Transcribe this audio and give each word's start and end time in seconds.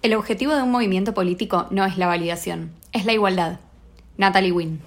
El 0.00 0.14
objetivo 0.14 0.54
de 0.54 0.62
un 0.62 0.70
movimiento 0.70 1.12
político 1.12 1.66
no 1.70 1.84
es 1.84 1.98
la 1.98 2.06
validación, 2.06 2.70
es 2.92 3.04
la 3.04 3.12
igualdad. 3.12 3.58
Natalie 4.16 4.52
Wynn. 4.52 4.80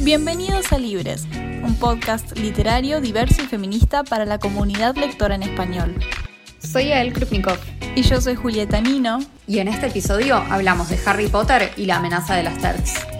Bienvenidos 0.00 0.72
a 0.72 0.78
Libres, 0.78 1.26
un 1.62 1.74
podcast 1.78 2.38
literario 2.38 3.02
diverso 3.02 3.42
y 3.42 3.46
feminista 3.46 4.04
para 4.04 4.24
la 4.24 4.38
comunidad 4.38 4.96
lectora 4.96 5.34
en 5.34 5.42
español. 5.42 5.94
Soy 6.60 6.92
Ael 6.92 7.12
Krupnikov. 7.12 7.58
Y 7.94 8.02
yo 8.02 8.22
soy 8.22 8.36
Julieta 8.36 8.80
Nino. 8.80 9.18
Y 9.46 9.58
en 9.58 9.68
este 9.68 9.88
episodio 9.88 10.36
hablamos 10.36 10.88
de 10.88 10.98
Harry 11.04 11.28
Potter 11.28 11.70
y 11.76 11.84
la 11.84 11.96
amenaza 11.96 12.36
de 12.36 12.44
las 12.44 12.56
Terks. 12.58 13.17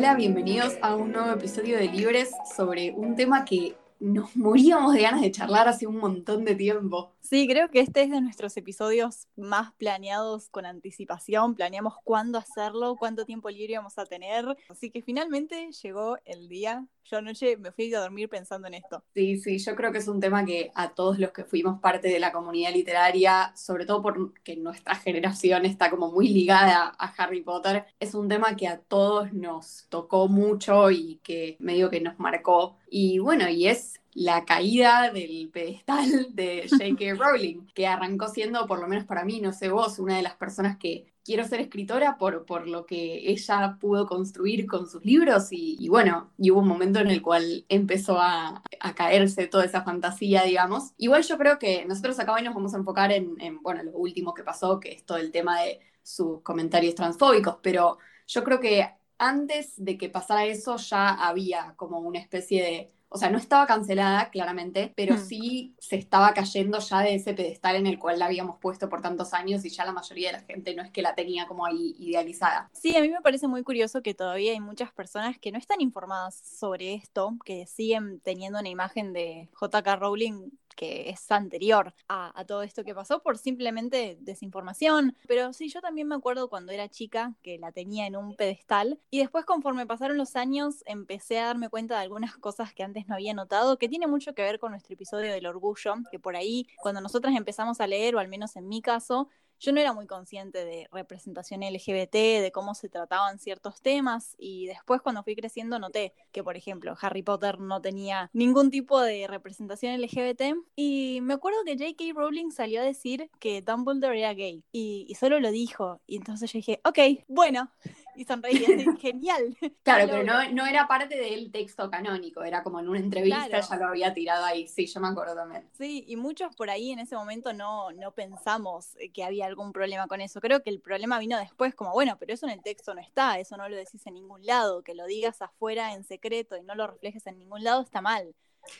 Hola, 0.00 0.14
bienvenidos 0.14 0.78
a 0.80 0.96
un 0.96 1.12
nuevo 1.12 1.30
episodio 1.30 1.76
de 1.76 1.88
Libres 1.88 2.30
sobre 2.56 2.90
un 2.92 3.16
tema 3.16 3.44
que 3.44 3.76
nos 3.98 4.34
moríamos 4.34 4.94
de 4.94 5.02
ganas 5.02 5.20
de 5.20 5.30
charlar 5.30 5.68
hace 5.68 5.86
un 5.86 5.98
montón 5.98 6.46
de 6.46 6.54
tiempo. 6.54 7.12
Sí, 7.30 7.46
creo 7.46 7.70
que 7.70 7.78
este 7.78 8.02
es 8.02 8.10
de 8.10 8.20
nuestros 8.20 8.56
episodios 8.56 9.28
más 9.36 9.72
planeados 9.74 10.48
con 10.48 10.66
anticipación. 10.66 11.54
Planeamos 11.54 11.94
cuándo 12.02 12.38
hacerlo, 12.38 12.96
cuánto 12.98 13.24
tiempo 13.24 13.48
libre 13.50 13.74
íbamos 13.74 13.96
a 13.98 14.04
tener. 14.04 14.44
Así 14.68 14.90
que 14.90 15.00
finalmente 15.00 15.70
llegó 15.80 16.16
el 16.24 16.48
día. 16.48 16.84
Yo 17.04 17.18
anoche 17.18 17.56
me 17.56 17.70
fui 17.70 17.94
a 17.94 18.00
dormir 18.00 18.28
pensando 18.28 18.66
en 18.66 18.74
esto. 18.74 19.04
Sí, 19.14 19.38
sí, 19.38 19.58
yo 19.58 19.76
creo 19.76 19.92
que 19.92 19.98
es 19.98 20.08
un 20.08 20.18
tema 20.18 20.44
que 20.44 20.72
a 20.74 20.92
todos 20.92 21.20
los 21.20 21.30
que 21.30 21.44
fuimos 21.44 21.80
parte 21.80 22.08
de 22.08 22.18
la 22.18 22.32
comunidad 22.32 22.72
literaria, 22.72 23.52
sobre 23.56 23.86
todo 23.86 24.02
porque 24.02 24.56
nuestra 24.56 24.96
generación 24.96 25.66
está 25.66 25.88
como 25.88 26.10
muy 26.10 26.28
ligada 26.28 26.92
a 26.98 27.14
Harry 27.16 27.42
Potter, 27.42 27.84
es 28.00 28.14
un 28.14 28.28
tema 28.28 28.56
que 28.56 28.66
a 28.66 28.80
todos 28.80 29.32
nos 29.32 29.86
tocó 29.88 30.26
mucho 30.26 30.90
y 30.90 31.20
que 31.22 31.56
medio 31.60 31.90
que 31.90 32.00
nos 32.00 32.18
marcó. 32.18 32.76
Y 32.90 33.20
bueno, 33.20 33.48
y 33.48 33.68
es 33.68 33.99
la 34.12 34.44
caída 34.44 35.10
del 35.12 35.50
pedestal 35.52 36.34
de 36.34 36.66
J.K. 36.68 37.14
Rowling, 37.14 37.66
que 37.74 37.86
arrancó 37.86 38.28
siendo, 38.28 38.66
por 38.66 38.80
lo 38.80 38.88
menos 38.88 39.04
para 39.04 39.24
mí, 39.24 39.40
no 39.40 39.52
sé 39.52 39.68
vos, 39.68 39.98
una 39.98 40.16
de 40.16 40.22
las 40.22 40.34
personas 40.34 40.76
que 40.76 41.12
quiero 41.24 41.46
ser 41.46 41.60
escritora 41.60 42.18
por, 42.18 42.44
por 42.46 42.66
lo 42.66 42.86
que 42.86 43.30
ella 43.30 43.76
pudo 43.80 44.06
construir 44.06 44.66
con 44.66 44.88
sus 44.88 45.04
libros 45.04 45.48
y, 45.50 45.88
bueno, 45.88 46.32
y 46.38 46.50
hubo 46.50 46.60
un 46.60 46.68
momento 46.68 46.98
en 46.98 47.08
el 47.08 47.22
cual 47.22 47.64
empezó 47.68 48.20
a, 48.20 48.62
caerse 48.96 49.46
toda 49.46 49.64
esa 49.64 49.82
fantasía, 49.82 50.42
digamos. 50.42 50.92
Igual 50.96 51.22
yo 51.22 51.38
creo 51.38 51.58
que 51.58 51.84
nosotros 51.84 52.18
acá 52.18 52.32
hoy 52.32 52.42
nos 52.42 52.54
vamos 52.54 52.74
a 52.74 52.78
enfocar 52.78 53.12
en, 53.12 53.40
en, 53.40 53.62
bueno, 53.62 53.82
lo 53.82 53.92
último 53.92 54.34
que 54.34 54.42
pasó, 54.42 54.80
que 54.80 54.92
es 54.92 55.04
todo 55.04 55.18
el 55.18 55.30
tema 55.30 55.60
de 55.60 55.80
sus 56.02 56.40
comentarios 56.42 56.94
transfóbicos, 56.94 57.58
pero 57.62 57.98
yo 58.26 58.42
creo 58.42 58.58
que 58.58 58.88
antes 59.18 59.74
de 59.76 59.98
que 59.98 60.08
pasara 60.08 60.46
eso 60.46 60.76
ya 60.76 61.10
había 61.10 61.74
como 61.76 61.98
una 62.00 62.18
especie 62.18 62.62
de 62.62 62.92
o 63.12 63.18
sea, 63.18 63.28
no 63.28 63.38
estaba 63.38 63.66
cancelada, 63.66 64.30
claramente, 64.30 64.92
pero 64.94 65.16
hmm. 65.16 65.18
sí 65.18 65.74
se 65.80 65.96
estaba 65.96 66.32
cayendo 66.32 66.78
ya 66.78 67.00
de 67.00 67.16
ese 67.16 67.34
pedestal 67.34 67.74
en 67.74 67.88
el 67.88 67.98
cual 67.98 68.20
la 68.20 68.26
habíamos 68.26 68.58
puesto 68.58 68.88
por 68.88 69.02
tantos 69.02 69.34
años 69.34 69.64
y 69.64 69.68
ya 69.68 69.84
la 69.84 69.92
mayoría 69.92 70.28
de 70.28 70.38
la 70.38 70.44
gente 70.44 70.74
no 70.76 70.82
es 70.82 70.92
que 70.92 71.02
la 71.02 71.16
tenía 71.16 71.48
como 71.48 71.66
ahí 71.66 71.96
idealizada. 71.98 72.70
Sí, 72.72 72.96
a 72.96 73.00
mí 73.00 73.08
me 73.08 73.20
parece 73.20 73.48
muy 73.48 73.64
curioso 73.64 74.00
que 74.00 74.14
todavía 74.14 74.52
hay 74.52 74.60
muchas 74.60 74.92
personas 74.92 75.38
que 75.38 75.50
no 75.50 75.58
están 75.58 75.80
informadas 75.80 76.36
sobre 76.36 76.94
esto, 76.94 77.36
que 77.44 77.66
siguen 77.66 78.20
teniendo 78.20 78.60
una 78.60 78.68
imagen 78.68 79.12
de 79.12 79.48
JK 79.60 79.98
Rowling 79.98 80.50
que 80.80 81.10
es 81.10 81.30
anterior 81.30 81.92
a, 82.08 82.42
todo 82.46 82.62
esto 82.62 82.84
que 82.84 82.94
pasó 82.94 83.22
por 83.22 83.36
simplemente 83.36 84.16
desinformación. 84.22 85.14
Pero 85.28 85.52
sí, 85.52 85.68
yo 85.68 85.82
también 85.82 86.08
me 86.08 86.14
acuerdo 86.14 86.48
cuando 86.48 86.72
era 86.72 86.88
chica 86.88 87.34
que 87.42 87.58
la 87.58 87.70
tenía 87.70 88.06
en 88.06 88.16
un 88.16 88.34
pedestal 88.34 88.98
y 89.10 89.18
después 89.18 89.44
conforme 89.44 89.86
pasaron 89.86 90.16
los 90.16 90.36
años 90.36 90.82
empecé 90.86 91.38
a 91.38 91.48
darme 91.48 91.68
cuenta 91.68 91.96
de 91.96 92.00
algunas 92.00 92.34
cosas 92.38 92.72
que 92.72 92.82
antes 92.82 93.06
no 93.08 93.14
había 93.14 93.34
notado, 93.34 93.76
que 93.76 93.90
tiene 93.90 94.06
mucho 94.06 94.32
que 94.32 94.40
ver 94.40 94.58
con 94.58 94.70
nuestro 94.70 94.94
episodio 94.94 95.30
del 95.30 95.44
orgullo, 95.44 95.96
que 96.10 96.18
por 96.18 96.34
ahí 96.34 96.66
cuando 96.78 97.02
nosotras 97.02 97.36
empezamos 97.36 97.82
a 97.82 97.86
leer, 97.86 98.16
o 98.16 98.18
al 98.18 98.28
menos 98.28 98.56
en 98.56 98.66
mi 98.66 98.80
caso, 98.80 99.28
yo 99.60 99.72
no 99.72 99.80
era 99.80 99.92
muy 99.92 100.06
consciente 100.06 100.64
de 100.64 100.88
representación 100.90 101.62
LGBT, 101.62 102.14
de 102.40 102.50
cómo 102.52 102.74
se 102.74 102.88
trataban 102.88 103.38
ciertos 103.38 103.80
temas 103.82 104.34
y 104.38 104.66
después 104.66 105.02
cuando 105.02 105.22
fui 105.22 105.36
creciendo 105.36 105.78
noté 105.78 106.14
que, 106.32 106.42
por 106.42 106.56
ejemplo, 106.56 106.96
Harry 107.00 107.22
Potter 107.22 107.60
no 107.60 107.80
tenía 107.80 108.30
ningún 108.32 108.70
tipo 108.70 109.00
de 109.00 109.26
representación 109.26 110.00
LGBT 110.00 110.56
y 110.76 111.20
me 111.22 111.34
acuerdo 111.34 111.58
que 111.64 111.76
J.K. 111.76 112.04
Rowling 112.14 112.50
salió 112.50 112.80
a 112.80 112.84
decir 112.84 113.30
que 113.38 113.62
Dumbledore 113.62 114.18
era 114.18 114.34
gay 114.34 114.64
y, 114.72 115.06
y 115.08 115.14
solo 115.14 115.38
lo 115.40 115.50
dijo 115.50 116.00
y 116.06 116.16
entonces 116.16 116.52
yo 116.52 116.58
dije, 116.58 116.80
ok, 116.84 117.24
bueno, 117.28 117.70
y 118.14 118.24
sonreí 118.24 118.64
así, 118.64 118.86
genial. 119.00 119.56
Claro, 119.82 120.06
pero 120.10 120.24
no, 120.24 120.50
no, 120.52 120.66
era 120.66 120.86
parte 120.86 121.16
del 121.16 121.50
texto 121.50 121.90
canónico, 121.90 122.42
era 122.42 122.62
como 122.62 122.80
en 122.80 122.88
una 122.88 122.98
entrevista, 122.98 123.60
ya 123.60 123.76
lo 123.76 123.88
había 123.88 124.12
tirado 124.14 124.44
ahí, 124.44 124.66
sí, 124.66 124.86
yo 124.86 125.00
me 125.00 125.08
acuerdo 125.08 125.34
también. 125.34 125.68
Sí, 125.76 126.04
y 126.06 126.16
muchos 126.16 126.54
por 126.56 126.70
ahí 126.70 126.92
en 126.92 126.98
ese 126.98 127.16
momento 127.16 127.52
no, 127.52 127.92
no 127.92 128.12
pensamos 128.12 128.96
que 129.12 129.24
había 129.24 129.46
algún 129.46 129.72
problema 129.72 130.06
con 130.06 130.20
eso. 130.20 130.40
Creo 130.40 130.62
que 130.62 130.70
el 130.70 130.80
problema 130.80 131.18
vino 131.18 131.38
después, 131.38 131.74
como, 131.74 131.92
bueno, 131.92 132.16
pero 132.18 132.34
eso 132.34 132.46
en 132.46 132.52
el 132.52 132.62
texto 132.62 132.94
no 132.94 133.00
está, 133.00 133.38
eso 133.38 133.56
no 133.56 133.68
lo 133.68 133.76
decís 133.76 134.06
en 134.06 134.14
ningún 134.14 134.44
lado, 134.44 134.82
que 134.82 134.94
lo 134.94 135.06
digas 135.06 135.40
afuera 135.42 135.94
en 135.94 136.04
secreto 136.04 136.56
y 136.56 136.62
no 136.62 136.74
lo 136.74 136.86
reflejes 136.86 137.26
en 137.26 137.38
ningún 137.38 137.64
lado 137.64 137.82
está 137.82 138.00
mal. 138.00 138.34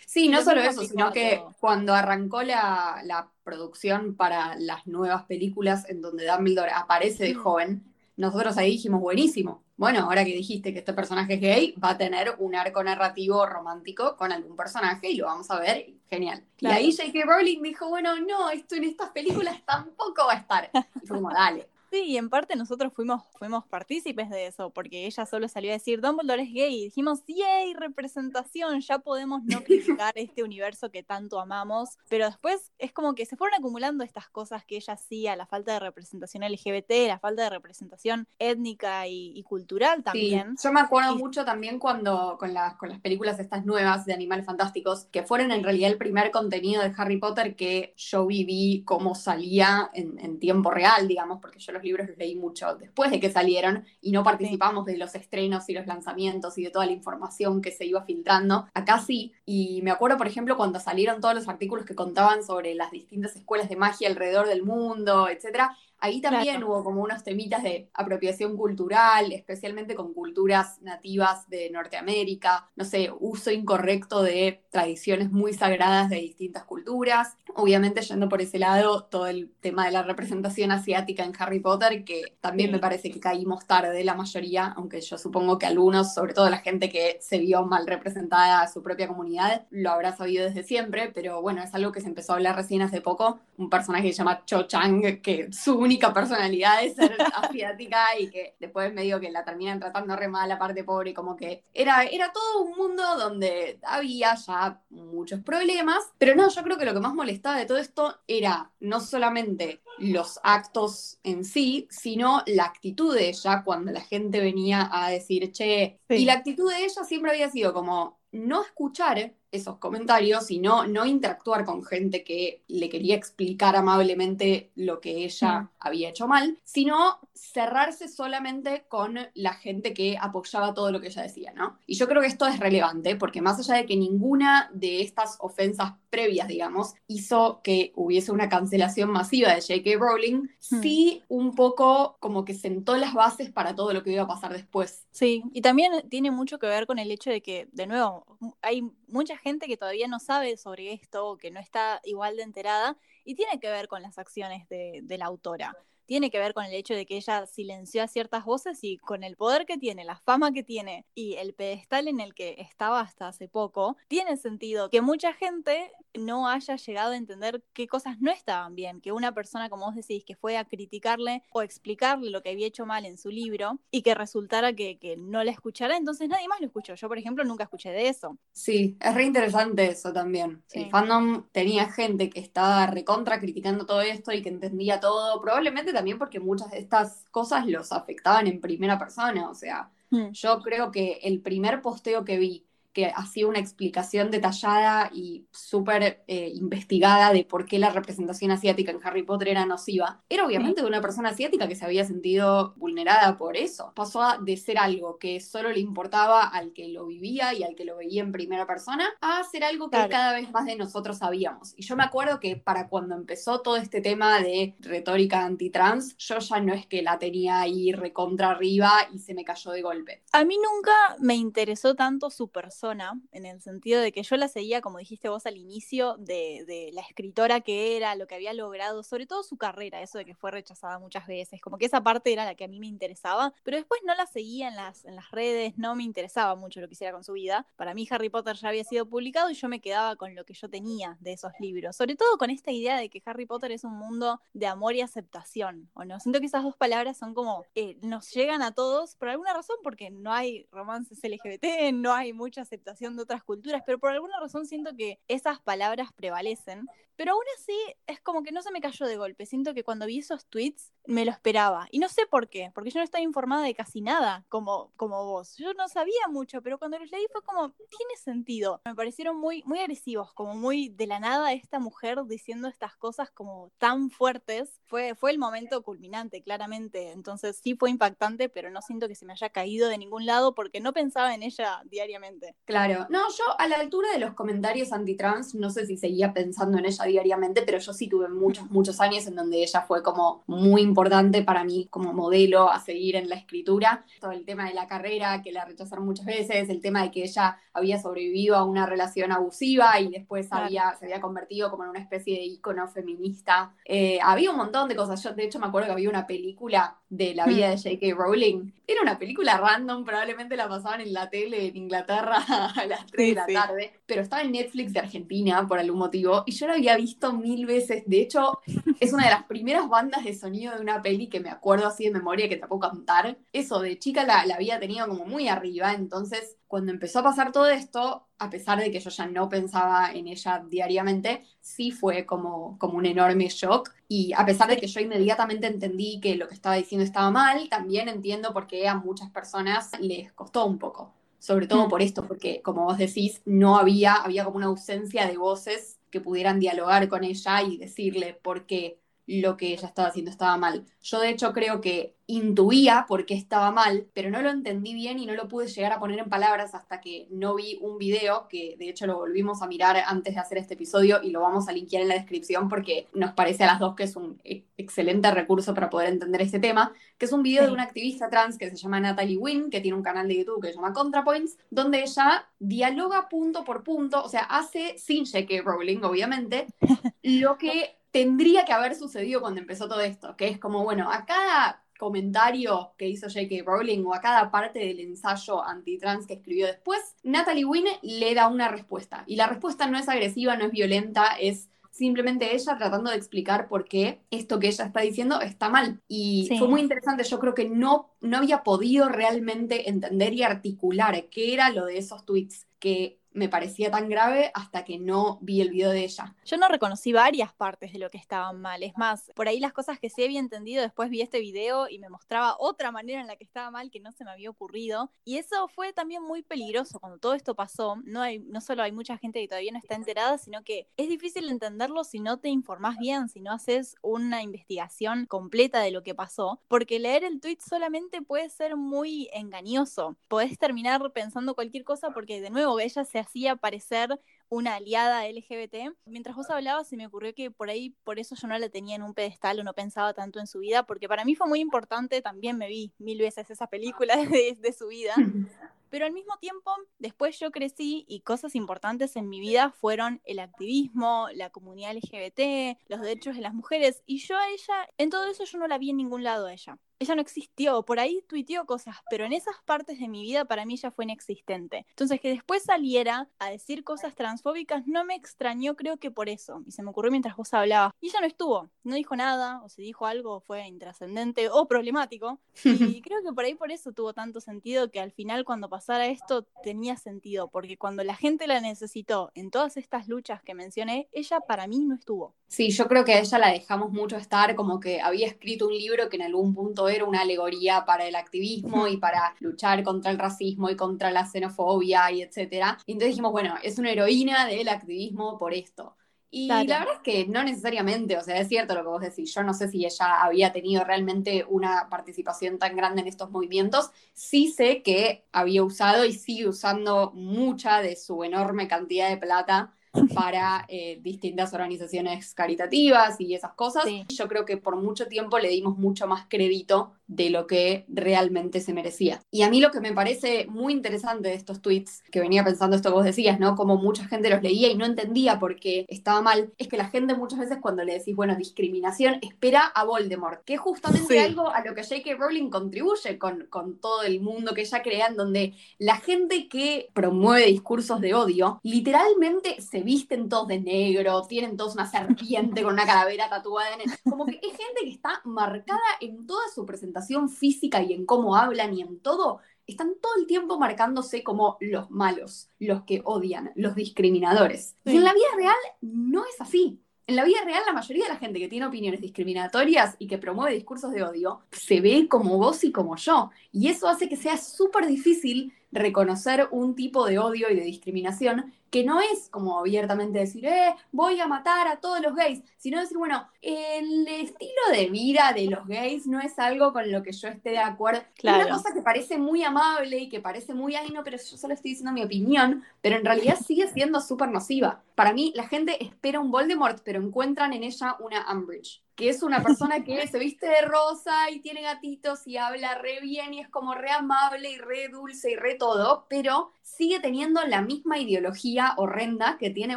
Sí, 0.07 0.29
no 0.29 0.43
solo 0.43 0.61
eso, 0.61 0.83
sino 0.83 1.13
que 1.13 1.43
cuando 1.59 1.95
arrancó 1.95 2.43
la, 2.43 3.01
la, 3.05 3.31
producción 3.43 4.15
para 4.15 4.55
las 4.57 4.87
nuevas 4.87 5.25
películas 5.25 5.89
en 5.89 6.01
donde 6.03 6.27
Dumbledore 6.27 6.71
aparece 6.71 7.25
de 7.25 7.35
joven, 7.35 7.90
nosotros 8.21 8.57
ahí 8.59 8.73
dijimos, 8.73 9.01
buenísimo. 9.01 9.65
Bueno, 9.77 10.01
ahora 10.01 10.25
que 10.25 10.33
dijiste 10.33 10.73
que 10.73 10.81
este 10.81 10.93
personaje 10.93 11.35
es 11.35 11.41
gay, 11.41 11.75
va 11.83 11.91
a 11.91 11.99
tener 11.99 12.35
un 12.39 12.55
arco 12.55 12.85
narrativo 12.85 13.47
romántico 13.47 14.15
con 14.17 14.31
algún 14.31 14.55
personaje 14.55 15.11
y 15.11 15.17
lo 15.17 15.27
vamos 15.27 15.51
a 15.51 15.59
ver, 15.59 15.87
genial. 16.09 16.45
Y 16.59 16.67
ahí 16.67 16.95
J.K. 16.95 17.25
Rowling 17.25 17.63
dijo, 17.63 17.89
bueno, 17.89 18.21
no, 18.21 18.51
esto 18.51 18.75
en 18.75 18.85
estas 18.85 19.09
películas 19.11 19.57
tampoco 19.65 20.27
va 20.27 20.35
a 20.35 20.37
estar. 20.37 20.71
Y 21.03 21.35
dale, 21.35 21.69
Sí, 21.91 22.05
y 22.05 22.17
en 22.19 22.31
parte 22.31 22.55
nosotros 22.55 22.93
fuimos, 22.93 23.25
fuimos 23.37 23.67
partícipes 23.67 24.31
de 24.31 24.47
eso, 24.47 24.71
porque 24.71 25.07
ella 25.07 25.27
solo 25.27 25.49
salió 25.49 25.71
a 25.71 25.75
decir, 25.75 26.01
Dumbledore 26.01 26.43
es 26.43 26.53
gay, 26.53 26.81
y 26.81 26.85
dijimos, 26.85 27.25
yay, 27.27 27.75
representación, 27.75 28.81
ya 28.81 29.01
podemos 29.01 29.43
no 29.43 29.65
criticar 29.65 30.13
este 30.15 30.45
universo 30.45 30.93
que 30.93 31.03
tanto 31.03 31.41
amamos, 31.41 31.99
pero 32.09 32.27
después 32.27 32.71
es 32.79 32.93
como 32.93 33.17
que 33.17 33.27
se 33.27 33.37
fueron 33.37 33.59
acumulando 33.59 34.05
estas 34.05 34.29
cosas 34.29 34.65
que 34.65 34.77
ella 34.77 34.93
hacía, 34.93 35.35
la 35.35 35.47
falta 35.47 35.73
de 35.73 35.81
representación 35.81 36.45
LGBT, 36.45 37.09
la 37.09 37.19
falta 37.19 37.43
de 37.43 37.51
representación 37.51 38.29
étnica 38.39 39.09
y, 39.09 39.43
cultural 39.43 40.05
también. 40.05 40.57
Sí, 40.57 40.69
yo 40.69 40.73
me 40.73 40.81
acuerdo 40.81 41.17
mucho 41.17 41.45
también 41.45 41.81
cuando, 41.81 42.37
con 42.39 42.55
las, 42.55 42.77
con 42.77 42.89
las 42.89 43.01
películas 43.01 43.41
estas 43.41 43.65
nuevas 43.65 44.05
de 44.05 44.13
Animales 44.13 44.47
Fantásticos, 44.47 45.07
que 45.07 45.25
fueron 45.25 45.51
en 45.51 45.65
realidad 45.65 45.91
el 45.91 45.99
primer 45.99 46.31
contenido 46.31 46.83
de 46.83 46.93
Harry 46.97 47.17
Potter 47.17 47.57
que 47.57 47.95
yo 47.97 48.27
viví 48.27 48.85
cómo 48.85 49.17
salía 49.17 49.91
en, 49.93 50.19
en 50.21 50.39
tiempo 50.39 50.71
real, 50.71 51.09
digamos, 51.09 51.41
porque 51.41 51.59
yo 51.59 51.73
lo 51.73 51.80
libros 51.83 52.09
los 52.09 52.19
leí 52.19 52.37
mucho 52.37 52.75
después 52.77 53.11
de 53.11 53.21
que 53.21 53.31
salieron 53.31 53.85
y 54.01 54.13
no 54.13 54.23
participamos 54.23 54.87
de 54.87 54.97
los 54.97 55.15
estrenos 55.15 55.69
y 55.69 55.75
los 55.75 55.87
lanzamientos 55.87 56.59
y 56.59 56.65
de 56.65 56.71
toda 56.71 56.87
la 56.87 56.93
información 56.93 57.63
que 57.63 57.71
se 57.71 57.85
iba 57.85 58.05
filtrando. 58.05 58.67
Acá 58.75 58.99
sí, 58.99 59.33
y 59.45 59.81
me 59.83 59.91
acuerdo, 59.91 60.17
por 60.17 60.27
ejemplo, 60.27 60.57
cuando 60.57 60.81
salieron 60.81 61.21
todos 61.21 61.35
los 61.35 61.49
artículos 61.49 61.85
que 61.85 61.95
contaban 61.95 62.45
sobre 62.45 62.75
las 62.75 62.91
distintas 62.91 63.37
escuelas 63.37 63.69
de 63.69 63.77
magia 63.77 64.09
alrededor 64.09 64.47
del 64.47 64.63
mundo, 64.63 65.29
etcétera, 65.29 65.77
Ahí 66.01 66.21
también 66.21 66.65
hubo 66.65 66.83
como 66.83 67.03
unos 67.03 67.23
temitas 67.23 67.63
de 67.63 67.91
apropiación 67.93 68.57
cultural, 68.57 69.33
especialmente 69.33 69.95
con 69.95 70.15
culturas 70.15 70.81
nativas 70.81 71.49
de 71.49 71.69
Norteamérica, 71.71 72.71
no 72.75 72.85
sé, 72.85 73.11
uso 73.21 73.51
incorrecto 73.51 74.23
de 74.23 74.65
tradiciones 74.71 75.31
muy 75.31 75.53
sagradas 75.53 76.09
de 76.09 76.17
distintas 76.17 76.65
culturas. 76.65 77.37
Obviamente 77.55 78.01
yendo 78.01 78.29
por 78.29 78.41
ese 78.41 78.59
lado, 78.59 79.05
todo 79.05 79.27
el 79.27 79.53
tema 79.61 79.85
de 79.85 79.93
la 79.93 80.03
representación 80.03 80.73
asiática 80.73 81.25
en 81.25 81.35
Harry 81.39 81.61
Potter, 81.61 82.05
que 82.05 82.37
también 82.41 82.73
me 82.73 82.79
parece 82.79 83.11
que 83.11 83.21
caímos 83.21 83.67
tarde 83.67 84.03
la 84.03 84.15
mayoría, 84.15 84.73
aunque 84.77 85.01
yo 85.03 85.19
supongo 85.19 85.59
que 85.59 85.67
algunos, 85.67 86.15
sobre 86.15 86.33
todo 86.33 86.49
la 86.49 86.59
gente 86.59 86.89
que 86.89 87.19
se 87.21 87.39
vio 87.39 87.67
mal 87.67 87.87
representada 87.87 88.63
a 88.63 88.69
su 88.69 88.83
propia 88.83 89.07
comunidad, 89.07 89.67
lo 89.71 89.91
habrá 89.91 90.17
sabido 90.17 90.47
desde 90.47 90.63
siempre, 90.63 91.11
pero 91.13 91.43
bueno, 91.43 91.63
es 91.63 91.75
algo 91.75 91.93
que 91.93 92.01
se 92.01 92.09
empezó 92.09 92.33
a 92.33 92.37
hablar 92.37 92.57
recién 92.57 92.81
hace 92.81 93.03
poco, 93.03 93.41
un 93.59 93.69
personaje 93.69 94.05
que 94.05 94.13
se 94.13 94.19
llama 94.19 94.45
Cho 94.47 94.63
Chang, 94.63 95.21
que 95.21 95.53
su 95.53 95.77
única 95.91 96.15
personalidad 96.15 96.85
es 96.85 96.95
ser 96.95 97.17
asiática 97.35 98.05
y 98.17 98.31
que 98.31 98.55
después 98.61 98.95
medio 98.95 99.19
que 99.19 99.33
la 99.33 99.45
terminan 99.45 99.81
tratando 99.81 100.15
re 100.15 100.29
mal 100.29 100.49
la 100.49 100.57
parte 100.59 100.85
pobre, 100.85 101.13
como 101.13 101.37
que 101.37 101.65
era, 101.75 102.05
era 102.05 102.33
todo 102.33 102.63
un 102.63 102.77
mundo 102.77 103.03
donde 103.19 103.81
había 103.83 104.37
ya 104.37 104.81
muchos 104.91 105.41
problemas, 105.41 105.99
pero 106.17 106.37
no, 106.37 106.49
yo 106.49 106.63
creo 106.63 106.79
que 106.79 106.85
lo 106.85 106.95
que 106.95 107.01
más 107.01 107.13
molestaba 107.13 107.59
de 107.59 107.67
todo 107.67 107.79
esto 107.79 108.21
era 108.29 108.71
no 108.79 109.01
solamente 109.01 109.83
los 109.99 110.39
actos 110.45 111.19
en 111.25 111.45
sí, 111.45 111.89
sino 111.91 112.45
la 112.47 112.67
actitud 112.67 113.13
de 113.13 113.31
ella 113.31 113.63
cuando 113.65 113.91
la 113.91 114.01
gente 114.01 114.41
venía 114.41 114.89
a 114.93 115.11
decir, 115.11 115.51
che, 115.51 115.99
y 116.09 116.25
la 116.25 116.35
actitud 116.35 116.71
de 116.71 116.85
ella 116.85 117.03
siempre 117.03 117.33
había 117.33 117.51
sido 117.51 117.73
como 117.75 118.21
no 118.31 118.63
escuchar 118.63 119.35
esos 119.53 119.79
comentarios 119.79 120.51
y 120.51 120.59
no, 120.59 120.87
no 120.87 121.07
interactuar 121.07 121.65
con 121.65 121.85
gente 121.85 122.25
que 122.25 122.63
le 122.69 122.89
quería 122.89 123.17
explicar 123.17 123.77
amablemente 123.77 124.71
lo 124.75 125.01
que 125.01 125.25
ella 125.25 125.61
mm. 125.61 125.69
había 125.81 126.09
hecho 126.11 126.29
mal, 126.29 126.59
sino 126.65 127.19
cerrarse 127.35 128.09
solamente 128.09 128.85
con 128.89 129.19
la 129.35 129.55
gente 129.55 129.95
que 129.95 130.17
apoyaba 130.21 130.75
todo 130.75 130.93
lo 130.93 131.01
que 131.01 131.09
ella 131.09 131.23
decía, 131.23 131.53
¿no? 131.53 131.79
Y 131.87 131.97
yo 131.97 132.07
creo 132.07 132.21
que 132.21 132.29
esto 132.29 132.47
es 132.47 132.59
relevante 132.59 133.17
porque 133.17 133.41
más 133.41 133.59
allá 133.59 133.81
de 133.81 133.87
que 133.87 133.97
ninguna 133.97 134.71
de 134.73 135.01
estas 135.01 135.37
ofensas 135.41 135.95
previas, 136.11 136.49
digamos, 136.49 136.95
hizo 137.07 137.61
que 137.63 137.93
hubiese 137.97 138.33
una 138.33 138.49
cancelación 138.49 139.11
masiva 139.11 139.55
de 139.55 139.61
J.K. 139.61 139.99
Rowling, 139.99 140.43
mm. 140.43 140.81
sí 140.83 141.23
un 141.29 141.55
poco 141.55 142.17
como 142.21 142.45
que 142.45 142.55
sentó 142.55 142.97
las 142.97 143.15
bases 143.15 143.51
para 143.51 143.75
todo 143.75 143.93
lo 143.93 144.03
que 144.03 144.13
iba 144.13 144.23
a 144.23 144.29
pasar 144.29 144.53
después. 144.53 145.07
Sí, 145.11 145.43
y 145.53 145.63
también 145.63 145.93
tiene 146.09 146.31
mucho 146.31 146.59
que 146.59 146.67
ver 146.67 146.87
con 146.87 146.99
el 146.99 147.11
hecho 147.11 147.31
de 147.31 147.41
que, 147.41 147.69
de 147.73 147.87
nuevo, 147.87 148.27
hay 148.63 148.83
mucha 149.09 149.37
gente 149.41 149.67
que 149.67 149.77
todavía 149.77 150.07
no 150.07 150.21
sabe 150.21 150.57
sobre 150.57 150.93
esto 150.93 151.27
o 151.27 151.37
que 151.37 151.51
no 151.51 151.59
está 151.59 152.01
igual 152.05 152.37
de 152.37 152.43
enterada 152.43 152.97
y 153.25 153.35
tiene 153.35 153.59
que 153.59 153.71
ver 153.71 153.89
con 153.89 154.03
las 154.03 154.19
acciones 154.19 154.69
de, 154.69 155.01
de 155.03 155.19
la 155.19 155.27
autora. 155.27 155.77
Tiene 156.07 156.31
que 156.31 156.41
ver 156.41 156.55
con 156.55 156.65
el 156.65 156.75
hecho 156.75 156.95
de 156.95 157.07
que 157.07 157.17
ella 157.17 157.47
silenció 157.47 158.03
a 158.03 158.09
ciertas 158.09 158.45
voces 158.45 158.81
y 158.83 158.99
con 158.99 159.23
el 159.23 159.37
poder 159.37 159.65
que 159.65 159.79
tiene, 159.79 160.05
la 160.05 160.17
fama 160.19 160.53
que 160.53 160.65
tiene 160.65 161.07
y 161.15 161.35
el 161.35 161.55
pedestal 161.55 162.09
en 162.09 162.19
el 162.19 162.35
que 162.35 162.57
estaba 162.59 163.01
hasta 163.01 163.29
hace 163.29 163.47
poco, 163.47 163.97
tiene 164.09 164.37
sentido 164.37 164.91
que 164.91 165.03
mucha 165.03 165.33
gente 165.33 165.93
no 166.15 166.49
haya 166.49 166.77
llegado 166.77 167.13
a 167.13 167.17
entender 167.17 167.63
qué 167.73 167.87
cosas 167.87 168.21
no 168.21 168.31
estaban 168.31 168.75
bien, 168.75 169.01
que 169.01 169.13
una 169.13 169.33
persona, 169.33 169.69
como 169.69 169.87
vos 169.87 169.95
decís, 169.95 170.25
que 170.25 170.37
fue 170.37 170.57
a 170.57 170.65
criticarle 170.65 171.43
o 171.51 171.63
explicarle 171.63 172.31
lo 172.31 172.43
que 172.43 172.51
había 172.51 172.67
hecho 172.67 172.87
mal 172.87 173.05
en 173.05 173.19
su 173.19 173.31
libro 173.31 173.81
y 173.91 174.03
que 174.03 174.15
resultara 174.15 174.73
que, 174.75 174.99
no 175.19 175.45
la 175.45 175.51
escuchara, 175.51 175.97
entonces 175.97 176.29
nadie 176.29 176.49
más 176.49 176.61
lo 176.61 176.67
escuchó. 176.67 176.95
Yo, 176.95 177.09
por 177.09 177.19
ejemplo, 177.19 177.45
nunca 177.45 177.65
escuché 177.65 177.91
de 177.91 178.09
eso. 178.09 178.39
Sí, 178.53 178.97
es 179.01 179.15
re 179.15 179.25
interesante 179.25 179.87
eso 179.89 180.13
también. 180.13 180.63
El 180.73 180.91
fandom 180.91 181.47
tenía 181.53 181.91
gente 181.91 182.31
que 182.31 182.41
estaba 182.41 182.87
recontra 182.87 183.41
criticando 183.41 183.87
todo 183.87 184.01
esto 184.01 184.33
y 184.33 184.43
que 184.43 184.49
entendía 184.49 185.01
todo, 185.01 185.41
probablemente 185.41 185.93
también 185.93 186.19
porque 186.19 186.41
muchas 186.41 186.71
de 186.71 186.79
estas 186.79 187.25
cosas 187.31 187.67
los 187.67 187.93
afectaban 187.93 188.47
en 188.47 188.61
primera 188.61 188.99
persona. 188.99 189.51
O 189.51 189.55
sea, 189.55 189.91
hmm. 190.11 190.31
yo 190.33 190.61
creo 190.61 190.91
que 190.91 191.21
el 191.23 191.41
primer 191.41 191.83
posteo 191.83 192.25
que 192.25 192.39
vi 192.39 192.67
que 192.93 193.13
hacía 193.15 193.47
una 193.47 193.59
explicación 193.59 194.31
detallada 194.31 195.11
y 195.13 195.47
súper 195.53 196.23
eh, 196.27 196.51
investigada 196.55 197.33
de 197.33 197.45
por 197.45 197.67
qué 197.67 197.79
la 197.79 197.91
representación 197.91 198.51
asiática 198.51 198.91
en 198.91 199.01
Harry 199.03 199.23
Potter 199.23 199.49
era 199.49 199.67
nociva, 199.67 200.23
era 200.29 200.45
obviamente 200.47 200.83
de 200.83 200.89
una 200.89 201.01
persona 201.01 201.31
asiática 201.31 201.69
que 201.69 201.77
se 201.77 201.85
había 201.85 202.05
sentido 202.05 202.75
vulnerada 202.77 203.37
por 203.37 203.57
eso. 203.57 203.93
Pasó 203.95 204.23
a, 204.23 204.39
de 204.39 204.57
ser 204.57 204.79
algo 204.79 205.19
que 205.19 205.41
solo 205.41 205.71
le 205.71 205.81
importaba 205.81 206.43
al 206.43 206.73
que 206.73 206.89
lo 206.89 207.07
vivía 207.07 207.55
y 207.55 207.63
al 207.63 207.75
que 207.75 207.85
lo 207.85 207.97
veía 207.97 208.23
en 208.23 208.33
primera 208.33 208.67
persona, 208.67 209.09
a 209.21 209.43
ser 209.45 209.65
algo 209.65 209.91
que 209.91 210.09
cada 210.09 210.33
vez 210.33 210.51
más 210.51 210.67
de 210.67 210.77
nosotros 210.77 211.19
sabíamos. 211.19 211.75
Y 211.77 211.83
yo 211.83 211.97
me 211.97 212.05
acuerdo 212.05 212.41
que 212.41 212.57
para 212.57 212.89
cuando 212.89 213.15
empezó 213.15 213.61
todo 213.61 213.77
este 213.77 214.01
tema 214.01 214.41
de 214.41 214.75
retórica 214.81 215.45
antitrans, 215.45 216.17
yo 216.19 216.39
ya 216.39 216.61
no 216.61 216.75
es 216.75 216.87
que 216.87 217.03
la 217.03 217.19
tenía 217.19 217.61
ahí 217.61 217.93
recontra 217.93 218.51
arriba 218.51 218.93
y 219.13 219.19
se 219.19 219.35
me 219.35 219.45
cayó 219.45 219.71
de 219.73 219.83
golpe. 219.83 220.23
A 220.33 220.45
mí 220.45 220.57
nunca 220.57 220.93
me 221.19 221.35
interesó 221.35 221.95
tanto 221.95 222.31
su 222.31 222.49
persona 222.81 223.21
en 223.33 223.45
el 223.45 223.61
sentido 223.61 224.01
de 224.01 224.11
que 224.11 224.23
yo 224.23 224.37
la 224.37 224.49
seguía, 224.49 224.81
como 224.81 224.99
dijiste 224.99 225.29
vos 225.29 225.45
al 225.45 225.59
inicio, 225.59 226.17
de, 226.19 226.91
la 226.95 227.03
escritora 227.03 227.61
que 227.61 227.97
era, 227.97 228.15
lo 228.15 228.27
que 228.27 228.35
había 228.35 228.55
logrado, 228.55 229.03
sobre 229.03 229.27
todo 229.27 229.43
su 229.43 229.59
carrera, 229.59 230.01
eso 230.01 230.17
de 230.17 230.25
que 230.25 230.35
fue 230.35 230.51
rechazada 230.51 230.99
muchas 230.99 231.27
veces, 231.27 231.61
como 231.61 231.77
que 231.77 231.85
esa 231.85 232.03
parte 232.03 232.33
era 232.33 232.45
la 232.45 232.55
que 232.55 232.65
a 232.65 232.69
mí 232.69 232.81
me 232.81 232.87
interesaba, 232.87 233.53
pero 233.65 233.77
después 233.77 234.01
no 234.07 234.15
la 234.15 234.27
seguía 234.27 234.69
en 234.69 234.77
las, 234.77 235.05
en 235.05 235.15
las 235.15 235.31
redes, 235.31 235.77
no 235.77 235.95
me 235.95 236.05
interesaba 236.05 236.55
mucho 236.55 236.81
lo 236.81 236.89
que 236.89 236.95
hiciera 236.95 237.13
con 237.13 237.23
su 237.23 237.35
vida. 237.35 237.67
Para 237.77 237.93
mí 237.93 238.09
Harry 238.11 238.31
Potter 238.31 238.57
ya 238.57 238.69
había 238.69 238.85
sido 238.85 239.07
publicado 239.07 239.51
y 239.51 239.55
yo 239.55 239.69
me 239.69 239.81
quedaba 239.81 240.17
con 240.17 240.35
lo 240.35 240.45
que 240.45 240.55
yo 240.55 240.71
tenía 240.71 241.19
de 241.21 241.33
esos 241.33 241.53
libros, 241.61 241.97
sobre 241.97 242.17
todo 242.17 242.39
con 242.39 242.49
esta 242.49 242.71
idea 242.71 242.97
de 242.97 243.11
que 243.11 243.23
Harry 243.27 243.45
Potter 243.45 243.73
es 243.73 243.85
un 243.85 243.93
mundo 243.95 244.41
de 244.55 244.67
amor 244.67 244.95
y 244.95 245.03
aceptación, 245.03 245.91
¿o 245.93 246.05
no? 246.05 246.19
Siento 246.19 246.41
que 246.41 246.47
esas 246.47 246.63
dos 246.63 246.77
palabras 246.77 247.19
son 247.19 247.35
como, 247.35 247.65
eh, 247.75 247.99
nos 248.01 248.33
llegan 248.33 248.63
a 248.63 248.73
todos 248.73 249.17
por 249.17 249.29
alguna 249.29 249.53
razón, 249.53 249.77
porque 249.83 250.11
no 250.11 250.33
hay 250.33 250.67
romances 250.71 251.19
LGBT, 251.23 251.93
no 251.93 252.15
hay 252.15 252.33
muchas 252.33 252.70
aceptación 252.71 253.17
de 253.17 253.23
otras 253.23 253.43
culturas, 253.43 253.83
pero 253.85 253.99
por 253.99 254.13
alguna 254.13 254.39
razón 254.41 254.67
siento 254.67 254.95
que 254.97 255.19
esas 255.27 255.61
palabras 255.61 256.11
prevalecen. 256.15 256.87
Pero 257.17 257.33
aún 257.33 257.45
así 257.59 257.77
es 258.07 258.21
como 258.21 258.43
que 258.43 258.53
no 258.53 258.63
se 258.63 258.71
me 258.71 258.81
cayó 258.81 259.07
de 259.07 259.17
golpe. 259.17 259.45
Siento 259.45 259.75
que 259.75 259.85
cuando 259.85 260.07
vi 260.07 260.19
esos 260.19 260.47
tweets 260.47 260.93
me 261.07 261.25
lo 261.25 261.31
esperaba. 261.31 261.89
Y 261.91 261.99
no 261.99 262.09
sé 262.09 262.23
por 262.31 262.49
qué, 262.49 262.71
porque 262.75 262.91
yo 262.91 263.01
no 263.01 263.05
estaba 263.05 263.23
informada 263.23 263.65
de 263.65 263.75
casi 263.75 264.01
nada 264.01 264.45
como, 264.49 264.93
como 264.97 265.25
vos. 265.25 265.57
Yo 265.57 265.73
no 265.75 265.89
sabía 265.89 266.29
mucho, 266.29 266.63
pero 266.63 266.79
cuando 266.79 266.99
los 266.99 267.11
leí 267.11 267.27
fue 267.33 267.43
como, 267.43 267.71
tiene 267.71 268.17
sentido. 268.17 268.81
Me 268.85 268.95
parecieron 268.95 269.39
muy, 269.39 269.63
muy 269.65 269.81
agresivos, 269.81 270.33
como 270.35 270.55
muy 270.55 270.89
de 270.89 271.07
la 271.07 271.21
nada 271.21 271.53
esta 271.53 271.79
mujer 271.79 272.19
diciendo 272.27 272.69
estas 272.69 272.97
cosas 272.97 273.31
como 273.31 273.71
tan 273.79 274.11
fuertes. 274.11 274.81
Fue, 274.87 275.15
fue 275.15 275.31
el 275.31 275.39
momento 275.39 275.83
culminante, 275.83 276.43
claramente. 276.43 277.13
Entonces 277.13 277.59
sí 277.63 277.75
fue 277.75 277.91
impactante, 277.91 278.49
pero 278.49 278.71
no 278.71 278.83
siento 278.83 279.09
que 279.09 279.15
se 279.15 279.25
me 279.25 279.33
haya 279.33 279.51
caído 279.51 279.89
de 279.89 279.99
ningún 279.99 280.27
lado 280.27 280.55
porque 280.55 280.81
no 280.81 280.93
pensaba 280.93 281.35
en 281.35 281.43
ella 281.43 281.83
diariamente. 281.85 282.57
Claro, 282.65 283.07
no, 283.11 283.29
yo 283.31 283.45
a 283.59 283.69
la 283.69 283.77
altura 283.77 284.13
de 284.13 284.19
los 284.19 284.35
comentarios 284.35 284.93
antitrans, 284.93 285.55
no 285.55 285.71
sé 285.71 285.87
si 285.87 285.97
seguía 285.97 286.33
pensando 286.33 286.79
en 286.79 286.87
ella 286.87 287.05
diariamente, 287.05 287.63
pero 287.63 287.79
yo 287.79 287.93
sí 287.93 288.09
tuve 288.09 288.29
muchos, 288.29 288.71
muchos 288.71 289.01
años 289.01 289.27
en 289.27 289.37
donde 289.37 289.63
ella 289.63 289.83
fue 289.83 290.03
como 290.03 290.43
muy 290.47 290.83
importante 290.91 291.43
para 291.43 291.65
mí 291.65 291.87
como 291.91 292.13
modelo 292.13 292.71
a 292.71 292.81
seguir 292.81 293.17
en 293.17 293.29
la 293.29 293.37
escritura. 293.37 294.05
Todo 294.21 294.33
el 294.33 294.45
tema 294.45 294.67
de 294.69 294.75
la 294.75 294.87
carrera, 294.87 295.41
que 295.43 295.53
la 295.53 295.65
rechazaron 295.65 296.05
muchas 296.05 296.27
veces, 296.27 296.69
el 296.69 296.81
tema 296.81 297.03
de 297.03 297.11
que 297.11 297.23
ella 297.23 297.59
había 297.73 297.99
sobrevivido 297.99 298.57
a 298.57 298.65
una 298.65 298.87
relación 298.87 299.33
abusiva 299.33 299.99
y 300.01 300.09
después 300.09 300.49
había, 300.51 300.95
se 300.99 301.07
había 301.07 301.21
convertido 301.21 301.71
como 301.71 301.85
en 301.85 301.91
una 301.91 302.01
especie 302.01 302.37
de 302.37 302.45
ícono 302.45 302.89
feminista. 302.89 303.75
Eh, 303.85 304.19
había 304.23 304.51
un 304.51 304.57
montón 304.57 304.89
de 304.89 304.97
cosas. 304.97 305.23
Yo, 305.23 305.33
de 305.33 305.45
hecho, 305.45 305.59
me 305.59 305.67
acuerdo 305.67 305.87
que 305.87 305.93
había 305.93 306.11
una 306.11 306.27
película 306.27 306.99
de 307.09 307.35
la 307.35 307.45
vida 307.47 307.71
de 307.71 307.77
J.K. 307.77 308.15
Rowling. 308.17 308.71
Era 308.87 309.03
una 309.03 309.19
película 309.19 309.59
random, 309.59 310.05
probablemente 310.05 310.57
la 310.57 310.69
pasaban 310.69 311.01
en 311.01 311.13
la 311.13 311.29
tele 311.29 311.67
en 311.67 311.77
Inglaterra 311.77 312.37
a 312.77 312.87
las 312.87 313.07
3 313.07 313.29
de 313.29 313.35
la 313.35 313.47
tarde, 313.47 313.93
pero 314.07 314.23
estaba 314.23 314.43
en 314.43 314.53
Netflix 314.53 314.93
de 314.93 315.01
Argentina 315.01 315.67
por 315.67 315.79
algún 315.79 315.99
motivo 315.99 316.45
y 316.47 316.53
yo 316.53 316.67
la 316.67 316.75
había 316.75 316.97
visto 316.97 317.33
mil 317.33 317.67
veces. 317.67 318.05
De 318.07 318.21
hecho, 318.21 318.61
es 319.01 319.13
una 319.13 319.25
de 319.25 319.31
las 319.31 319.45
primeras 319.45 319.89
bandas 319.89 320.25
de 320.25 320.35
sonido 320.35 320.73
de 320.81 320.85
una 320.85 321.03
peli 321.03 321.29
que 321.29 321.41
me 321.41 321.51
acuerdo 321.51 321.87
así 321.87 322.05
de 322.05 322.11
memoria 322.11 322.49
que 322.49 322.57
te 322.57 322.67
puedo 322.67 322.81
cantar. 322.81 323.39
Eso 323.53 323.81
de 323.81 323.99
chica 323.99 324.25
la, 324.25 324.45
la 324.47 324.57
había 324.57 324.81
tenido 324.81 325.07
como 325.07 325.25
muy 325.25 325.49
arriba, 325.49 325.93
entonces 325.93 326.57
cuando 326.71 326.93
empezó 326.93 327.19
a 327.19 327.25
pasar 327.25 327.51
todo 327.51 327.67
esto, 327.69 328.29
a 328.39 328.49
pesar 328.49 328.79
de 328.79 328.93
que 328.93 329.01
yo 329.01 329.11
ya 329.11 329.27
no 329.27 329.49
pensaba 329.49 330.13
en 330.13 330.29
ella 330.29 330.65
diariamente, 330.71 331.45
sí 331.61 331.91
fue 331.91 332.25
como, 332.25 332.79
como 332.79 332.97
un 332.97 333.07
enorme 333.07 333.49
shock. 333.49 333.91
Y 334.07 334.33
a 334.37 334.47
pesar 334.47 334.69
de 334.69 334.77
que 334.77 334.87
yo 334.87 335.01
inmediatamente 335.01 335.67
entendí 335.67 336.21
que 336.21 336.37
lo 336.37 336.47
que 336.47 336.55
estaba 336.55 336.77
diciendo 336.77 337.05
estaba 337.05 337.33
mal, 337.33 337.69
también 337.69 338.09
entiendo 338.09 338.53
por 338.53 338.69
qué 338.69 338.87
a 338.87 338.95
muchas 338.95 339.31
personas 339.31 339.91
les 339.99 340.33
costó 340.33 340.65
un 340.65 340.79
poco. 340.79 341.13
Sobre 341.41 341.67
todo 341.67 341.87
mm. 341.87 341.89
por 341.89 342.03
esto, 342.03 342.25
porque 342.29 342.63
como 342.63 342.85
vos 342.85 342.99
decís, 342.99 343.43
no 343.45 343.77
había, 343.77 344.15
había 344.15 344.45
como 344.45 344.59
una 344.59 344.67
ausencia 344.67 345.27
de 345.27 345.39
voces 345.39 345.99
que 346.13 346.21
pudieran 346.21 346.61
dialogar 346.61 347.09
con 347.09 347.25
ella 347.25 347.63
y 347.63 347.79
decirle 347.79 348.39
por 348.41 348.65
qué 348.65 349.00
lo 349.39 349.57
que 349.57 349.73
ella 349.73 349.87
estaba 349.87 350.09
haciendo 350.09 350.31
estaba 350.31 350.57
mal. 350.57 350.85
Yo 351.03 351.21
de 351.21 351.31
hecho 351.31 351.53
creo 351.53 351.81
que 351.81 352.17
intuía 352.27 353.07
por 353.09 353.27
qué 353.27 353.35
estaba 353.35 353.71
mal, 353.71 354.09
pero 354.13 354.29
no 354.31 354.43
lo 354.43 354.51
entendí 354.51 354.93
bien 354.93 355.21
y 355.21 355.27
no 355.27 355.35
lo 355.35 355.47
pude 355.47 355.69
llegar 355.69 355.93
a 355.93 356.01
poner 356.01 356.19
en 356.19 356.29
palabras 356.29 356.75
hasta 356.75 357.01
que 357.01 357.29
no 357.31 357.55
vi 357.55 357.79
un 357.81 357.97
video, 357.97 358.49
que 358.49 358.77
de 358.79 358.89
hecho 358.89 359.07
lo 359.07 359.17
volvimos 359.17 359.63
a 359.63 359.69
mirar 359.69 359.97
antes 360.05 360.35
de 360.35 360.41
hacer 360.41 360.59
este 360.59 360.75
episodio 360.75 361.21
y 361.23 361.31
lo 361.31 361.41
vamos 361.41 361.69
a 361.69 361.73
linkear 361.73 362.03
en 362.03 362.09
la 362.09 362.15
descripción 362.15 362.69
porque 362.69 363.07
nos 363.15 363.33
parece 363.33 363.65
a 363.65 363.69
las 363.69 363.79
dos 363.79 363.95
que 363.95 364.03
es 364.05 364.17
un 364.17 364.41
e-, 364.43 364.65
excelente 364.77 365.31
recurso 365.31 365.75
para 365.75 365.91
poder 365.91 366.09
entender 366.09 366.43
este 366.43 366.59
tema, 366.59 366.93
que 367.17 367.27
es 367.27 367.33
un 367.33 367.45
video 367.45 367.67
de 367.67 367.73
una 367.73 367.85
activista 367.85 368.29
trans 368.31 368.59
que 368.59 368.69
se 368.69 368.77
llama 368.77 368.99
Natalie 368.99 369.39
Wynn, 369.39 369.71
que 369.71 369.81
tiene 369.81 369.97
un 369.97 370.03
canal 370.03 370.27
de 370.27 370.39
YouTube 370.39 370.61
que 370.61 370.69
se 370.69 370.75
llama 370.75 370.93
ContraPoints, 370.93 371.57
donde 371.71 372.03
ella 372.03 372.49
dialoga 372.59 373.29
punto 373.29 373.65
por 373.65 373.85
punto, 373.85 374.25
o 374.25 374.29
sea, 374.29 374.43
hace 374.43 374.99
sin 374.99 375.25
J.K. 375.25 375.63
Rowling, 375.65 376.03
obviamente, 376.03 376.67
lo 377.23 377.59
que 377.59 378.00
tendría 378.11 378.65
que 378.65 378.73
haber 378.73 378.95
sucedido 378.95 379.41
cuando 379.41 379.61
empezó 379.61 379.89
todo 379.89 380.01
esto, 380.01 380.37
que 380.37 380.49
es 380.49 380.59
como, 380.59 380.85
bueno, 380.85 381.11
a 381.11 381.25
cada 381.27 381.85
comentario 381.99 382.93
que 382.97 383.09
hizo 383.09 383.29
J.K. 383.29 383.63
Rowling 383.65 384.05
o 384.07 384.15
a 384.15 384.21
cada 384.21 384.51
parte 384.51 384.79
del 384.79 385.01
ensayo 385.01 385.63
antitrans 385.63 386.27
que 386.27 386.35
escribió 386.35 386.67
después, 386.67 386.99
Natalie 387.23 387.67
Wynne 387.67 387.99
le 388.03 388.35
da 388.35 388.49
una 388.49 388.69
respuesta. 388.69 389.23
Y 389.27 389.37
la 389.37 389.47
respuesta 389.47 389.87
no 389.87 389.99
es 389.99 390.09
agresiva, 390.09 390.57
no 390.57 390.65
es 390.65 390.73
violenta, 390.73 391.37
es 391.39 391.69
simplemente 391.91 392.55
ella 392.55 392.79
tratando 392.79 393.11
de 393.11 393.17
explicar 393.17 393.69
por 393.69 393.85
qué 393.85 394.23
esto 394.31 394.59
que 394.59 394.69
ella 394.69 394.87
está 394.87 395.01
diciendo 395.03 395.41
está 395.43 395.69
mal. 395.69 396.01
Y 396.09 396.49
fue 396.59 396.69
muy 396.69 396.81
interesante, 396.81 397.23
yo 397.25 397.39
creo 397.39 397.55
que 397.55 397.69
no, 397.69 398.15
no 398.21 398.39
había 398.39 398.63
podido 398.63 399.09
realmente 399.09 399.91
entender 399.91 400.33
y 400.33 400.43
articular 400.43 401.27
qué 401.31 401.53
era 401.53 401.71
lo 401.71 401.85
de 401.85 401.99
esos 401.99 402.25
tweets 402.25 402.67
que 402.79 403.20
me 403.33 403.49
parecía 403.49 403.91
tan 403.91 404.09
grave 404.09 404.51
hasta 404.55 404.85
que 404.85 404.99
no 404.99 405.39
vi 405.41 405.61
el 405.61 405.71
video 405.71 405.91
de 405.91 406.05
ella. 406.05 406.35
Yo 406.45 406.57
no 406.57 406.69
reconocí 406.69 407.13
varias 407.13 407.53
partes 407.53 407.93
de 407.93 407.99
lo 407.99 408.11
que 408.11 408.19
estaban 408.19 408.61
mal. 408.61 408.83
Es 408.83 408.97
más, 408.97 409.31
por 409.35 409.49
ahí 409.49 409.61
las 409.61 409.73
cosas 409.73 409.99
que 409.99 410.11
sí 410.11 410.25
había 410.25 410.41
entendido, 410.41 410.83
después 410.83 411.11
vi 411.11 411.21
este 411.21 411.41
video 411.41 411.89
y 411.89 411.99
me 411.99 412.09
mostraba 412.09 412.57
otra 412.59 412.91
manera 412.91 413.21
en 413.21 413.27
la 413.27 413.37
que 413.37 413.45
estaba 413.45 413.71
mal 413.71 413.91
que 413.91 414.01
no 414.01 414.13
se 414.13 414.25
me 414.25 414.31
había 414.31 414.51
ocurrido. 414.51 415.13
Y 415.25 415.37
eso 415.37 415.69
fue 415.69 415.93
también 415.93 416.23
muy 416.23 416.43
peligroso. 416.43 416.99
Cuando 416.99 417.19
todo 417.19 417.35
esto 417.35 417.55
pasó, 417.55 417.97
no, 418.05 418.21
hay, 418.23 418.41
no 418.41 418.61
solo 418.61 418.83
hay 418.83 418.93
mucha 418.93 419.17
gente 419.17 419.41
que 419.41 419.49
todavía 419.49 419.73
no 419.73 419.79
está 419.79 419.95
enterada, 419.95 420.39
sino 420.39 420.65
que 420.65 420.89
es 420.97 421.09
difícil 421.09 421.49
entenderlo 421.49 422.05
si 422.05 422.21
no 422.21 422.39
te 422.39 422.49
informás 422.49 422.99
bien, 422.99 423.29
si 423.29 423.41
no 423.41 423.53
haces 423.53 423.95
una 424.03 424.43
investigación 424.43 425.27
completa 425.27 425.81
de 425.81 425.91
lo 425.91 426.03
que 426.03 426.15
pasó. 426.15 426.61
Porque 426.69 426.99
leer 426.99 427.25
el 427.25 427.41
tweet 427.41 427.59
solamente 427.61 428.23
puede 428.23 428.51
ser 428.51 428.77
muy 428.77 429.29
engañoso. 429.33 430.17
Podés 430.29 430.59
terminar 430.59 431.01
pensando 431.13 431.55
cualquier 431.55 431.85
cosa 431.85 432.11
porque, 432.11 432.41
de 432.41 432.51
nuevo, 432.51 432.81
ella 432.81 433.05
se 433.05 433.20
hacía 433.21 433.57
parecer 433.57 434.21
una 434.49 434.75
aliada 434.75 435.27
LGBT. 435.29 435.95
Mientras 436.05 436.37
vos 436.37 436.51
hablabas, 436.51 436.89
se 436.89 436.97
me 436.97 437.07
ocurrió 437.07 437.35
que 437.35 437.51
por 437.51 437.71
ahí, 437.71 437.95
por 438.05 438.19
eso 438.19 438.35
yo 438.35 438.49
no 438.49 438.59
la 438.59 438.69
tenía 438.69 438.97
en 438.97 439.03
un 439.03 439.15
pedestal 439.15 439.61
o 439.61 439.65
no 439.65 439.73
pensaba 439.75 440.13
tanto 440.13 440.41
en 440.41 440.47
su 440.47 440.59
vida, 440.59 440.85
porque 440.85 441.09
para 441.09 441.25
mí 441.25 441.37
fue 441.37 441.47
muy 441.47 441.61
importante, 441.61 442.21
también 442.21 442.59
me 442.59 442.69
vi 442.69 442.93
mil 442.99 443.19
veces 443.19 443.51
esa 443.51 443.69
película 443.69 444.17
de, 444.17 444.57
de 444.61 444.73
su 444.73 444.89
vida. 444.89 445.15
Pero 445.91 446.07
al 446.07 446.13
mismo 446.13 446.37
tiempo, 446.39 446.73
después 446.99 447.39
yo 447.39 447.51
crecí 447.51 448.05
y 448.09 448.21
cosas 448.21 448.55
importantes 448.55 449.17
en 449.17 449.29
mi 449.29 449.41
vida 449.41 449.71
fueron 449.71 450.21
el 450.25 450.39
activismo, 450.39 451.29
la 451.35 451.51
comunidad 451.51 451.95
LGBT, 451.95 452.79
los 452.89 453.01
derechos 453.01 453.37
de 453.37 453.43
las 453.43 453.55
mujeres. 453.55 454.03
Y 454.07 454.19
yo 454.19 454.37
a 454.37 454.49
ella, 454.49 454.89
en 454.99 455.11
todo 455.11 455.25
eso 455.25 455.45
yo 455.45 455.59
no 455.59 455.67
la 455.67 455.79
vi 455.79 455.91
en 455.91 455.97
ningún 455.99 456.25
lado 456.25 456.47
a 456.47 456.53
ella 456.53 456.79
ella 457.01 457.15
no 457.15 457.23
existió, 457.23 457.83
por 457.83 457.99
ahí 457.99 458.23
tuiteó 458.29 458.67
cosas, 458.67 458.97
pero 459.09 459.25
en 459.25 459.33
esas 459.33 459.57
partes 459.65 459.99
de 459.99 460.07
mi 460.07 460.23
vida 460.23 460.45
para 460.45 460.67
mí 460.67 460.75
ella 460.75 460.91
fue 460.91 461.05
inexistente. 461.05 461.87
Entonces 461.89 462.21
que 462.21 462.29
después 462.29 462.63
saliera 462.63 463.31
a 463.39 463.51
decir 463.51 463.85
cosas 463.85 464.15
transfóbicas 464.15 464.87
no 464.87 465.03
me 465.05 465.15
extrañó, 465.15 465.77
creo 465.77 465.97
que 465.97 466.11
por 466.11 466.29
eso, 466.29 466.63
y 466.67 466.73
se 466.73 466.83
me 466.83 466.91
ocurrió 466.91 467.11
mientras 467.11 467.37
vos 467.37 467.55
hablabas. 467.55 467.95
Y 468.03 468.09
ella 468.09 468.21
no 468.21 468.27
estuvo, 468.27 468.71
no 468.85 468.95
dijo 468.95 469.17
nada, 469.17 469.63
o 469.65 469.71
si 469.71 469.81
dijo 469.81 470.05
algo 470.05 470.41
fue 470.43 470.67
intrascendente 470.67 471.49
o 471.49 471.67
problemático, 471.67 472.39
y 472.65 473.01
creo 473.03 473.23
que 473.23 473.33
por 473.33 473.47
ahí 473.47 473.55
por 473.55 473.73
eso 473.73 473.93
tuvo 473.93 474.13
tanto 474.13 474.43
sentido 474.43 474.91
que 474.91 475.01
al 475.01 475.11
final 475.11 475.47
cuando 475.47 475.71
pasara 475.81 476.09
esto 476.09 476.47
tenía 476.63 476.99
sentido, 476.99 477.49
porque 477.49 477.79
cuando 477.79 478.05
la 478.05 478.15
gente 478.15 478.47
la 478.47 478.61
necesitó 478.61 479.31
en 479.35 479.51
todas 479.51 479.79
estas 479.79 480.09
luchas 480.09 480.43
que 480.43 480.53
mencioné, 480.53 481.09
ella 481.11 481.41
para 481.41 481.67
mí 481.67 481.81
no 481.87 481.95
estuvo. 481.95 482.35
Sí, 482.49 482.71
yo 482.71 482.87
creo 482.87 483.03
que 483.03 483.15
a 483.15 483.21
ella 483.21 483.39
la 483.39 483.51
dejamos 483.51 483.91
mucho 483.91 484.19
estar, 484.19 484.55
como 484.57 484.79
que 484.79 485.01
había 485.01 485.27
escrito 485.27 485.69
un 485.69 485.73
libro 485.73 486.11
que 486.11 486.17
en 486.17 486.23
algún 486.23 486.53
punto 486.53 486.87
era 486.91 487.07
una 487.07 487.23
alegoría 487.23 487.87
para 487.87 488.07
el 488.07 488.15
activismo 488.15 488.89
y 488.89 488.99
para 488.99 489.35
luchar 489.41 489.83
contra 489.83 490.11
el 490.11 490.19
racismo 490.19 490.69
y 490.69 490.77
contra 490.77 491.11
la 491.11 491.25
xenofobia 491.25 492.11
y 492.13 492.21
etcétera. 492.21 492.77
Y 492.85 492.93
entonces 492.93 493.15
dijimos, 493.15 493.33
bueno, 493.33 493.55
es 493.63 493.79
una 493.79 493.91
heroína 493.91 494.47
del 494.47 494.69
activismo 494.69 495.39
por 495.39 495.55
esto. 495.55 495.97
Y 496.33 496.65
la 496.69 496.79
verdad 496.79 496.95
es 496.97 497.01
que 497.03 497.27
no 497.27 497.43
necesariamente, 497.43 498.17
o 498.17 498.23
sea, 498.23 498.39
es 498.39 498.47
cierto 498.49 498.75
lo 498.75 498.83
que 498.83 498.89
vos 498.89 499.01
decís, 499.03 499.35
yo 499.35 499.43
no 499.43 499.53
sé 499.53 499.69
si 499.69 499.85
ella 499.85 500.23
había 500.23 500.53
tenido 500.53 500.85
realmente 500.85 501.45
una 501.49 501.89
participación 501.91 502.57
tan 502.59 502.77
grande 502.77 503.01
en 503.01 503.09
estos 503.09 503.31
movimientos, 503.33 503.91
sí 504.13 504.53
sé 504.53 504.83
que 504.85 505.25
había 505.33 505.65
usado 505.65 506.05
y 506.05 506.13
sigue 506.13 506.49
usando 506.49 507.11
mucha 507.15 507.83
de 507.83 507.97
su 507.97 508.23
enorme 508.23 508.69
cantidad 508.69 509.09
de 509.09 509.17
plata 509.17 509.75
para 510.15 510.65
eh, 510.69 510.99
distintas 511.03 511.53
organizaciones 511.53 512.35
caritativas 512.35 513.21
y 513.21 513.35
esas 513.35 513.55
cosas. 513.55 513.85
Yo 514.09 514.29
creo 514.29 514.45
que 514.45 514.57
por 514.57 514.77
mucho 514.77 515.07
tiempo 515.07 515.39
le 515.39 515.49
dimos 515.49 515.79
mucho 515.79 516.07
más 516.07 516.27
crédito 516.29 516.93
de 517.07 517.29
lo 517.29 517.49
que 517.49 517.85
realmente 517.89 518.61
se 518.61 518.73
merecía. 518.73 519.21
Y 519.33 519.43
a 519.43 519.51
mí 519.51 519.61
lo 519.61 519.73
que 519.73 519.81
me 519.81 519.93
parece 519.93 520.47
muy 520.47 520.73
interesante 520.73 521.29
de 521.29 521.35
estos 521.35 521.61
tweets, 521.61 522.05
que 522.13 522.21
venía 522.21 522.45
pensando 522.45 522.77
esto 522.77 522.91
que 522.91 522.95
vos 522.95 523.05
decías, 523.05 523.41
¿no? 523.41 523.57
Como 523.57 523.77
mucha 523.77 524.07
gente 524.07 524.31
los 524.31 524.43
leía 524.43 524.69
y 524.71 524.77
no 524.77 524.87
entendía 524.87 525.41
por 525.41 525.57
qué 525.57 525.87
estaba 525.89 526.23
mal, 526.23 526.53
es 526.57 526.69
que 526.69 526.77
la 526.77 526.89
gente 526.89 527.15
muchas 527.15 527.41
veces 527.41 527.59
cuando 527.61 527.83
le 527.83 527.95
decís, 527.95 528.15
bueno, 528.15 528.37
discriminación, 528.37 529.19
espera 529.23 529.63
a 529.63 529.85
Voldemort, 529.85 530.45
que 530.45 530.55
es 530.55 530.61
justamente 530.61 531.19
algo 531.19 531.51
a 531.51 531.65
lo 531.65 531.75
que 531.75 531.83
J.K. 531.83 532.15
Rowling 532.17 532.49
contribuye 532.49 533.19
con, 533.19 533.47
con 533.51 533.79
todo 533.79 534.03
el 534.03 534.21
mundo 534.21 534.55
que 534.55 534.61
ella 534.61 534.83
crea, 534.83 535.09
en 535.09 535.17
donde 535.17 535.55
la 535.79 535.97
gente 535.97 536.49
que 536.49 536.91
promueve 536.95 537.47
discursos 537.47 538.01
de 538.01 538.15
odio, 538.15 538.61
literalmente 538.63 539.61
se 539.61 539.80
visten 539.83 540.29
todos 540.29 540.49
de 540.49 540.61
negro, 540.61 541.27
tienen 541.27 541.57
todos 541.57 541.75
una 541.75 541.91
serpiente 541.91 542.63
con 542.63 542.75
una 542.75 542.87
calavera 542.87 543.29
tatuada 543.29 543.75
en 543.75 543.83
él. 543.83 543.91
Como 544.09 544.27
que 544.27 544.41
es 544.43 544.57
gente 544.57 544.81
que 544.83 544.91
está 544.91 545.21
marcada 545.25 545.81
en 546.01 546.27
toda 546.27 546.49
su 546.55 546.65
presentación 546.67 547.29
física 547.29 547.83
y 547.83 547.93
en 547.93 548.07
cómo 548.07 548.37
hablan 548.37 548.75
y 548.75 548.83
en 548.83 549.01
todo. 549.01 549.41
Están 549.67 549.95
todo 550.01 550.13
el 550.19 550.27
tiempo 550.27 550.59
marcándose 550.59 551.23
como 551.23 551.57
los 551.61 551.91
malos, 551.91 552.49
los 552.59 552.83
que 552.83 553.03
odian, 553.05 553.53
los 553.55 553.75
discriminadores. 553.75 554.77
Y 554.85 554.97
en 554.97 555.05
la 555.05 555.13
vida 555.13 555.29
real 555.37 555.57
no 555.81 556.25
es 556.25 556.41
así. 556.41 556.81
En 557.07 557.17
la 557.17 557.25
vida 557.25 557.39
real, 557.45 557.63
la 557.67 557.73
mayoría 557.73 558.05
de 558.05 558.13
la 558.13 558.19
gente 558.19 558.39
que 558.39 558.49
tiene 558.49 558.67
opiniones 558.67 559.01
discriminatorias 559.01 559.97
y 559.99 560.07
que 560.07 560.19
promueve 560.19 560.55
discursos 560.55 560.93
de 560.93 561.03
odio 561.03 561.41
se 561.51 561.81
ve 561.81 562.07
como 562.09 562.39
vos 562.39 562.63
y 562.63 562.71
como 562.71 562.95
yo. 562.95 563.31
Y 563.51 563.67
eso 563.67 563.89
hace 563.89 564.09
que 564.09 564.15
sea 564.15 564.37
súper 564.37 564.87
difícil 564.87 565.53
reconocer 565.73 566.49
un 566.51 566.75
tipo 566.75 567.07
de 567.07 567.19
odio 567.19 567.51
y 567.51 567.57
de 567.57 567.63
discriminación 567.63 568.53
que 568.71 568.85
no 568.85 569.01
es 569.01 569.29
como 569.31 569.59
abiertamente 569.59 570.21
decir, 570.21 570.47
eh, 570.47 570.75
voy 570.93 571.19
a 571.21 571.27
matar 571.27 571.67
a 571.67 571.81
todos 571.81 572.01
los 572.01 572.15
gays, 572.15 572.41
sino 572.57 572.81
decir, 572.81 572.97
bueno, 572.97 573.29
el 573.43 574.07
estilo 574.07 574.63
de 574.73 574.89
vida 574.89 575.33
de 575.35 575.47
los 575.47 575.67
gays 575.67 576.07
no 576.07 576.21
es 576.21 576.39
algo 576.39 576.73
con 576.73 576.91
lo 576.91 577.03
que 577.03 577.13
yo 577.13 577.29
esté 577.29 577.51
de 577.51 577.59
acuerdo. 577.59 578.03
Claro. 578.15 578.47
Una 578.47 578.57
cosa 578.57 578.73
que 578.73 578.81
parece 578.81 579.19
muy 579.19 579.43
amable 579.43 579.99
y 579.99 580.09
que 580.09 580.21
parece 580.21 580.55
muy, 580.55 580.77
ay, 580.77 580.91
no, 580.91 581.03
pero 581.03 581.17
yo 581.17 581.37
solo 581.37 581.55
estoy 581.55 581.73
diciendo 581.73 581.93
mi 581.93 582.05
opinión, 582.05 582.63
pero 582.81 582.97
en 582.97 583.05
realidad 583.05 583.39
sigue 583.45 583.67
siendo 583.69 584.01
súper 584.01 584.29
nociva. 584.29 584.83
Para 584.95 585.13
mí, 585.13 585.33
la 585.35 585.49
gente 585.49 585.83
espera 585.83 586.21
un 586.21 586.31
Voldemort, 586.31 586.81
pero 586.85 587.03
encuentran 587.03 587.53
en 587.53 587.65
ella 587.65 587.97
una 587.99 588.25
Umbridge 588.33 588.83
que 589.01 589.09
es 589.09 589.23
una 589.23 589.43
persona 589.43 589.83
que 589.83 590.07
se 590.07 590.19
viste 590.19 590.47
de 590.47 590.61
rosa 590.61 591.31
y 591.31 591.41
tiene 591.41 591.63
gatitos 591.63 592.27
y 592.27 592.37
habla 592.37 592.75
re 592.75 593.01
bien 593.01 593.33
y 593.33 593.41
es 593.41 593.49
como 593.49 593.75
re 593.75 593.91
amable 593.91 594.51
y 594.51 594.59
re 594.59 594.89
dulce 594.89 595.31
y 595.31 595.37
re 595.37 595.55
todo, 595.55 596.05
pero 596.11 596.53
sigue 596.63 597.01
teniendo 597.01 597.43
la 597.45 597.63
misma 597.63 597.99
ideología 597.99 598.75
horrenda 598.77 599.39
que 599.39 599.49
tiene 599.49 599.77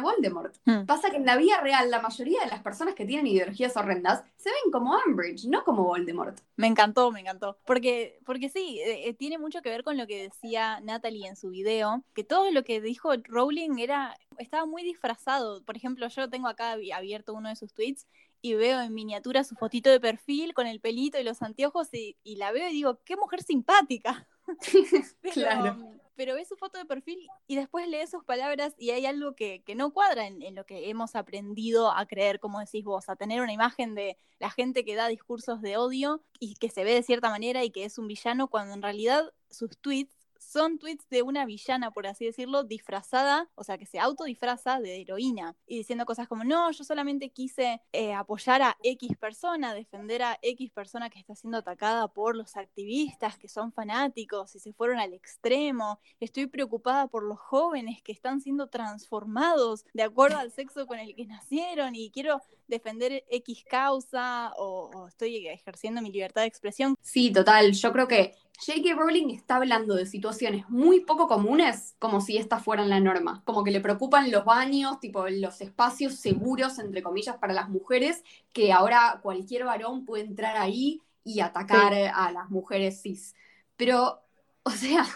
Voldemort. 0.00 0.54
Hmm. 0.66 0.84
Pasa 0.84 1.10
que 1.10 1.16
en 1.16 1.24
la 1.24 1.38
vida 1.38 1.58
real 1.62 1.90
la 1.90 2.02
mayoría 2.02 2.42
de 2.42 2.50
las 2.50 2.60
personas 2.60 2.94
que 2.94 3.06
tienen 3.06 3.26
ideologías 3.26 3.74
horrendas 3.78 4.24
se 4.36 4.50
ven 4.50 4.70
como 4.70 4.94
Umbridge, 5.06 5.46
no 5.46 5.64
como 5.64 5.84
Voldemort. 5.84 6.38
Me 6.56 6.66
encantó, 6.66 7.10
me 7.10 7.20
encantó. 7.20 7.56
Porque, 7.64 8.18
porque 8.26 8.50
sí, 8.50 8.78
eh, 8.80 9.08
eh, 9.08 9.14
tiene 9.14 9.38
mucho 9.38 9.62
que 9.62 9.70
ver 9.70 9.84
con 9.84 9.96
lo 9.96 10.06
que 10.06 10.24
decía 10.24 10.80
Natalie 10.80 11.28
en 11.28 11.36
su 11.36 11.48
video, 11.48 12.04
que 12.14 12.24
todo 12.24 12.50
lo 12.50 12.62
que 12.62 12.82
dijo 12.82 13.10
Rowling 13.24 13.78
era 13.78 14.18
estaba 14.36 14.66
muy 14.66 14.82
disfrazado. 14.82 15.64
Por 15.64 15.78
ejemplo, 15.78 16.08
yo 16.08 16.28
tengo 16.28 16.48
acá 16.48 16.72
abierto 16.72 17.32
uno 17.32 17.48
de 17.48 17.56
sus 17.56 17.72
tweets 17.72 18.06
y 18.44 18.52
veo 18.52 18.78
en 18.82 18.92
miniatura 18.92 19.42
su 19.42 19.54
fotito 19.54 19.88
de 19.88 20.00
perfil 20.00 20.52
con 20.52 20.66
el 20.66 20.78
pelito 20.78 21.18
y 21.18 21.24
los 21.24 21.40
anteojos 21.40 21.88
y, 21.92 22.14
la 22.36 22.52
veo 22.52 22.68
y 22.68 22.74
digo, 22.74 23.00
qué 23.02 23.16
mujer 23.16 23.42
simpática. 23.42 24.28
pero, 25.22 25.32
claro. 25.32 25.78
pero 26.14 26.34
ve 26.34 26.44
su 26.44 26.54
foto 26.54 26.76
de 26.76 26.84
perfil 26.84 27.26
y 27.46 27.56
después 27.56 27.88
lee 27.88 28.06
sus 28.06 28.22
palabras 28.22 28.74
y 28.76 28.90
hay 28.90 29.06
algo 29.06 29.34
que, 29.34 29.62
no 29.74 29.94
cuadra 29.94 30.26
en, 30.26 30.42
en, 30.42 30.54
lo 30.56 30.66
que 30.66 30.90
hemos 30.90 31.16
aprendido 31.16 31.90
a 31.90 32.04
creer, 32.04 32.38
como 32.38 32.60
decís 32.60 32.84
vos, 32.84 33.08
a 33.08 33.16
tener 33.16 33.40
una 33.40 33.54
imagen 33.54 33.94
de 33.94 34.18
la 34.38 34.50
gente 34.50 34.84
que 34.84 34.94
da 34.94 35.08
discursos 35.08 35.62
de 35.62 35.78
odio 35.78 36.22
y 36.38 36.56
que 36.56 36.68
se 36.68 36.84
ve 36.84 36.92
de 36.92 37.02
cierta 37.02 37.30
manera 37.30 37.64
y 37.64 37.70
que 37.70 37.86
es 37.86 37.96
un 37.96 38.08
villano, 38.08 38.48
cuando 38.48 38.74
en 38.74 38.82
realidad 38.82 39.32
sus 39.48 39.70
tweets 39.78 40.14
son 40.38 40.78
tweets 40.78 41.08
de 41.08 41.22
una 41.22 41.44
villana, 41.44 41.90
por 41.90 42.06
así 42.06 42.24
decirlo, 42.24 42.64
disfrazada, 42.64 43.50
o 43.54 43.64
sea, 43.64 43.78
que 43.78 43.86
se 43.86 43.98
autodisfraza 43.98 44.80
de 44.80 45.00
heroína 45.00 45.56
y 45.66 45.78
diciendo 45.78 46.06
cosas 46.06 46.28
como, 46.28 46.44
no, 46.44 46.70
yo 46.70 46.84
solamente 46.84 47.30
quise 47.30 47.80
eh, 47.92 48.12
apoyar 48.12 48.62
a 48.62 48.76
X 48.82 49.16
persona, 49.18 49.74
defender 49.74 50.22
a 50.22 50.38
X 50.42 50.70
persona 50.70 51.10
que 51.10 51.18
está 51.18 51.34
siendo 51.34 51.58
atacada 51.58 52.08
por 52.08 52.36
los 52.36 52.56
activistas 52.56 53.38
que 53.38 53.48
son 53.48 53.72
fanáticos 53.72 54.54
y 54.54 54.60
se 54.60 54.72
fueron 54.72 54.98
al 54.98 55.12
extremo. 55.12 56.00
Estoy 56.20 56.46
preocupada 56.46 57.08
por 57.08 57.24
los 57.24 57.38
jóvenes 57.38 58.02
que 58.02 58.12
están 58.12 58.40
siendo 58.40 58.68
transformados 58.68 59.84
de 59.92 60.02
acuerdo 60.02 60.38
al 60.38 60.50
sexo 60.50 60.86
con 60.86 60.98
el 60.98 61.14
que 61.14 61.26
nacieron 61.26 61.94
y 61.94 62.10
quiero 62.10 62.40
defender 62.68 63.24
X 63.30 63.64
causa 63.68 64.52
o, 64.56 64.90
o 64.94 65.08
estoy 65.08 65.46
ejerciendo 65.48 66.02
mi 66.02 66.10
libertad 66.10 66.42
de 66.42 66.48
expresión. 66.48 66.94
Sí, 67.00 67.32
total. 67.32 67.72
Yo 67.72 67.92
creo 67.92 68.08
que 68.08 68.34
J.K. 68.58 68.94
Rowling 68.94 69.30
está 69.30 69.56
hablando 69.56 69.94
de 69.94 70.06
situaciones 70.06 70.68
muy 70.68 71.00
poco 71.00 71.26
comunes 71.26 71.96
como 71.98 72.20
si 72.20 72.36
estas 72.36 72.62
fueran 72.62 72.88
la 72.88 73.00
norma, 73.00 73.42
como 73.44 73.64
que 73.64 73.72
le 73.72 73.80
preocupan 73.80 74.30
los 74.30 74.44
baños, 74.44 75.00
tipo 75.00 75.28
los 75.28 75.60
espacios 75.60 76.14
seguros, 76.14 76.78
entre 76.78 77.02
comillas, 77.02 77.36
para 77.38 77.52
las 77.52 77.68
mujeres, 77.68 78.22
que 78.52 78.72
ahora 78.72 79.18
cualquier 79.22 79.64
varón 79.64 80.04
puede 80.04 80.24
entrar 80.24 80.56
ahí 80.56 81.00
y 81.24 81.40
atacar 81.40 81.94
a 81.94 82.30
las 82.30 82.48
mujeres 82.50 83.02
cis. 83.02 83.34
Pero, 83.76 84.23
o 84.66 84.70
sea, 84.70 85.06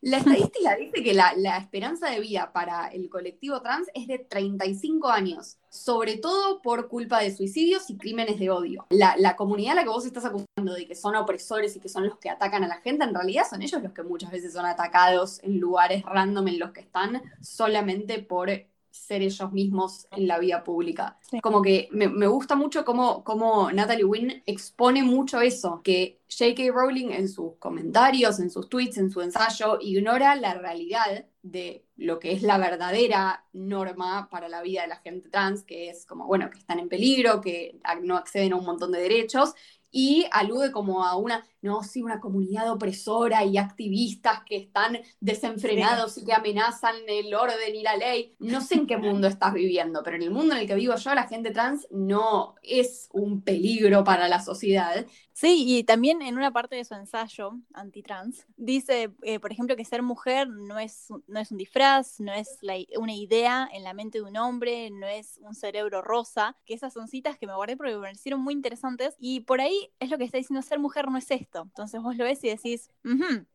La 0.00 0.18
estadística 0.18 0.76
dice 0.76 1.02
que 1.02 1.12
la, 1.12 1.32
esperanza 1.58 2.08
de 2.08 2.20
vida 2.20 2.52
para 2.52 2.86
el 2.88 3.08
colectivo 3.08 3.60
trans 3.62 3.88
es 3.94 4.06
de 4.06 4.18
35 4.20 5.08
años, 5.08 5.58
sobre 5.70 6.18
todo 6.18 6.62
por 6.62 6.88
culpa 6.88 7.20
de 7.20 7.34
suicidios 7.34 7.90
y 7.90 7.96
crímenes 7.96 8.38
de 8.38 8.50
odio. 8.50 8.86
La, 8.90 9.16
la, 9.18 9.34
comunidad 9.34 9.72
a 9.72 9.74
la 9.76 9.82
que 9.82 9.88
vos 9.88 10.06
estás 10.06 10.24
acusando 10.24 10.74
de 10.74 10.86
que 10.86 10.94
son 10.94 11.16
opresores 11.16 11.74
y 11.74 11.80
que 11.80 11.88
son 11.88 12.06
los 12.06 12.18
que 12.18 12.30
atacan 12.30 12.62
a 12.62 12.68
la 12.68 12.80
gente, 12.80 13.04
en 13.04 13.14
realidad 13.14 13.44
son 13.50 13.60
ellos 13.62 13.82
los 13.82 13.92
que 13.92 14.04
muchas 14.04 14.30
veces 14.30 14.52
son 14.52 14.66
atacados 14.66 15.42
en 15.42 15.58
lugares 15.58 16.04
random 16.04 16.46
en 16.46 16.58
los 16.60 16.70
que 16.70 16.80
están 16.80 17.20
solamente 17.40 18.20
por 18.20 18.50
ser 18.90 19.22
ellos 19.22 19.52
mismos 19.52 20.06
en 20.10 20.26
la 20.26 20.38
vida 20.38 20.64
pública. 20.64 21.18
Como 21.42 21.62
que 21.62 21.88
me, 21.92 22.26
gusta 22.26 22.54
mucho 22.56 22.84
cómo, 22.84 23.24
cómo, 23.24 23.70
Natalie 23.72 24.04
Wynn 24.04 24.42
expone 24.46 25.02
mucho 25.02 25.40
eso, 25.40 25.80
que 25.82 26.20
J.K. 26.30 26.70
Rowling 26.72 27.10
en 27.10 27.28
sus 27.28 27.56
comentarios, 27.58 28.38
en 28.40 28.50
sus 28.50 28.68
tweets, 28.68 28.98
en 28.98 29.10
su 29.10 29.20
ensayo, 29.20 29.78
ignora 29.80 30.36
la 30.36 30.54
realidad 30.54 31.26
de 31.42 31.84
lo 31.96 32.18
que 32.18 32.32
es 32.32 32.42
la 32.42 32.58
verdadera 32.58 33.44
norma 33.52 34.28
para 34.30 34.48
la 34.48 34.62
vida 34.62 34.82
de 34.82 34.88
la 34.88 34.96
gente 34.96 35.30
trans, 35.30 35.64
que 35.64 35.88
es 35.88 36.04
como, 36.04 36.26
bueno, 36.26 36.50
que 36.50 36.58
están 36.58 36.78
en 36.78 36.88
peligro, 36.88 37.40
que 37.40 37.80
no 38.02 38.16
acceden 38.16 38.52
a 38.52 38.56
un 38.56 38.64
montón 38.64 38.92
de 38.92 39.00
derechos, 39.00 39.54
y 39.90 40.26
alude 40.32 40.72
como 40.72 41.04
a 41.04 41.16
una, 41.16 41.46
no, 41.62 41.82
sí, 41.82 42.02
una 42.02 42.20
comunidad 42.20 42.70
opresora 42.70 43.44
y 43.44 43.58
activistas 43.58 44.42
que 44.44 44.56
están 44.56 44.98
desenfrenados 45.20 46.18
y 46.18 46.24
que 46.24 46.32
amenazan 46.32 46.94
el 47.06 47.34
orden 47.34 47.74
y 47.74 47.82
la 47.82 47.96
ley. 47.96 48.34
No 48.38 48.60
sé 48.60 48.74
en 48.74 48.86
qué 48.86 48.96
mundo 48.96 49.28
estás 49.28 49.54
viviendo, 49.54 50.02
pero 50.02 50.16
en 50.16 50.22
el 50.22 50.30
mundo 50.30 50.54
en 50.54 50.60
el 50.60 50.66
que 50.66 50.74
vivo 50.74 50.94
yo, 50.96 51.14
la 51.14 51.26
gente 51.28 51.50
trans 51.50 51.86
no 51.90 52.54
es 52.62 53.08
un 53.12 53.42
peligro 53.42 54.04
para 54.04 54.28
la 54.28 54.42
sociedad. 54.42 55.06
Sí, 55.40 55.62
y 55.68 55.84
también 55.84 56.20
en 56.20 56.36
una 56.36 56.50
parte 56.50 56.74
de 56.74 56.84
su 56.84 56.94
ensayo 56.94 57.52
antitrans, 57.72 58.44
dice, 58.56 59.12
eh, 59.22 59.38
por 59.38 59.52
ejemplo, 59.52 59.76
que 59.76 59.84
ser 59.84 60.02
mujer 60.02 60.48
no 60.48 60.80
es, 60.80 61.10
no 61.28 61.38
es 61.38 61.52
un 61.52 61.58
disfraz, 61.58 62.18
no 62.18 62.32
es 62.32 62.58
una 62.96 63.14
idea 63.14 63.68
en 63.72 63.84
la 63.84 63.94
mente 63.94 64.18
de 64.18 64.24
un 64.24 64.36
hombre, 64.36 64.90
no 64.90 65.06
es 65.06 65.38
un 65.40 65.54
cerebro 65.54 66.02
rosa, 66.02 66.56
que 66.64 66.74
esas 66.74 66.92
son 66.92 67.06
citas 67.06 67.38
que 67.38 67.46
me 67.46 67.54
guardé 67.54 67.76
porque 67.76 67.94
me 67.94 68.00
parecieron 68.00 68.40
muy 68.40 68.52
interesantes, 68.52 69.14
y 69.20 69.38
por 69.42 69.60
ahí 69.60 69.92
es 70.00 70.10
lo 70.10 70.18
que 70.18 70.24
está 70.24 70.38
diciendo 70.38 70.60
ser 70.60 70.80
mujer 70.80 71.08
no 71.08 71.16
es 71.18 71.30
esto. 71.30 71.62
Entonces 71.62 72.02
vos 72.02 72.16
lo 72.16 72.24
ves 72.24 72.42
y 72.42 72.48
decís, 72.48 72.90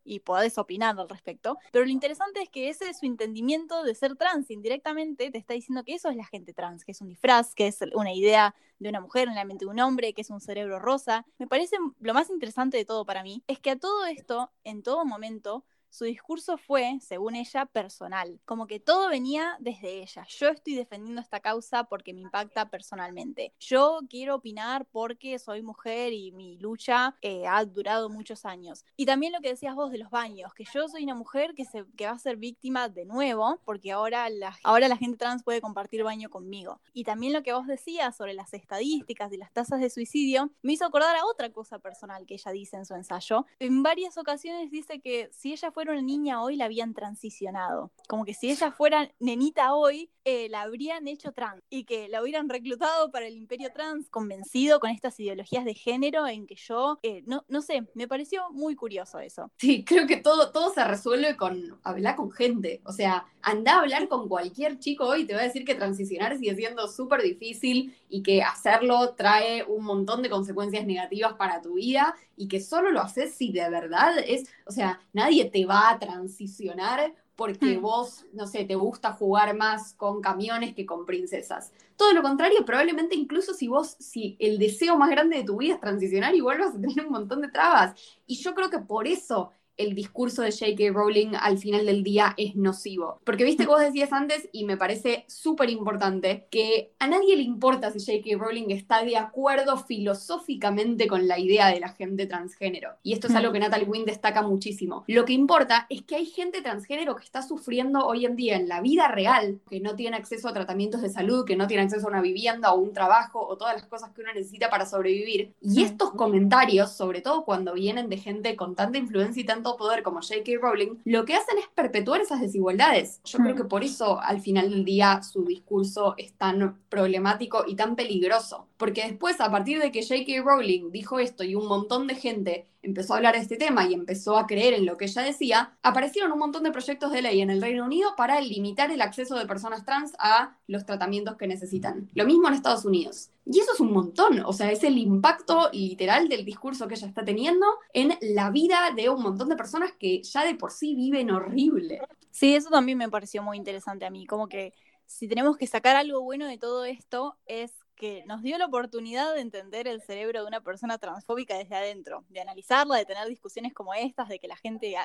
y 0.06 0.22
podés 0.22 0.58
opinar 0.58 0.98
al 0.98 1.10
respecto. 1.10 1.58
Pero 1.74 1.84
lo 1.84 1.92
interesante 1.92 2.42
es 2.42 2.48
que 2.48 2.70
ese 2.70 2.92
es 2.92 3.00
su 3.00 3.06
entendimiento 3.08 3.84
de 3.84 3.94
ser 3.94 4.16
trans, 4.16 4.50
indirectamente 4.52 5.32
te 5.32 5.38
está 5.38 5.54
diciendo 5.54 5.84
que 5.84 5.96
eso 5.96 6.10
es 6.10 6.16
la 6.16 6.26
gente 6.26 6.54
trans, 6.54 6.86
que 6.86 6.94
es 6.94 7.02
un 7.02 7.10
disfraz, 7.10 7.54
que 7.54 7.68
es 7.68 7.80
una 7.94 8.14
idea 8.14 8.56
de 8.84 8.90
una 8.90 9.02
mujer 9.02 9.28
en 9.28 9.36
la 9.36 9.46
mente 9.46 9.66
de 9.66 9.72
un 9.72 9.80
hombre, 9.80 10.14
que 10.14 10.22
es 10.22 10.30
un 10.30 10.42
cerebro 10.42 10.80
rosa. 10.80 11.26
Me 11.38 11.48
parece 11.48 11.78
lo 12.00 12.14
más 12.14 12.30
interesante 12.30 12.78
de 12.78 12.86
todo 12.86 13.06
para 13.06 13.24
mí, 13.24 13.44
es 13.48 13.60
que 13.60 13.72
a 13.72 13.80
todo 13.80 14.06
esto, 14.06 14.52
en 14.64 14.84
todo 14.84 15.06
momento, 15.06 15.66
su 15.94 16.06
discurso 16.06 16.58
fue, 16.58 16.98
según 17.02 17.36
ella, 17.36 17.68
personal, 17.68 18.40
como 18.46 18.66
que 18.66 18.80
todo 18.80 19.10
venía 19.10 19.58
desde 19.60 20.02
ella. 20.02 20.26
Yo 20.28 20.48
estoy 20.48 20.74
defendiendo 20.74 21.22
esta 21.22 21.40
causa 21.40 21.84
porque 21.84 22.16
me 22.16 22.22
impacta 22.22 22.68
personalmente. 22.72 23.54
Yo 23.60 24.00
quiero 24.10 24.34
opinar 24.34 24.88
porque 24.92 25.38
soy 25.38 25.62
mujer 25.62 26.12
y 26.12 26.32
mi 26.32 26.58
lucha 26.58 27.16
eh, 27.22 27.46
ha 27.48 27.64
durado 27.64 28.10
muchos 28.10 28.44
años. 28.44 28.84
Y 28.98 29.06
también 29.06 29.34
lo 29.34 29.40
que 29.40 29.50
decías 29.50 29.76
vos 29.76 29.92
de 29.92 30.00
los 30.00 30.10
baños, 30.10 30.52
que 30.56 30.66
yo 30.74 30.88
soy 30.88 31.04
una 31.04 31.14
mujer 31.14 31.54
que, 31.54 31.64
se, 31.64 31.86
que 31.96 32.08
va 32.08 32.14
a 32.14 32.20
ser 32.20 32.38
víctima 32.38 32.90
de 32.90 33.06
nuevo, 33.06 33.60
porque 33.64 33.92
ahora 33.92 34.28
la, 34.32 34.58
ahora 34.64 34.88
la 34.88 34.98
gente 34.98 35.20
trans 35.20 35.44
puede 35.44 35.62
compartir 35.62 36.04
baño 36.04 36.32
conmigo. 36.32 36.82
Y 36.94 37.04
también 37.04 37.34
lo 37.34 37.44
que 37.44 37.54
vos 37.54 37.68
decías 37.68 38.18
sobre 38.18 38.34
las 38.34 38.52
estadísticas 38.56 39.32
y 39.32 39.38
las 39.38 39.54
tasas 39.54 39.80
de 39.80 39.92
suicidio, 39.92 40.50
me 40.64 40.74
hizo 40.74 40.86
acordar 40.86 41.16
a 41.16 41.26
otra 41.28 41.52
cosa 41.52 41.78
personal 41.78 42.26
que 42.26 42.34
ella 42.34 42.52
dice 42.52 42.78
en 42.78 42.88
su 42.88 42.96
ensayo. 42.96 43.46
En 43.60 43.84
varias 43.84 44.18
ocasiones 44.18 44.72
dice 44.72 45.00
que 45.00 45.30
si 45.32 45.54
ella 45.54 45.72
fue 45.72 45.83
una 45.92 46.02
niña 46.02 46.42
hoy, 46.42 46.56
la 46.56 46.66
habían 46.66 46.94
transicionado. 46.94 47.92
Como 48.08 48.26
que 48.26 48.34
si 48.34 48.50
ella 48.50 48.72
fuera 48.72 49.12
nenita 49.20 49.74
hoy, 49.74 50.10
eh, 50.26 50.48
la 50.50 50.62
habrían 50.62 51.08
hecho 51.08 51.34
trans 51.34 51.62
y 51.70 51.84
que 51.84 52.08
la 52.08 52.22
hubieran 52.22 52.48
reclutado 52.48 53.12
para 53.12 53.28
el 53.28 53.36
imperio 53.36 53.72
trans, 53.74 54.10
convencido 54.10 54.80
con 54.80 54.90
estas 54.90 55.20
ideologías 55.20 55.66
de 55.66 55.74
género 55.74 56.28
en 56.28 56.48
que 56.48 56.56
yo, 56.56 56.98
eh, 57.04 57.24
no, 57.26 57.44
no 57.50 57.62
sé, 57.62 57.90
me 57.94 58.08
pareció 58.08 58.50
muy 58.52 58.76
curioso 58.76 59.20
eso. 59.20 59.52
Sí, 59.58 59.84
creo 59.84 60.08
que 60.08 60.18
todo, 60.18 60.52
todo 60.52 60.74
se 60.74 60.84
resuelve 60.86 61.36
con 61.36 61.78
hablar 61.84 62.16
con 62.16 62.32
gente. 62.32 62.82
O 62.86 62.94
sea, 62.94 63.26
anda 63.42 63.74
a 63.74 63.80
hablar 63.80 64.08
con 64.08 64.30
cualquier 64.30 64.80
chico 64.80 65.06
hoy, 65.06 65.26
te 65.26 65.34
va 65.34 65.42
a 65.42 65.44
decir 65.44 65.66
que 65.66 65.76
transicionar 65.76 66.38
sigue 66.38 66.56
siendo 66.56 66.88
súper 66.88 67.22
difícil 67.22 67.96
y 68.08 68.24
que 68.24 68.42
hacerlo 68.44 69.16
trae 69.16 69.64
un 69.66 69.84
montón 69.84 70.22
de 70.22 70.30
consecuencias 70.30 70.86
negativas 70.86 71.34
para 71.34 71.62
tu 71.62 71.74
vida 71.74 72.16
y 72.36 72.48
que 72.48 72.60
solo 72.60 72.92
lo 72.92 73.02
haces 73.02 73.34
si 73.34 73.52
de 73.52 73.70
verdad 73.70 74.14
es, 74.26 74.50
o 74.66 74.72
sea, 74.72 75.00
nadie 75.14 75.46
te 75.46 75.66
va 75.66 75.90
a 75.90 76.00
transicionar 76.00 77.14
porque 77.36 77.78
hmm. 77.78 77.82
vos, 77.82 78.26
no 78.34 78.48
sé, 78.48 78.66
te 78.66 78.76
gusta 78.76 79.14
jugar 79.14 79.56
más 79.56 79.94
con 79.96 80.22
camiones 80.22 80.76
que 80.76 80.86
con 80.86 81.06
princesas. 81.06 81.72
Todo 81.96 82.14
lo 82.14 82.22
contrario, 82.22 82.66
probablemente 82.66 83.16
incluso 83.16 83.54
si 83.54 83.68
vos, 83.68 83.96
si 84.00 84.36
el 84.40 84.60
deseo 84.60 84.98
más 84.98 85.10
grande 85.10 85.38
de 85.38 85.44
tu 85.44 85.58
vida 85.58 85.76
es 85.76 85.80
transicionar, 85.80 86.36
igual 86.36 86.60
vas 86.60 86.76
a 86.76 86.82
tener 86.82 87.06
un 87.06 87.12
montón 87.12 87.42
de 87.42 87.50
trabas. 87.50 88.00
Y 88.28 88.36
yo 88.36 88.54
creo 88.54 88.70
que 88.70 88.80
por 88.80 89.08
eso 89.08 89.52
el 89.78 89.96
discurso 89.96 90.42
de 90.42 90.52
J.K. 90.52 90.92
Rowling 90.92 91.32
al 91.40 91.58
final 91.58 91.86
del 91.86 92.04
día 92.04 92.34
es 92.38 92.56
nocivo. 92.56 93.20
Porque 93.24 93.44
viste 93.44 93.64
que 93.64 93.70
vos 93.70 93.82
decías 93.82 94.12
antes, 94.14 94.50
y 94.52 94.66
me 94.66 94.78
parece 94.78 95.26
súper 95.28 95.70
importante, 95.70 96.48
que 96.52 96.94
a 97.00 97.08
nadie 97.08 97.36
le 97.36 97.44
importa 97.44 97.92
si 97.92 98.00
J.K. 98.00 98.38
Rowling 98.38 98.70
está 98.70 99.04
de 99.04 99.18
acuerdo 99.18 99.78
filosóficamente 99.78 101.08
con 101.08 101.28
la 101.28 101.40
idea 101.40 101.68
de 101.68 101.80
la 101.80 101.90
gente 101.90 102.26
transgénero. 102.28 102.92
Y 103.04 103.14
esto 103.14 103.28
es 103.28 103.36
algo 103.36 103.52
que 103.52 103.60
Natalie 103.60 103.88
Wynn 103.88 104.06
destaca 104.06 104.42
muchísimo. 104.42 105.04
Lo 105.08 105.26
que 105.26 105.34
importa 105.34 105.88
es 105.90 106.04
que 106.04 106.16
hay 106.16 106.26
gente 106.26 106.62
transgénero 106.62 107.16
que 107.16 107.24
está 107.24 107.42
sufriendo 107.42 108.06
hoy 108.06 108.26
en 108.26 108.36
día 108.36 108.56
en 108.56 108.68
la 108.68 108.82
vida 108.82 109.08
real, 109.08 109.60
que 109.70 109.80
no 109.80 109.96
tiene 109.96 110.18
acceso 110.18 110.48
a 110.48 110.54
tratamientos 110.54 111.02
de 111.02 111.10
salud, 111.10 111.46
que 111.46 111.56
no 111.56 111.68
tiene 111.68 111.84
acceso 111.84 112.08
a 112.08 112.10
una 112.10 112.22
vivienda 112.22 112.74
o 112.74 112.80
un 112.80 112.94
trabajo 112.94 113.46
o 113.46 113.58
todas 113.58 113.76
las 113.76 113.86
cosas 113.86 114.12
que 114.12 114.22
uno 114.22 114.34
necesita 114.34 114.70
para 114.70 114.86
sobrevivir. 114.86 115.54
Y 115.62 115.84
estos 115.84 116.12
comentarios, 116.12 116.92
sobre 116.92 117.22
todo 117.22 117.44
cuando 117.44 117.74
vienen 117.74 118.10
de 118.10 118.18
gente 118.18 118.56
con 118.56 118.76
tanta 118.76 118.98
influencia 118.98 119.42
y 119.42 119.46
tanta 119.46 119.63
poder 119.64 120.04
como 120.04 120.22
J.K. 120.22 120.52
Rowling, 120.62 120.98
lo 121.06 121.26
que 121.26 121.36
hacen 121.36 121.58
es 121.58 121.68
perpetuar 121.74 122.22
esas 122.22 122.42
desigualdades. 122.42 123.22
Yo 123.24 123.40
creo 123.40 123.54
hmm. 123.54 123.58
que 123.58 123.64
por 123.66 123.84
eso 123.84 124.20
al 124.22 124.42
final 124.42 124.70
del 124.70 124.86
día 124.86 125.22
su 125.24 125.44
discurso 125.46 126.16
es 126.18 126.34
tan 126.34 126.80
problemático 126.90 127.64
y 127.68 127.76
tan 127.76 127.96
peligroso. 127.96 128.68
Porque 128.84 129.08
después, 129.08 129.40
a 129.40 129.50
partir 129.50 129.80
de 129.80 129.94
que 129.94 130.06
J.K. 130.06 130.42
Rowling 130.44 130.92
dijo 130.92 131.18
esto 131.18 131.46
y 131.46 131.56
un 131.56 131.68
montón 131.68 132.06
de 132.06 132.16
gente 132.16 132.68
empezó 132.82 133.14
a 133.14 133.16
hablar 133.16 133.34
de 133.34 133.40
este 133.40 133.56
tema 133.56 133.88
y 133.88 133.94
empezó 133.94 134.38
a 134.38 134.46
creer 134.46 134.74
en 134.74 134.86
lo 134.86 134.98
que 134.98 135.06
ella 135.06 135.22
decía, 135.22 135.78
aparecieron 135.84 136.34
un 136.34 136.40
montón 136.40 136.64
de 136.64 136.72
proyectos 136.74 137.14
de 137.14 137.22
ley 137.22 137.40
en 137.40 137.50
el 137.50 137.62
Reino 137.62 137.86
Unido 137.86 138.14
para 138.18 138.42
limitar 138.42 138.92
el 138.92 139.02
acceso 139.02 139.40
de 139.40 139.46
personas 139.46 139.86
trans 139.86 140.12
a 140.20 140.58
los 140.68 140.86
tratamientos 140.86 141.38
que 141.38 141.48
necesitan. 141.48 142.10
Lo 142.14 142.26
mismo 142.26 142.50
en 142.50 142.56
Estados 142.56 142.84
Unidos. 142.84 143.30
Y 143.46 143.58
eso 143.62 143.72
es 143.74 143.80
un 143.80 143.94
montón, 143.94 144.44
o 144.46 144.52
sea, 144.52 144.70
es 144.70 144.84
el 144.84 144.98
impacto 144.98 145.70
literal 145.72 146.28
del 146.28 146.44
discurso 146.44 146.86
que 146.90 146.96
ella 146.96 147.08
está 147.08 147.24
teniendo 147.24 147.66
en 147.94 148.18
la 148.20 148.50
vida 148.50 148.92
de 148.94 149.08
un 149.08 149.24
montón 149.24 149.48
de 149.48 149.56
personas 149.56 149.94
que 149.98 150.22
ya 150.24 150.44
de 150.44 150.56
por 150.56 150.72
sí 150.74 150.94
viven 150.94 151.32
horrible. 151.32 152.02
Sí, 152.32 152.54
eso 152.54 152.70
también 152.70 152.98
me 152.98 153.08
pareció 153.08 153.44
muy 153.44 153.56
interesante 153.56 154.06
a 154.06 154.10
mí, 154.10 154.26
como 154.26 154.50
que 154.50 154.74
si 155.06 155.30
tenemos 155.30 155.56
que 155.56 155.68
sacar 155.68 155.96
algo 155.96 156.22
bueno 156.22 156.48
de 156.48 156.58
todo 156.58 156.84
esto 156.84 157.38
es 157.46 157.72
que 157.96 158.24
nos 158.26 158.42
dio 158.42 158.58
la 158.58 158.66
oportunidad 158.66 159.34
de 159.34 159.42
entender 159.42 159.88
el 159.88 160.02
cerebro 160.02 160.42
de 160.42 160.48
una 160.48 160.62
persona 160.62 160.98
transfóbica 160.98 161.58
desde 161.58 161.76
adentro, 161.76 162.26
de 162.30 162.42
analizarla, 162.42 162.98
de 162.98 163.06
tener 163.06 163.28
discusiones 163.28 163.74
como 163.74 163.94
estas, 163.94 164.30
de 164.30 164.40
que 164.40 164.48
la 164.48 164.56
gente, 164.56 164.96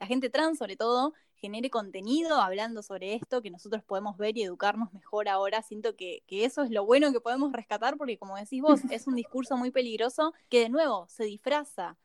la 0.00 0.06
gente 0.06 0.30
trans 0.30 0.58
sobre 0.58 0.76
todo, 0.76 1.14
genere 1.34 1.70
contenido 1.70 2.40
hablando 2.40 2.82
sobre 2.82 3.14
esto, 3.14 3.42
que 3.42 3.50
nosotros 3.50 3.82
podemos 3.82 4.16
ver 4.16 4.36
y 4.36 4.42
educarnos 4.42 4.92
mejor 4.92 5.28
ahora. 5.28 5.62
Siento 5.62 5.96
que, 5.96 6.22
que 6.26 6.44
eso 6.44 6.62
es 6.62 6.70
lo 6.70 6.84
bueno 6.84 7.12
que 7.12 7.20
podemos 7.20 7.52
rescatar, 7.52 7.96
porque 7.96 8.18
como 8.18 8.36
decís 8.36 8.62
vos, 8.62 8.80
es 8.90 9.06
un 9.06 9.14
discurso 9.14 9.56
muy 9.56 9.70
peligroso 9.70 10.32
que 10.48 10.60
de 10.60 10.68
nuevo 10.68 11.06
se 11.08 11.24
disfraza 11.24 11.96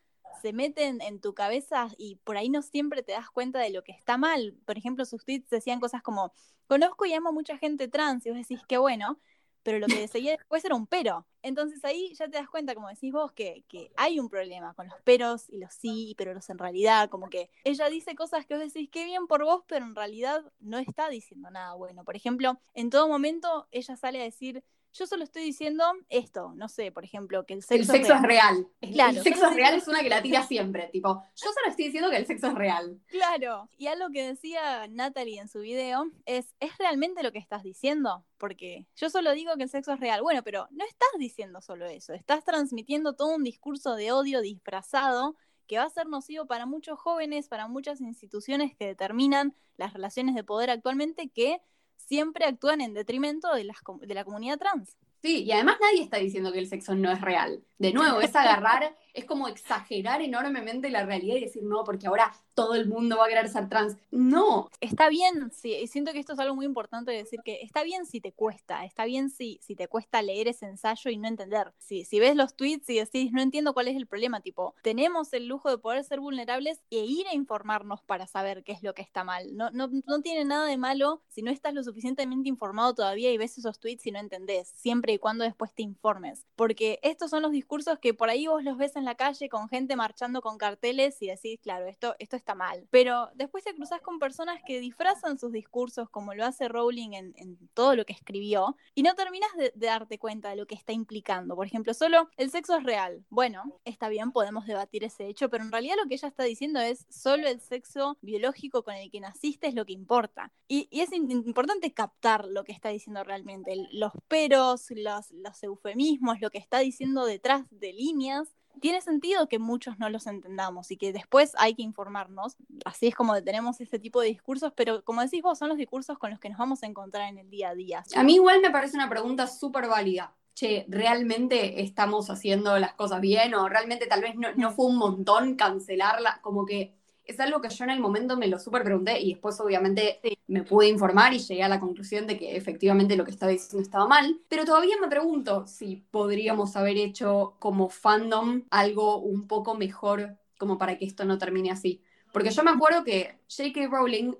se 0.41 0.53
meten 0.53 1.01
en 1.01 1.19
tu 1.19 1.33
cabeza 1.33 1.89
y 1.97 2.15
por 2.23 2.37
ahí 2.37 2.49
no 2.49 2.61
siempre 2.61 3.03
te 3.03 3.11
das 3.11 3.29
cuenta 3.29 3.59
de 3.59 3.71
lo 3.71 3.83
que 3.83 3.91
está 3.91 4.17
mal. 4.17 4.55
Por 4.65 4.77
ejemplo, 4.77 5.05
sus 5.05 5.25
tweets 5.25 5.49
decían 5.49 5.79
cosas 5.79 6.01
como, 6.01 6.31
conozco 6.67 7.05
y 7.05 7.13
amo 7.13 7.31
mucha 7.31 7.57
gente 7.57 7.87
trans, 7.87 8.25
y 8.25 8.29
vos 8.29 8.37
decís, 8.37 8.61
qué 8.67 8.77
bueno, 8.77 9.19
pero 9.63 9.79
lo 9.79 9.87
que 9.87 10.07
seguía 10.07 10.37
después 10.37 10.63
era 10.65 10.75
un 10.75 10.87
pero. 10.87 11.25
Entonces 11.41 11.83
ahí 11.85 12.13
ya 12.15 12.27
te 12.27 12.37
das 12.37 12.49
cuenta, 12.49 12.75
como 12.75 12.89
decís 12.89 13.11
vos, 13.11 13.31
que, 13.31 13.63
que, 13.67 13.91
hay 13.95 14.19
un 14.19 14.29
problema 14.29 14.73
con 14.73 14.87
los 14.87 15.01
peros 15.01 15.49
y 15.49 15.57
los 15.57 15.73
sí, 15.73 16.15
pero 16.17 16.33
los 16.33 16.49
en 16.49 16.57
realidad, 16.57 17.09
como 17.09 17.29
que 17.29 17.49
ella 17.63 17.89
dice 17.89 18.15
cosas 18.15 18.45
que 18.45 18.55
vos 18.55 18.63
decís, 18.63 18.89
qué 18.91 19.05
bien 19.05 19.27
por 19.27 19.43
vos, 19.43 19.63
pero 19.67 19.85
en 19.85 19.95
realidad 19.95 20.43
no 20.59 20.77
está 20.79 21.09
diciendo 21.09 21.49
nada 21.49 21.73
bueno. 21.75 22.03
Por 22.03 22.15
ejemplo, 22.15 22.59
en 22.73 22.89
todo 22.89 23.07
momento 23.07 23.67
ella 23.71 23.95
sale 23.95 24.21
a 24.21 24.25
decir, 24.25 24.63
yo 24.93 25.07
solo 25.07 25.23
estoy 25.23 25.43
diciendo 25.43 25.83
esto, 26.09 26.53
no 26.55 26.67
sé, 26.67 26.91
por 26.91 27.03
ejemplo, 27.03 27.45
que 27.45 27.53
el 27.53 27.61
sexo, 27.61 27.93
el 27.93 27.99
sexo 27.99 28.13
es 28.15 28.21
real. 28.21 28.67
Claro, 28.79 29.17
el 29.17 29.23
sexo 29.23 29.47
es 29.47 29.55
real 29.55 29.75
es 29.75 29.87
una 29.87 30.01
que 30.01 30.09
la 30.09 30.21
tira 30.21 30.43
siempre, 30.43 30.89
tipo, 30.91 31.23
yo 31.35 31.49
solo 31.53 31.67
estoy 31.67 31.85
diciendo 31.85 32.09
que 32.09 32.17
el 32.17 32.25
sexo 32.25 32.47
es 32.47 32.55
real. 32.55 32.99
Claro, 33.07 33.69
y 33.77 33.87
algo 33.87 34.09
que 34.11 34.27
decía 34.27 34.87
Natalie 34.87 35.39
en 35.39 35.47
su 35.47 35.59
video 35.59 36.05
es, 36.25 36.55
¿es 36.59 36.77
realmente 36.77 37.23
lo 37.23 37.31
que 37.31 37.39
estás 37.39 37.63
diciendo? 37.63 38.25
Porque 38.37 38.87
yo 38.95 39.09
solo 39.09 39.33
digo 39.33 39.55
que 39.57 39.63
el 39.63 39.69
sexo 39.69 39.93
es 39.93 39.99
real. 39.99 40.21
Bueno, 40.21 40.43
pero 40.43 40.67
no 40.71 40.85
estás 40.85 41.09
diciendo 41.17 41.61
solo 41.61 41.85
eso, 41.85 42.13
estás 42.13 42.43
transmitiendo 42.43 43.13
todo 43.13 43.35
un 43.35 43.43
discurso 43.43 43.95
de 43.95 44.11
odio 44.11 44.41
disfrazado 44.41 45.35
que 45.67 45.77
va 45.77 45.83
a 45.83 45.89
ser 45.89 46.07
nocivo 46.07 46.47
para 46.47 46.65
muchos 46.65 46.97
jóvenes, 46.97 47.47
para 47.47 47.67
muchas 47.67 48.01
instituciones 48.01 48.75
que 48.75 48.87
determinan 48.87 49.53
las 49.77 49.93
relaciones 49.93 50.33
de 50.33 50.43
poder 50.43 50.71
actualmente 50.71 51.29
que 51.29 51.61
siempre 51.99 52.45
actúan 52.45 52.81
en 52.81 52.93
detrimento 52.93 53.53
de, 53.53 53.65
las, 53.65 53.77
de 54.01 54.13
la 54.13 54.23
comunidad 54.23 54.57
trans. 54.57 54.97
Sí, 55.21 55.43
y 55.43 55.51
además 55.51 55.77
nadie 55.81 56.03
está 56.03 56.17
diciendo 56.17 56.51
que 56.51 56.59
el 56.59 56.67
sexo 56.67 56.95
no 56.95 57.11
es 57.11 57.19
real. 57.21 57.61
De 57.77 57.91
nuevo, 57.93 58.21
es 58.21 58.35
agarrar, 58.35 58.95
es 59.13 59.25
como 59.25 59.47
exagerar 59.47 60.21
enormemente 60.21 60.89
la 60.89 61.05
realidad 61.05 61.35
y 61.35 61.41
decir, 61.41 61.63
no, 61.63 61.83
porque 61.83 62.07
ahora 62.07 62.33
todo 62.53 62.75
el 62.75 62.87
mundo 62.87 63.17
va 63.17 63.25
a 63.25 63.29
querer 63.29 63.47
ser 63.47 63.69
trans. 63.69 63.97
No. 64.11 64.69
Está 64.81 65.09
bien, 65.09 65.51
sí, 65.51 65.87
siento 65.87 66.11
que 66.11 66.19
esto 66.19 66.33
es 66.33 66.39
algo 66.39 66.55
muy 66.55 66.65
importante 66.65 67.11
de 67.11 67.17
decir 67.17 67.39
que 67.43 67.61
está 67.61 67.83
bien 67.83 68.05
si 68.05 68.19
te 68.19 68.31
cuesta, 68.33 68.85
está 68.85 69.05
bien 69.05 69.29
si, 69.29 69.59
si 69.61 69.75
te 69.75 69.87
cuesta 69.87 70.21
leer 70.21 70.47
ese 70.47 70.65
ensayo 70.65 71.09
y 71.09 71.17
no 71.17 71.27
entender. 71.27 71.73
Si, 71.77 72.03
si 72.05 72.19
ves 72.19 72.35
los 72.35 72.55
tweets 72.55 72.89
y 72.89 72.99
decís, 72.99 73.31
no 73.31 73.41
entiendo 73.41 73.73
cuál 73.73 73.87
es 73.87 73.95
el 73.95 74.07
problema, 74.07 74.41
tipo, 74.41 74.75
tenemos 74.83 75.33
el 75.33 75.47
lujo 75.47 75.69
de 75.69 75.77
poder 75.77 76.03
ser 76.03 76.19
vulnerables 76.19 76.81
e 76.89 77.05
ir 77.05 77.27
a 77.27 77.33
informarnos 77.33 78.01
para 78.03 78.27
saber 78.27 78.63
qué 78.63 78.73
es 78.73 78.83
lo 78.83 78.93
que 78.93 79.01
está 79.01 79.23
mal. 79.23 79.55
No, 79.55 79.71
no, 79.71 79.89
no 80.05 80.21
tiene 80.21 80.45
nada 80.45 80.65
de 80.65 80.77
malo 80.77 81.21
si 81.29 81.41
no 81.41 81.51
estás 81.51 81.73
lo 81.73 81.83
suficientemente 81.83 82.49
informado 82.49 82.93
todavía 82.93 83.31
y 83.31 83.37
ves 83.37 83.57
esos 83.57 83.79
tweets 83.79 84.05
y 84.07 84.11
no 84.11 84.19
entendés, 84.19 84.69
siempre 84.75 85.13
y 85.13 85.17
cuando 85.17 85.43
después 85.43 85.73
te 85.73 85.83
informes. 85.83 86.45
Porque 86.55 86.99
estos 87.03 87.29
son 87.29 87.41
los 87.41 87.51
discursos 87.51 87.99
que 87.99 88.13
por 88.13 88.29
ahí 88.29 88.47
vos 88.47 88.63
los 88.63 88.77
ves 88.77 88.95
en 88.95 88.98
la 89.05 89.15
calle 89.15 89.49
con 89.49 89.69
gente 89.69 89.95
marchando 89.95 90.41
con 90.41 90.57
carteles 90.57 91.21
y 91.21 91.27
decís, 91.27 91.59
claro, 91.61 91.87
esto, 91.87 92.15
esto 92.19 92.35
está 92.35 92.55
mal. 92.55 92.87
Pero 92.91 93.29
después 93.35 93.63
te 93.63 93.73
cruzas 93.73 94.01
con 94.01 94.19
personas 94.19 94.61
que 94.65 94.79
disfrazan 94.79 95.37
sus 95.37 95.51
discursos 95.51 96.09
como 96.09 96.33
lo 96.33 96.45
hace 96.45 96.67
Rowling 96.67 97.13
en, 97.13 97.57
todo 97.73 97.95
lo 97.95 98.05
que 98.05 98.13
escribió 98.13 98.75
y 98.95 99.03
no 99.03 99.15
terminas 99.15 99.49
de, 99.57 99.71
darte 99.75 100.19
cuenta 100.19 100.49
de 100.49 100.55
lo 100.55 100.65
que 100.65 100.75
está 100.75 100.93
implicando. 100.93 101.55
Por 101.55 101.65
ejemplo, 101.65 101.93
solo 101.93 102.29
el 102.37 102.51
sexo 102.51 102.75
es 102.77 102.83
real. 102.83 103.25
Bueno, 103.29 103.79
está 103.85 104.09
bien, 104.09 104.31
podemos 104.31 104.65
debatir 104.65 105.03
ese 105.03 105.27
hecho, 105.27 105.49
pero 105.49 105.63
en 105.63 105.71
realidad 105.71 105.95
lo 106.01 106.07
que 106.07 106.15
ella 106.15 106.27
está 106.27 106.43
diciendo 106.43 106.79
es 106.79 107.05
solo 107.09 107.47
el 107.47 107.61
sexo 107.61 108.17
biológico 108.21 108.83
con 108.83 108.95
el 108.95 109.09
que 109.11 109.19
naciste 109.19 109.67
es 109.67 109.75
lo 109.75 109.85
que 109.85 109.93
importa. 109.93 110.51
Y, 110.67 110.87
es 110.91 111.11
importante 111.13 111.93
captar 111.93 112.45
lo 112.45 112.63
que 112.63 112.71
está 112.71 112.89
diciendo 112.89 113.23
realmente, 113.23 113.73
los 113.91 114.11
peros, 114.27 114.87
los 114.91 115.63
eufemismos, 115.63 116.41
lo 116.41 116.49
que 116.49 116.57
está 116.57 116.79
diciendo 116.79 117.25
detrás 117.25 117.65
de 117.71 117.93
líneas 117.93 118.58
tiene 118.79 119.01
sentido 119.01 119.47
que 119.47 119.59
muchos 119.59 119.99
no 119.99 120.09
los 120.09 120.27
entendamos 120.27 120.91
y 120.91 120.97
que 120.97 121.13
después 121.13 121.53
hay 121.57 121.75
que 121.75 121.81
informarnos. 121.81 122.55
Así 122.85 123.07
es 123.07 123.15
como 123.15 123.41
tenemos 123.43 123.81
este 123.81 123.99
tipo 123.99 124.21
de 124.21 124.27
discursos, 124.27 124.73
pero 124.75 125.03
como 125.03 125.21
decís 125.21 125.41
vos, 125.41 125.57
son 125.57 125.69
los 125.69 125.77
discursos 125.77 126.17
con 126.17 126.31
los 126.31 126.39
que 126.39 126.49
nos 126.49 126.57
vamos 126.57 126.83
a 126.83 126.87
encontrar 126.87 127.29
en 127.29 127.37
el 127.37 127.49
día 127.49 127.69
a 127.69 127.75
día. 127.75 128.03
A 128.15 128.23
mí 128.23 128.35
igual 128.35 128.61
me 128.61 128.71
parece 128.71 128.95
una 128.95 129.09
pregunta 129.09 129.47
súper 129.47 129.87
válida. 129.87 130.35
Che, 130.53 130.85
¿realmente 130.89 131.81
estamos 131.81 132.29
haciendo 132.29 132.77
las 132.79 132.93
cosas 132.93 133.21
bien? 133.21 133.53
¿O 133.53 133.69
realmente 133.69 134.07
tal 134.07 134.21
vez 134.21 134.35
no, 134.35 134.49
no 134.55 134.71
fue 134.71 134.87
un 134.87 134.97
montón 134.97 135.55
cancelarla? 135.55 136.39
Como 136.41 136.65
que 136.65 136.98
es 137.29 137.39
algo 137.39 137.61
que 137.61 137.69
yo 137.69 137.83
en 137.83 137.91
el 137.91 137.99
momento 137.99 138.35
me 138.37 138.47
lo 138.47 138.57
súper 138.57 138.83
pregunté 138.83 139.19
y 139.19 139.33
después 139.33 139.59
obviamente 139.59 140.19
me 140.47 140.63
pude 140.63 140.87
informar 140.87 141.33
y 141.33 141.39
llegué 141.39 141.63
a 141.63 141.69
la 141.69 141.79
conclusión 141.79 142.25
de 142.25 142.37
que 142.37 142.55
efectivamente 142.57 143.15
lo 143.15 143.23
que 143.23 143.31
estaba 143.31 143.51
diciendo 143.51 143.83
estaba 143.83 144.07
mal, 144.07 144.41
pero 144.47 144.65
todavía 144.65 144.95
me 144.99 145.07
pregunto 145.07 145.67
si 145.67 145.97
podríamos 146.09 146.75
haber 146.75 146.97
hecho 146.97 147.55
como 147.59 147.89
fandom 147.89 148.63
algo 148.71 149.17
un 149.17 149.47
poco 149.47 149.75
mejor 149.75 150.37
como 150.57 150.77
para 150.79 150.97
que 150.97 151.05
esto 151.05 151.23
no 151.23 151.37
termine 151.37 151.71
así. 151.71 152.01
Porque 152.33 152.49
yo 152.49 152.63
me 152.63 152.71
acuerdo 152.71 153.03
que 153.03 153.39
J.K. 153.47 153.87
Rowling 153.87 154.33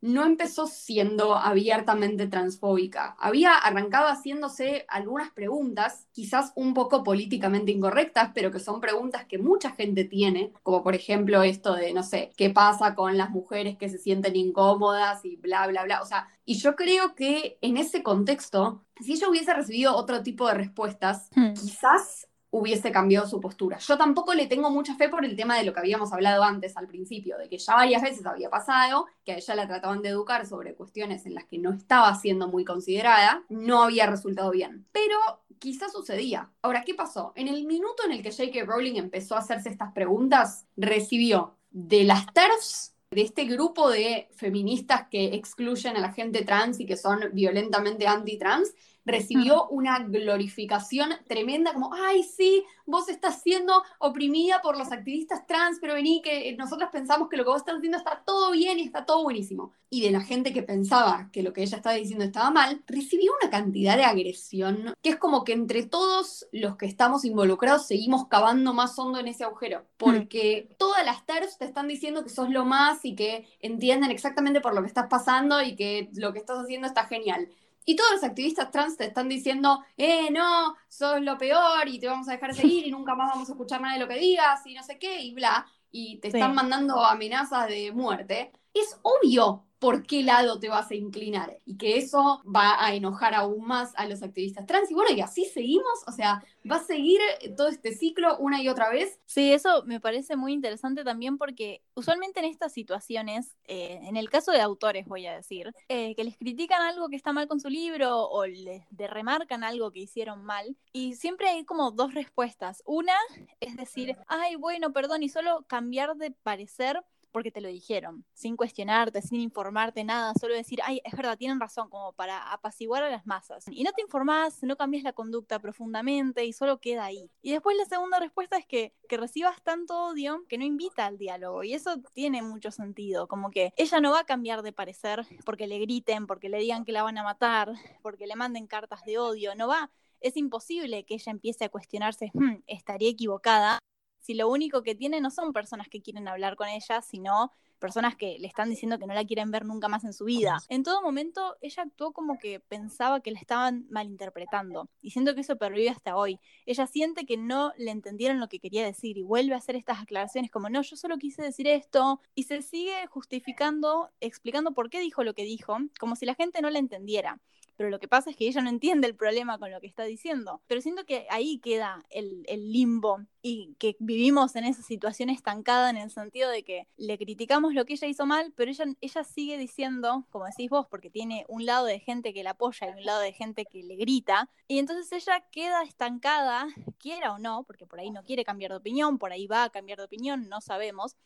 no 0.00 0.24
empezó 0.24 0.66
siendo 0.66 1.34
abiertamente 1.34 2.26
transfóbica. 2.26 3.16
Había 3.18 3.54
arrancado 3.54 4.08
haciéndose 4.08 4.84
algunas 4.88 5.30
preguntas, 5.30 6.06
quizás 6.12 6.52
un 6.54 6.74
poco 6.74 7.02
políticamente 7.02 7.72
incorrectas, 7.72 8.30
pero 8.34 8.50
que 8.50 8.60
son 8.60 8.80
preguntas 8.80 9.24
que 9.26 9.38
mucha 9.38 9.70
gente 9.72 10.04
tiene, 10.04 10.52
como 10.62 10.82
por 10.82 10.94
ejemplo 10.94 11.42
esto 11.42 11.74
de, 11.74 11.92
no 11.92 12.02
sé, 12.02 12.32
¿qué 12.36 12.50
pasa 12.50 12.94
con 12.94 13.16
las 13.16 13.30
mujeres 13.30 13.76
que 13.76 13.88
se 13.88 13.98
sienten 13.98 14.36
incómodas 14.36 15.24
y 15.24 15.36
bla, 15.36 15.66
bla, 15.66 15.84
bla? 15.84 16.02
O 16.02 16.06
sea, 16.06 16.28
y 16.44 16.54
yo 16.54 16.76
creo 16.76 17.14
que 17.14 17.58
en 17.60 17.76
ese 17.76 18.02
contexto, 18.02 18.84
si 19.00 19.14
ella 19.14 19.28
hubiese 19.28 19.54
recibido 19.54 19.96
otro 19.96 20.22
tipo 20.22 20.46
de 20.46 20.54
respuestas, 20.54 21.30
hmm. 21.34 21.54
quizás 21.54 22.28
hubiese 22.58 22.90
cambiado 22.92 23.26
su 23.26 23.40
postura. 23.40 23.78
Yo 23.78 23.98
tampoco 23.98 24.34
le 24.34 24.46
tengo 24.46 24.70
mucha 24.70 24.94
fe 24.94 25.08
por 25.08 25.24
el 25.24 25.36
tema 25.36 25.56
de 25.56 25.64
lo 25.64 25.72
que 25.72 25.80
habíamos 25.80 26.12
hablado 26.12 26.42
antes 26.42 26.76
al 26.76 26.86
principio, 26.86 27.36
de 27.38 27.48
que 27.48 27.58
ya 27.58 27.74
varias 27.74 28.02
veces 28.02 28.24
había 28.26 28.50
pasado, 28.50 29.06
que 29.24 29.32
a 29.32 29.36
ella 29.36 29.54
la 29.54 29.66
trataban 29.66 30.02
de 30.02 30.10
educar 30.10 30.46
sobre 30.46 30.74
cuestiones 30.74 31.26
en 31.26 31.34
las 31.34 31.44
que 31.44 31.58
no 31.58 31.72
estaba 31.72 32.14
siendo 32.14 32.48
muy 32.48 32.64
considerada, 32.64 33.44
no 33.48 33.82
había 33.82 34.06
resultado 34.06 34.50
bien. 34.50 34.86
Pero 34.92 35.16
quizás 35.58 35.92
sucedía. 35.92 36.50
Ahora, 36.62 36.82
¿qué 36.84 36.94
pasó? 36.94 37.32
En 37.36 37.48
el 37.48 37.64
minuto 37.66 38.04
en 38.04 38.12
el 38.12 38.22
que 38.22 38.32
J.K. 38.32 38.64
Rowling 38.64 38.96
empezó 38.96 39.34
a 39.34 39.40
hacerse 39.40 39.68
estas 39.68 39.92
preguntas, 39.92 40.66
recibió 40.76 41.56
de 41.70 42.04
las 42.04 42.26
TERFs 42.32 42.94
de 43.10 43.22
este 43.22 43.44
grupo 43.44 43.90
de 43.90 44.28
feministas 44.34 45.06
que 45.10 45.34
excluyen 45.34 45.96
a 45.96 46.00
la 46.00 46.12
gente 46.12 46.44
trans 46.44 46.80
y 46.80 46.86
que 46.86 46.96
son 46.96 47.20
violentamente 47.32 48.06
anti-trans, 48.06 48.74
recibió 49.06 49.68
una 49.68 50.00
glorificación 50.00 51.10
tremenda, 51.26 51.72
como, 51.72 51.94
ay, 51.94 52.24
sí, 52.24 52.64
vos 52.84 53.08
estás 53.08 53.40
siendo 53.42 53.82
oprimida 53.98 54.60
por 54.60 54.76
los 54.76 54.92
activistas 54.92 55.46
trans, 55.46 55.78
pero 55.80 55.94
vení, 55.94 56.20
que 56.20 56.54
nosotros 56.56 56.90
pensamos 56.92 57.28
que 57.28 57.36
lo 57.36 57.44
que 57.44 57.50
vos 57.50 57.60
estás 57.60 57.76
haciendo 57.76 57.98
está 57.98 58.22
todo 58.26 58.50
bien 58.50 58.78
y 58.78 58.82
está 58.82 59.06
todo 59.06 59.22
buenísimo. 59.22 59.72
Y 59.88 60.02
de 60.02 60.10
la 60.10 60.20
gente 60.20 60.52
que 60.52 60.62
pensaba 60.62 61.30
que 61.32 61.44
lo 61.44 61.52
que 61.52 61.62
ella 61.62 61.76
estaba 61.76 61.94
diciendo 61.94 62.24
estaba 62.24 62.50
mal, 62.50 62.82
recibió 62.86 63.32
una 63.40 63.50
cantidad 63.50 63.96
de 63.96 64.04
agresión 64.04 64.94
que 65.02 65.10
es 65.10 65.16
como 65.16 65.44
que 65.44 65.52
entre 65.52 65.86
todos 65.86 66.46
los 66.50 66.76
que 66.76 66.86
estamos 66.86 67.24
involucrados 67.24 67.86
seguimos 67.86 68.26
cavando 68.26 68.74
más 68.74 68.98
hondo 68.98 69.20
en 69.20 69.28
ese 69.28 69.44
agujero, 69.44 69.80
mm. 69.80 69.84
porque 69.96 70.68
todas 70.78 71.04
las 71.04 71.24
TERFs 71.24 71.58
te 71.58 71.64
están 71.64 71.86
diciendo 71.86 72.24
que 72.24 72.30
sos 72.30 72.50
lo 72.50 72.64
más 72.64 73.04
y 73.04 73.14
que 73.14 73.46
entienden 73.60 74.10
exactamente 74.10 74.60
por 74.60 74.74
lo 74.74 74.82
que 74.82 74.88
estás 74.88 75.06
pasando 75.08 75.62
y 75.62 75.76
que 75.76 76.10
lo 76.14 76.32
que 76.32 76.40
estás 76.40 76.58
haciendo 76.58 76.88
está 76.88 77.04
genial. 77.04 77.48
Y 77.88 77.94
todos 77.94 78.10
los 78.12 78.24
activistas 78.24 78.70
trans 78.72 78.96
te 78.96 79.04
están 79.06 79.28
diciendo, 79.28 79.82
eh, 79.96 80.28
no, 80.32 80.74
sos 80.88 81.22
lo 81.22 81.38
peor 81.38 81.86
y 81.86 82.00
te 82.00 82.08
vamos 82.08 82.28
a 82.28 82.32
dejar 82.32 82.52
seguir 82.52 82.84
y 82.84 82.90
nunca 82.90 83.14
más 83.14 83.30
vamos 83.30 83.48
a 83.48 83.52
escuchar 83.52 83.80
nada 83.80 83.94
de 83.94 84.00
lo 84.00 84.08
que 84.08 84.18
digas 84.18 84.66
y 84.66 84.74
no 84.74 84.82
sé 84.82 84.98
qué 84.98 85.22
y 85.22 85.32
bla. 85.32 85.64
Y 85.92 86.18
te 86.18 86.28
están 86.28 86.54
mandando 86.54 87.02
amenazas 87.02 87.68
de 87.68 87.92
muerte. 87.92 88.50
Es 88.74 88.98
obvio 89.02 89.64
por 89.78 90.04
qué 90.04 90.24
lado 90.24 90.58
te 90.58 90.68
vas 90.68 90.90
a 90.90 90.96
inclinar 90.96 91.58
y 91.64 91.76
que 91.76 91.96
eso 91.96 92.42
va 92.44 92.84
a 92.84 92.92
enojar 92.94 93.34
aún 93.34 93.64
más 93.66 93.92
a 93.96 94.06
los 94.06 94.20
activistas 94.22 94.66
trans. 94.66 94.90
Y 94.90 94.94
bueno, 94.94 95.14
y 95.14 95.20
así 95.20 95.44
seguimos, 95.44 96.02
o 96.08 96.12
sea, 96.12 96.42
va 96.70 96.76
a 96.76 96.84
seguir 96.84 97.20
todo 97.56 97.68
este 97.68 97.94
ciclo 97.94 98.36
una 98.38 98.62
y 98.62 98.68
otra 98.68 98.90
vez. 98.90 99.20
Sí, 99.26 99.52
eso 99.52 99.84
me 99.84 100.00
parece 100.00 100.36
muy 100.36 100.52
interesante 100.52 101.04
también 101.04 101.38
porque 101.38 101.82
usualmente 101.94 102.40
en 102.40 102.46
estas 102.46 102.72
situaciones, 102.72 103.56
eh, 103.64 104.00
en 104.02 104.16
el 104.16 104.30
caso 104.30 104.52
de 104.52 104.60
autores 104.60 105.06
voy 105.06 105.26
a 105.26 105.34
decir, 105.34 105.72
eh, 105.88 106.14
que 106.14 106.24
les 106.24 106.36
critican 106.36 106.82
algo 106.82 107.08
que 107.08 107.16
está 107.16 107.32
mal 107.32 107.48
con 107.48 107.60
su 107.60 107.68
libro 107.68 108.28
o 108.28 108.46
les 108.46 108.84
remarcan 108.90 109.64
algo 109.64 109.90
que 109.90 110.00
hicieron 110.00 110.44
mal 110.44 110.76
y 110.92 111.14
siempre 111.14 111.48
hay 111.48 111.64
como 111.64 111.90
dos 111.90 112.14
respuestas. 112.14 112.82
Una 112.86 113.14
es 113.60 113.76
decir, 113.76 114.16
ay, 114.26 114.56
bueno, 114.56 114.92
perdón, 114.92 115.22
y 115.22 115.28
solo 115.28 115.64
cambiar 115.68 116.16
de 116.16 116.30
parecer 116.30 117.02
porque 117.36 117.52
te 117.52 117.60
lo 117.60 117.68
dijeron, 117.68 118.24
sin 118.32 118.56
cuestionarte, 118.56 119.20
sin 119.20 119.42
informarte 119.42 120.02
nada, 120.04 120.32
solo 120.40 120.54
decir, 120.54 120.78
ay, 120.82 121.02
es 121.04 121.14
verdad, 121.14 121.36
tienen 121.36 121.60
razón, 121.60 121.90
como 121.90 122.14
para 122.14 122.50
apaciguar 122.50 123.02
a 123.02 123.10
las 123.10 123.26
masas. 123.26 123.66
Y 123.70 123.84
no 123.84 123.92
te 123.92 124.00
informás, 124.00 124.62
no 124.62 124.74
cambias 124.78 125.02
la 125.02 125.12
conducta 125.12 125.58
profundamente 125.58 126.46
y 126.46 126.54
solo 126.54 126.80
queda 126.80 127.04
ahí. 127.04 127.30
Y 127.42 127.52
después 127.52 127.76
la 127.76 127.84
segunda 127.84 128.18
respuesta 128.20 128.56
es 128.56 128.64
que, 128.64 128.94
que 129.06 129.18
recibas 129.18 129.62
tanto 129.62 130.06
odio 130.06 130.46
que 130.48 130.56
no 130.56 130.64
invita 130.64 131.04
al 131.04 131.18
diálogo. 131.18 131.62
Y 131.62 131.74
eso 131.74 131.98
tiene 132.14 132.40
mucho 132.40 132.70
sentido, 132.70 133.28
como 133.28 133.50
que 133.50 133.74
ella 133.76 134.00
no 134.00 134.12
va 134.12 134.20
a 134.20 134.24
cambiar 134.24 134.62
de 134.62 134.72
parecer 134.72 135.26
porque 135.44 135.66
le 135.66 135.78
griten, 135.78 136.26
porque 136.26 136.48
le 136.48 136.56
digan 136.56 136.86
que 136.86 136.92
la 136.92 137.02
van 137.02 137.18
a 137.18 137.22
matar, 137.22 137.74
porque 138.00 138.26
le 138.26 138.36
manden 138.36 138.66
cartas 138.66 139.04
de 139.04 139.18
odio, 139.18 139.54
no 139.54 139.68
va. 139.68 139.90
Es 140.22 140.38
imposible 140.38 141.04
que 141.04 141.16
ella 141.16 141.32
empiece 141.32 141.66
a 141.66 141.68
cuestionarse, 141.68 142.30
hmm, 142.32 142.62
estaría 142.66 143.10
equivocada 143.10 143.78
si 144.26 144.34
lo 144.34 144.48
único 144.48 144.82
que 144.82 144.96
tiene 144.96 145.20
no 145.20 145.30
son 145.30 145.52
personas 145.52 145.88
que 145.88 146.02
quieren 146.02 146.26
hablar 146.26 146.56
con 146.56 146.66
ella, 146.66 147.00
sino 147.00 147.52
personas 147.78 148.16
que 148.16 148.38
le 148.40 148.48
están 148.48 148.68
diciendo 148.68 148.98
que 148.98 149.06
no 149.06 149.14
la 149.14 149.24
quieren 149.24 149.52
ver 149.52 149.64
nunca 149.64 149.86
más 149.86 150.02
en 150.02 150.12
su 150.12 150.24
vida. 150.24 150.58
En 150.68 150.82
todo 150.82 151.00
momento 151.00 151.56
ella 151.60 151.84
actuó 151.84 152.12
como 152.12 152.36
que 152.36 152.58
pensaba 152.58 153.20
que 153.20 153.30
la 153.30 153.38
estaban 153.38 153.86
malinterpretando 153.88 154.88
y 155.00 155.10
siento 155.12 155.36
que 155.36 155.42
eso 155.42 155.56
pervive 155.56 155.90
hasta 155.90 156.16
hoy. 156.16 156.40
Ella 156.64 156.88
siente 156.88 157.24
que 157.24 157.36
no 157.36 157.72
le 157.78 157.92
entendieron 157.92 158.40
lo 158.40 158.48
que 158.48 158.58
quería 158.58 158.84
decir 158.84 159.16
y 159.16 159.22
vuelve 159.22 159.54
a 159.54 159.58
hacer 159.58 159.76
estas 159.76 160.00
aclaraciones 160.00 160.50
como 160.50 160.68
no, 160.70 160.82
yo 160.82 160.96
solo 160.96 161.18
quise 161.18 161.42
decir 161.42 161.68
esto 161.68 162.20
y 162.34 162.44
se 162.44 162.62
sigue 162.62 163.06
justificando, 163.06 164.10
explicando 164.20 164.72
por 164.72 164.90
qué 164.90 164.98
dijo 164.98 165.22
lo 165.22 165.34
que 165.34 165.44
dijo, 165.44 165.76
como 166.00 166.16
si 166.16 166.26
la 166.26 166.34
gente 166.34 166.62
no 166.62 166.70
la 166.70 166.80
entendiera 166.80 167.40
pero 167.76 167.90
lo 167.90 168.00
que 168.00 168.08
pasa 168.08 168.30
es 168.30 168.36
que 168.36 168.48
ella 168.48 168.62
no 168.62 168.70
entiende 168.70 169.06
el 169.06 169.14
problema 169.14 169.58
con 169.58 169.70
lo 169.70 169.80
que 169.80 169.86
está 169.86 170.04
diciendo. 170.04 170.62
Pero 170.66 170.80
siento 170.80 171.04
que 171.04 171.26
ahí 171.30 171.58
queda 171.58 172.04
el, 172.10 172.44
limbo 172.72 173.20
y 173.42 173.76
que 173.78 173.96
vivimos 174.00 174.56
en 174.56 174.64
esa 174.64 174.82
situación 174.82 175.30
estancada 175.30 175.90
en 175.90 175.96
el 175.96 176.10
sentido 176.10 176.50
de 176.50 176.64
que 176.64 176.88
le 176.96 177.16
criticamos 177.18 177.74
lo 177.74 177.84
que 177.84 177.92
ella 177.92 178.08
hizo 178.08 178.26
mal, 178.26 178.52
pero 178.56 178.70
ella, 178.70 178.86
ella 179.00 179.24
sigue 179.24 179.58
diciendo, 179.58 180.26
como 180.30 180.46
decís 180.46 180.68
vos, 180.68 180.86
porque 180.90 181.10
tiene 181.10 181.44
un 181.48 181.64
lado 181.64 181.86
de 181.86 182.00
gente 182.00 182.32
que 182.32 182.42
la 182.42 182.50
apoya 182.50 182.88
y 182.88 182.98
un 182.98 183.04
lado 183.04 183.20
de 183.20 183.32
gente 183.32 183.64
que 183.66 183.82
le 183.82 183.96
grita, 183.96 184.50
y 184.66 184.78
entonces 184.78 185.12
ella 185.12 185.44
queda 185.52 185.82
estancada, 185.84 186.66
quiera 186.98 187.32
o 187.32 187.38
no, 187.38 187.62
porque 187.64 187.86
por 187.86 188.00
ahí 188.00 188.10
no 188.10 188.24
quiere 188.24 188.44
cambiar 188.44 188.72
de 188.72 188.78
opinión, 188.78 189.18
por 189.18 189.32
ahí 189.32 189.46
va 189.46 189.64
a 189.64 189.70
cambiar 189.70 189.98
de 189.98 190.04
opinión, 190.04 190.48
no 190.48 190.60
sabemos, 190.60 191.16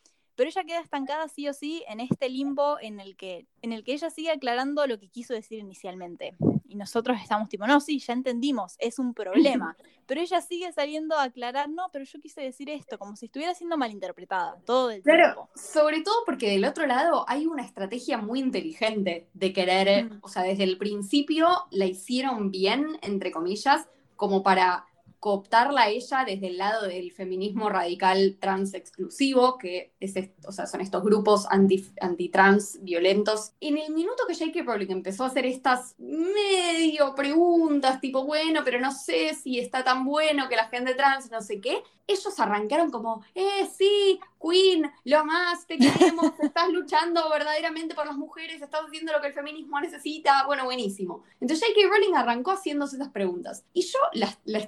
pero 0.40 0.48
ella 0.48 0.64
queda 0.64 0.80
estancada 0.80 1.28
sí 1.28 1.46
o 1.48 1.52
sí 1.52 1.84
en 1.86 2.00
este 2.00 2.30
limbo 2.30 2.78
en 2.80 2.98
el 2.98 3.14
que, 3.14 3.46
en 3.60 3.74
el 3.74 3.84
que 3.84 3.92
ella 3.92 4.08
sigue 4.08 4.30
aclarando 4.30 4.86
lo 4.86 4.98
que 4.98 5.10
quiso 5.10 5.34
decir 5.34 5.58
inicialmente. 5.58 6.34
Y 6.66 6.76
nosotros 6.76 7.18
estamos 7.22 7.50
tipo, 7.50 7.66
no, 7.66 7.78
sí, 7.78 7.98
ya 7.98 8.14
entendimos, 8.14 8.76
es 8.78 8.98
un 8.98 9.12
problema. 9.12 9.76
Pero 10.06 10.22
ella 10.22 10.40
sigue 10.40 10.72
saliendo 10.72 11.14
a 11.14 11.24
aclarar, 11.24 11.68
no, 11.68 11.90
pero 11.92 12.06
yo 12.06 12.18
quise 12.20 12.40
decir 12.40 12.70
esto, 12.70 12.98
como 12.98 13.16
si 13.16 13.26
estuviera 13.26 13.54
siendo 13.54 13.76
malinterpretada 13.76 14.56
todo 14.64 14.90
el 14.90 15.02
tiempo. 15.02 15.50
Sobre 15.54 16.00
todo 16.00 16.16
porque 16.24 16.50
del 16.50 16.64
otro 16.64 16.86
lado 16.86 17.26
hay 17.28 17.46
una 17.46 17.62
estrategia 17.62 18.16
muy 18.16 18.40
inteligente 18.40 19.28
de 19.34 19.52
querer, 19.52 20.06
mm. 20.06 20.18
o 20.22 20.28
sea, 20.28 20.42
desde 20.42 20.64
el 20.64 20.78
principio 20.78 21.48
la 21.70 21.84
hicieron 21.84 22.50
bien, 22.50 22.98
entre 23.02 23.30
comillas, 23.30 23.88
como 24.16 24.42
para 24.42 24.86
cooptarla 25.20 25.82
a 25.82 25.88
ella 25.90 26.24
desde 26.26 26.48
el 26.48 26.56
lado 26.56 26.88
del 26.88 27.12
feminismo 27.12 27.68
radical 27.68 28.38
trans 28.40 28.72
exclusivo, 28.72 29.58
que 29.58 29.92
es, 30.00 30.14
o 30.46 30.52
sea, 30.52 30.66
son 30.66 30.80
estos 30.80 31.04
grupos 31.04 31.46
anti-trans 31.50 32.78
violentos. 32.82 33.52
En 33.60 33.76
el 33.76 33.92
minuto 33.92 34.24
que 34.26 34.34
J.K. 34.34 34.62
Rowling 34.62 34.90
empezó 34.90 35.24
a 35.24 35.26
hacer 35.26 35.44
estas 35.44 35.94
medio 35.98 37.14
preguntas, 37.14 38.00
tipo, 38.00 38.24
bueno, 38.24 38.62
pero 38.64 38.80
no 38.80 38.92
sé 38.92 39.34
si 39.34 39.58
está 39.58 39.84
tan 39.84 40.06
bueno 40.06 40.48
que 40.48 40.56
la 40.56 40.68
gente 40.68 40.94
trans, 40.94 41.30
no 41.30 41.42
sé 41.42 41.60
qué, 41.60 41.82
ellos 42.06 42.40
arrancaron 42.40 42.90
como, 42.90 43.22
eh, 43.34 43.68
sí, 43.76 44.18
Queen, 44.40 44.90
lo 45.04 45.24
más, 45.24 45.66
te 45.66 45.78
queremos, 45.78 46.32
estás 46.42 46.68
luchando 46.70 47.28
verdaderamente 47.30 47.94
por 47.94 48.06
las 48.06 48.16
mujeres, 48.16 48.60
estás 48.60 48.82
haciendo 48.86 49.12
lo 49.12 49.20
que 49.20 49.28
el 49.28 49.34
feminismo 49.34 49.80
necesita, 49.80 50.44
bueno, 50.46 50.64
buenísimo. 50.64 51.22
Entonces 51.40 51.68
J.K. 51.68 51.88
Rowling 51.88 52.14
arrancó 52.16 52.52
haciéndose 52.52 52.96
esas 52.96 53.10
preguntas. 53.10 53.64
Y 53.72 53.82
yo 53.82 53.98
la, 54.12 54.58